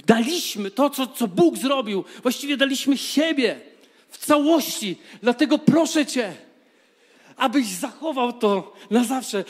daliśmy 0.07 0.71
to, 0.71 0.91
co, 0.91 1.07
co 1.07 1.29
Bóg 1.29 1.57
zrobił. 1.57 2.05
Właściwie 2.23 2.57
daliśmy 2.57 2.99
siebie 2.99 3.61
w 4.09 4.19
całości. 4.19 4.97
Dlatego 5.23 5.59
proszę 5.59 6.07
Cię, 6.07 6.35
abyś 7.37 7.67
zachował 7.67 8.33
to 8.33 8.73
na 8.91 9.05
zawsze. 9.05 9.45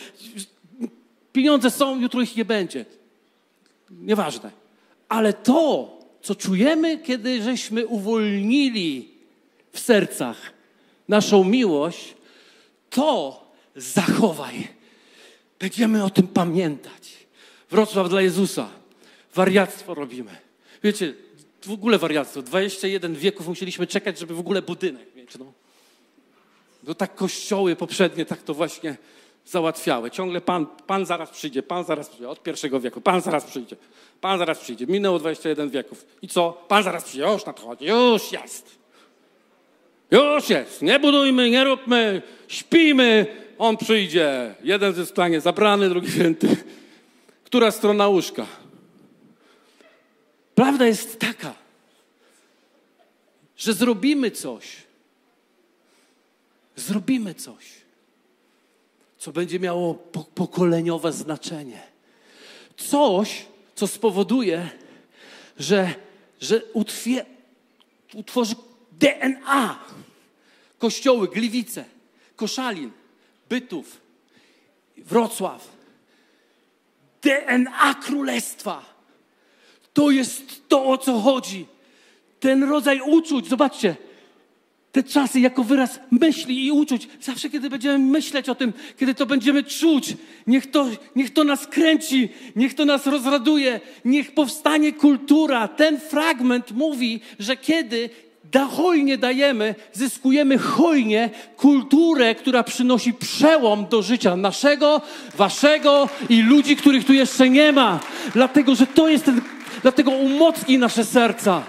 Pieniądze 1.34 1.70
są, 1.70 2.00
jutro 2.00 2.20
ich 2.20 2.36
nie 2.36 2.44
będzie. 2.44 2.84
Nieważne. 3.90 4.50
Ale 5.08 5.32
to, 5.32 5.92
co 6.22 6.34
czujemy, 6.34 6.98
kiedy 6.98 7.42
żeśmy 7.42 7.86
uwolnili 7.86 9.08
w 9.72 9.80
sercach 9.80 10.52
naszą 11.08 11.44
miłość, 11.44 12.14
to 12.90 13.40
zachowaj. 13.76 14.68
Będziemy 15.58 16.04
o 16.04 16.10
tym 16.10 16.28
pamiętać. 16.28 17.26
Wrocław 17.70 18.08
dla 18.08 18.22
Jezusa. 18.22 18.68
Wariactwo 19.34 19.94
robimy. 19.94 20.36
Wiecie, 20.82 21.14
w 21.62 21.70
ogóle 21.70 21.98
wariactwo. 21.98 22.42
21 22.42 23.14
wieków 23.14 23.48
musieliśmy 23.48 23.86
czekać, 23.86 24.18
żeby 24.18 24.34
w 24.34 24.40
ogóle 24.40 24.62
budynek 24.62 25.16
mieć. 25.16 25.38
No. 25.38 25.52
No 26.84 26.94
tak 26.94 27.14
kościoły 27.14 27.76
poprzednie 27.76 28.24
tak 28.24 28.42
to 28.42 28.54
właśnie 28.54 28.96
załatwiały. 29.44 30.10
Ciągle 30.10 30.40
pan, 30.40 30.66
pan 30.66 31.06
zaraz 31.06 31.30
przyjdzie, 31.30 31.62
Pan 31.62 31.84
zaraz 31.84 32.08
przyjdzie, 32.08 32.28
od 32.28 32.42
pierwszego 32.42 32.80
wieku, 32.80 33.00
Pan 33.00 33.20
zaraz 33.20 33.44
przyjdzie, 33.44 33.76
Pan 34.20 34.38
zaraz 34.38 34.58
przyjdzie. 34.58 34.86
Minęło 34.86 35.18
21 35.18 35.70
wieków. 35.70 36.06
I 36.22 36.28
co? 36.28 36.64
Pan 36.68 36.82
zaraz 36.82 37.04
przyjdzie, 37.04 37.26
już 37.32 37.46
nadchodzi, 37.46 37.84
już 37.84 38.32
jest. 38.32 38.78
Już 40.10 40.50
jest. 40.50 40.82
Nie 40.82 40.98
budujmy, 41.00 41.50
nie 41.50 41.64
róbmy, 41.64 42.22
śpimy, 42.48 43.26
On 43.58 43.76
przyjdzie. 43.76 44.54
Jeden 44.62 44.94
zostanie 44.94 45.40
zabrany, 45.40 45.88
drugi 45.88 46.10
święty. 46.12 46.56
Która 47.44 47.70
strona 47.70 48.08
łóżka? 48.08 48.46
Prawda 50.54 50.86
jest 50.86 51.20
taka, 51.20 51.54
że 53.56 53.72
zrobimy 53.72 54.30
coś. 54.30 54.66
Zrobimy 56.76 57.34
coś 57.34 57.83
co 59.24 59.32
będzie 59.32 59.60
miało 59.60 59.94
pokoleniowe 60.34 61.12
znaczenie. 61.12 61.82
Coś, 62.76 63.46
co 63.74 63.86
spowoduje, 63.86 64.68
że, 65.58 65.94
że 66.40 66.64
utwie, 66.72 67.24
utworzy 68.14 68.54
DNA. 68.92 69.78
Kościoły, 70.78 71.28
Gliwice, 71.28 71.84
Koszalin, 72.36 72.90
Bytów, 73.48 74.00
Wrocław. 74.96 75.68
DNA 77.22 77.94
Królestwa. 77.94 78.84
To 79.92 80.10
jest 80.10 80.68
to, 80.68 80.86
o 80.86 80.98
co 80.98 81.20
chodzi. 81.20 81.66
Ten 82.40 82.64
rodzaj 82.64 83.00
uczuć, 83.00 83.48
zobaczcie, 83.48 83.96
te 84.94 85.02
czasy 85.02 85.40
jako 85.40 85.64
wyraz 85.64 86.00
myśli 86.10 86.66
i 86.66 86.72
uczuć. 86.72 87.08
Zawsze, 87.20 87.50
kiedy 87.50 87.70
będziemy 87.70 87.98
myśleć 87.98 88.48
o 88.48 88.54
tym, 88.54 88.72
kiedy 88.98 89.14
to 89.14 89.26
będziemy 89.26 89.62
czuć, 89.62 90.16
niech 90.46 90.70
to, 90.70 90.86
niech 91.16 91.32
to 91.32 91.44
nas 91.44 91.66
kręci, 91.66 92.28
niech 92.56 92.74
to 92.74 92.84
nas 92.84 93.06
rozraduje, 93.06 93.80
niech 94.04 94.34
powstanie 94.34 94.92
kultura. 94.92 95.68
Ten 95.68 96.00
fragment 96.00 96.72
mówi, 96.72 97.20
że 97.38 97.56
kiedy 97.56 98.10
da 98.52 98.64
hojnie 98.66 99.18
dajemy, 99.18 99.74
zyskujemy 99.92 100.58
hojnie 100.58 101.30
kulturę, 101.56 102.34
która 102.34 102.62
przynosi 102.62 103.14
przełom 103.14 103.86
do 103.90 104.02
życia 104.02 104.36
naszego, 104.36 105.00
waszego 105.36 106.08
i 106.28 106.42
ludzi, 106.42 106.76
których 106.76 107.04
tu 107.04 107.12
jeszcze 107.12 107.50
nie 107.50 107.72
ma. 107.72 108.00
Dlatego, 108.32 108.74
że 108.74 108.86
to 108.86 109.08
jest 109.08 109.24
ten, 109.24 109.40
dlatego 109.82 110.10
umocni 110.10 110.78
nasze 110.78 111.04
serca. 111.04 111.62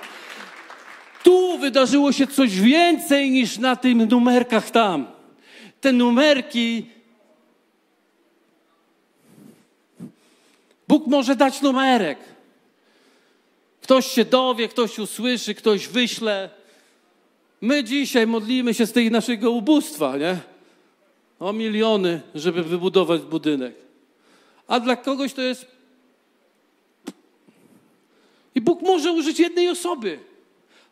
Tu 1.26 1.58
wydarzyło 1.58 2.12
się 2.12 2.28
coś 2.28 2.60
więcej 2.60 3.32
niż 3.32 3.58
na 3.58 3.76
tych 3.76 3.96
numerkach 3.96 4.72
tam. 4.72 5.08
Te 5.82 5.92
numerki. 5.92 6.86
Bóg 10.88 11.08
może 11.08 11.36
dać 11.36 11.62
numerek. 11.62 12.20
Ktoś 13.82 14.08
się 14.08 14.26
dowie, 14.26 14.68
ktoś 14.68 15.00
usłyszy, 15.00 15.56
ktoś 15.56 15.88
wyśle. 15.88 16.50
My 17.62 17.84
dzisiaj 17.84 18.28
modlimy 18.28 18.74
się 18.74 18.86
z 18.86 18.92
tej 18.92 19.12
naszego 19.12 19.52
ubóstwa, 19.52 20.18
nie? 20.18 20.38
O 21.40 21.54
miliony, 21.54 22.22
żeby 22.36 22.64
wybudować 22.64 23.22
budynek. 23.22 23.76
A 24.68 24.80
dla 24.80 24.96
kogoś 24.96 25.34
to 25.34 25.42
jest. 25.42 25.66
I 28.56 28.62
Bóg 28.62 28.82
może 28.82 29.12
użyć 29.12 29.40
jednej 29.40 29.70
osoby. 29.70 30.35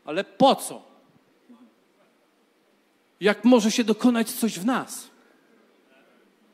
Ale 0.06 0.24
po 0.24 0.56
co? 0.56 0.82
Jak 3.20 3.44
może 3.44 3.72
się 3.72 3.84
dokonać 3.84 4.32
coś 4.32 4.60
w 4.60 4.66
nas? 4.66 5.08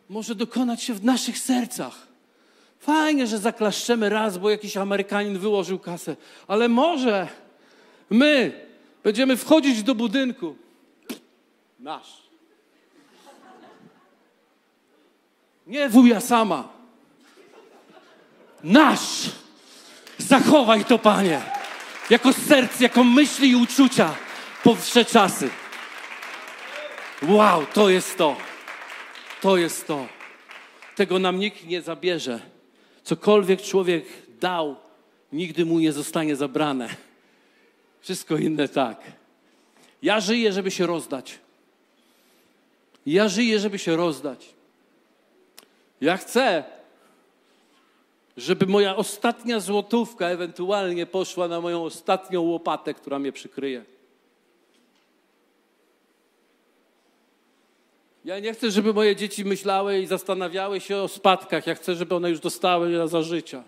Może 0.10 0.36
dokonać 0.36 0.84
się 0.84 0.94
w 0.94 1.04
naszych 1.04 1.38
sercach. 1.38 2.08
Fajnie, 2.80 3.28
że 3.28 3.38
zaklaszczemy 3.38 4.10
raz, 4.10 4.38
bo 4.38 4.50
jakiś 4.50 4.78
Amerykanin 4.78 5.40
wyłożył 5.40 5.80
kasę, 5.80 6.16
ale 6.48 6.70
może 6.70 7.28
my 8.10 8.52
będziemy 9.04 9.38
wchodzić 9.38 9.84
do 9.84 9.96
budynku. 9.96 10.56
Nasz. 11.80 12.24
Nie 15.68 15.90
wuja 15.90 16.22
sama. 16.22 16.70
Nasz. 18.64 19.32
Zachowaj 20.18 20.86
to, 20.86 21.00
Panie 21.00 21.59
jako 22.10 22.34
serc, 22.34 22.80
jako 22.80 23.04
myśli 23.04 23.50
i 23.50 23.56
uczucia 23.56 24.16
po 24.64 24.76
wsze 24.76 25.06
czasy. 25.06 25.50
Wow, 27.22 27.66
to 27.74 27.90
jest 27.90 28.18
to. 28.18 28.38
To 29.42 29.58
jest 29.58 29.88
to. 29.88 30.08
Tego 30.96 31.20
nam 31.20 31.40
nikt 31.40 31.66
nie 31.66 31.82
zabierze. 31.82 32.40
Cokolwiek 33.04 33.62
człowiek 33.62 34.06
dał, 34.40 34.76
nigdy 35.34 35.66
mu 35.66 35.80
nie 35.80 35.92
zostanie 35.92 36.36
zabrane. 36.36 36.90
Wszystko 38.02 38.38
inne 38.38 38.68
tak. 38.68 39.02
Ja 40.02 40.20
żyję, 40.20 40.54
żeby 40.54 40.72
się 40.72 40.88
rozdać. 40.88 41.40
Ja 43.06 43.28
żyję, 43.28 43.60
żeby 43.60 43.80
się 43.80 43.96
rozdać. 43.96 44.50
Ja 46.02 46.18
chcę, 46.18 46.64
żeby 48.40 48.66
moja 48.66 48.96
ostatnia 48.96 49.60
złotówka 49.60 50.28
ewentualnie 50.28 51.06
poszła 51.06 51.48
na 51.48 51.62
moją 51.62 51.84
ostatnią 51.84 52.42
łopatę, 52.42 52.94
która 52.94 53.20
mnie 53.20 53.32
przykryje. 53.32 53.86
Ja 58.26 58.40
nie 58.40 58.54
chcę, 58.54 58.72
żeby 58.72 58.94
moje 58.94 59.16
dzieci 59.16 59.46
myślały 59.46 60.00
i 60.00 60.08
zastanawiały 60.08 60.80
się 60.80 60.98
o 60.98 61.08
spadkach. 61.08 61.68
Ja 61.68 61.76
chcę, 61.76 61.96
żeby 61.96 62.16
one 62.16 62.30
już 62.30 62.40
dostały 62.40 63.08
za 63.08 63.22
życia. 63.22 63.64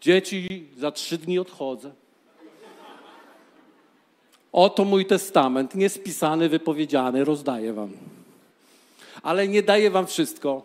Dzieci, 0.00 0.66
za 0.76 0.92
trzy 0.92 1.18
dni 1.18 1.38
odchodzę. 1.38 1.92
Oto 4.52 4.84
mój 4.84 5.06
testament, 5.06 5.74
niespisany, 5.74 6.48
wypowiedziany, 6.48 7.24
rozdaję 7.24 7.72
wam. 7.72 7.92
Ale 9.22 9.48
nie 9.48 9.62
daję 9.62 9.90
wam 9.90 10.06
wszystko, 10.06 10.62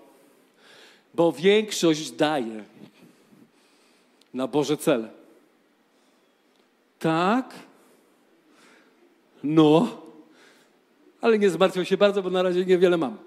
bo 1.14 1.32
większość 1.32 2.12
daje 2.12 2.64
na 4.36 4.48
Boże 4.48 4.78
cele. 4.78 5.10
Tak? 7.00 7.54
No, 9.44 10.02
ale 11.22 11.40
nie 11.40 11.50
zmartwią 11.50 11.84
się 11.84 11.98
bardzo, 11.98 12.24
bo 12.24 12.30
na 12.30 12.44
razie 12.44 12.66
niewiele 12.66 12.98
mam. 12.98 13.18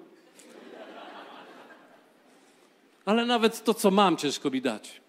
ale 3.05 3.27
nawet 3.27 3.65
to, 3.65 3.75
co 3.75 3.91
mam, 3.91 4.17
ciężko 4.17 4.51
mi 4.51 4.63
dać. 4.63 5.01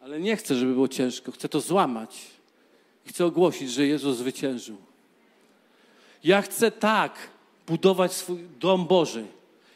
Ale 0.00 0.20
nie 0.20 0.36
chcę, 0.36 0.54
żeby 0.54 0.72
było 0.72 0.88
ciężko. 0.88 1.32
Chcę 1.32 1.48
to 1.48 1.60
złamać. 1.60 2.26
Chcę 3.06 3.26
ogłosić, 3.26 3.70
że 3.70 3.86
Jezus 3.86 4.16
zwyciężył. 4.16 4.76
Ja 6.24 6.42
chcę 6.42 6.70
tak 6.70 7.14
budować 7.66 8.12
swój 8.12 8.38
dom 8.60 8.86
Boży, 8.86 9.26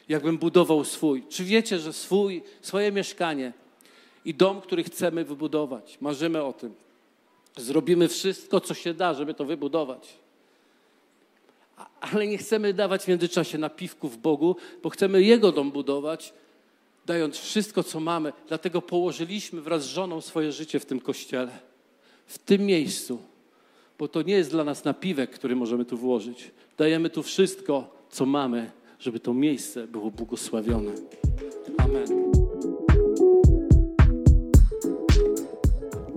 jakbym 0.09 0.37
budował 0.37 0.83
swój. 0.85 1.23
Czy 1.29 1.43
wiecie, 1.43 1.79
że 1.79 1.93
swój, 1.93 2.43
swoje 2.61 2.91
mieszkanie 2.91 3.53
i 4.27 4.33
dom, 4.33 4.61
który 4.61 4.83
chcemy 4.83 5.25
wybudować, 5.25 5.97
marzymy 6.01 6.43
o 6.43 6.53
tym. 6.53 6.73
Zrobimy 7.57 8.07
wszystko, 8.07 8.61
co 8.61 8.73
się 8.73 8.93
da, 8.93 9.13
żeby 9.13 9.33
to 9.33 9.45
wybudować. 9.45 10.13
Ale 12.01 12.27
nie 12.27 12.37
chcemy 12.37 12.73
dawać 12.73 13.03
w 13.03 13.07
międzyczasie 13.07 13.57
napiwków 13.57 14.21
Bogu, 14.21 14.55
bo 14.83 14.89
chcemy 14.89 15.23
Jego 15.23 15.51
dom 15.51 15.71
budować, 15.71 16.33
dając 17.05 17.37
wszystko, 17.37 17.83
co 17.83 17.99
mamy. 17.99 18.33
Dlatego 18.47 18.81
położyliśmy 18.81 19.61
wraz 19.61 19.83
z 19.83 19.87
żoną 19.87 20.21
swoje 20.21 20.51
życie 20.51 20.79
w 20.79 20.85
tym 20.85 20.99
kościele, 20.99 21.59
w 22.25 22.37
tym 22.37 22.61
miejscu, 22.61 23.21
bo 23.99 24.07
to 24.07 24.21
nie 24.21 24.33
jest 24.33 24.51
dla 24.51 24.63
nas 24.63 24.83
napiwek, 24.83 25.31
który 25.31 25.55
możemy 25.55 25.85
tu 25.85 25.97
włożyć. 25.97 26.51
Dajemy 26.77 27.09
tu 27.09 27.23
wszystko, 27.23 27.89
co 28.09 28.25
mamy, 28.25 28.71
żeby 28.99 29.19
to 29.19 29.33
miejsce 29.33 29.87
było 29.87 30.11
błogosławione. 30.11 30.91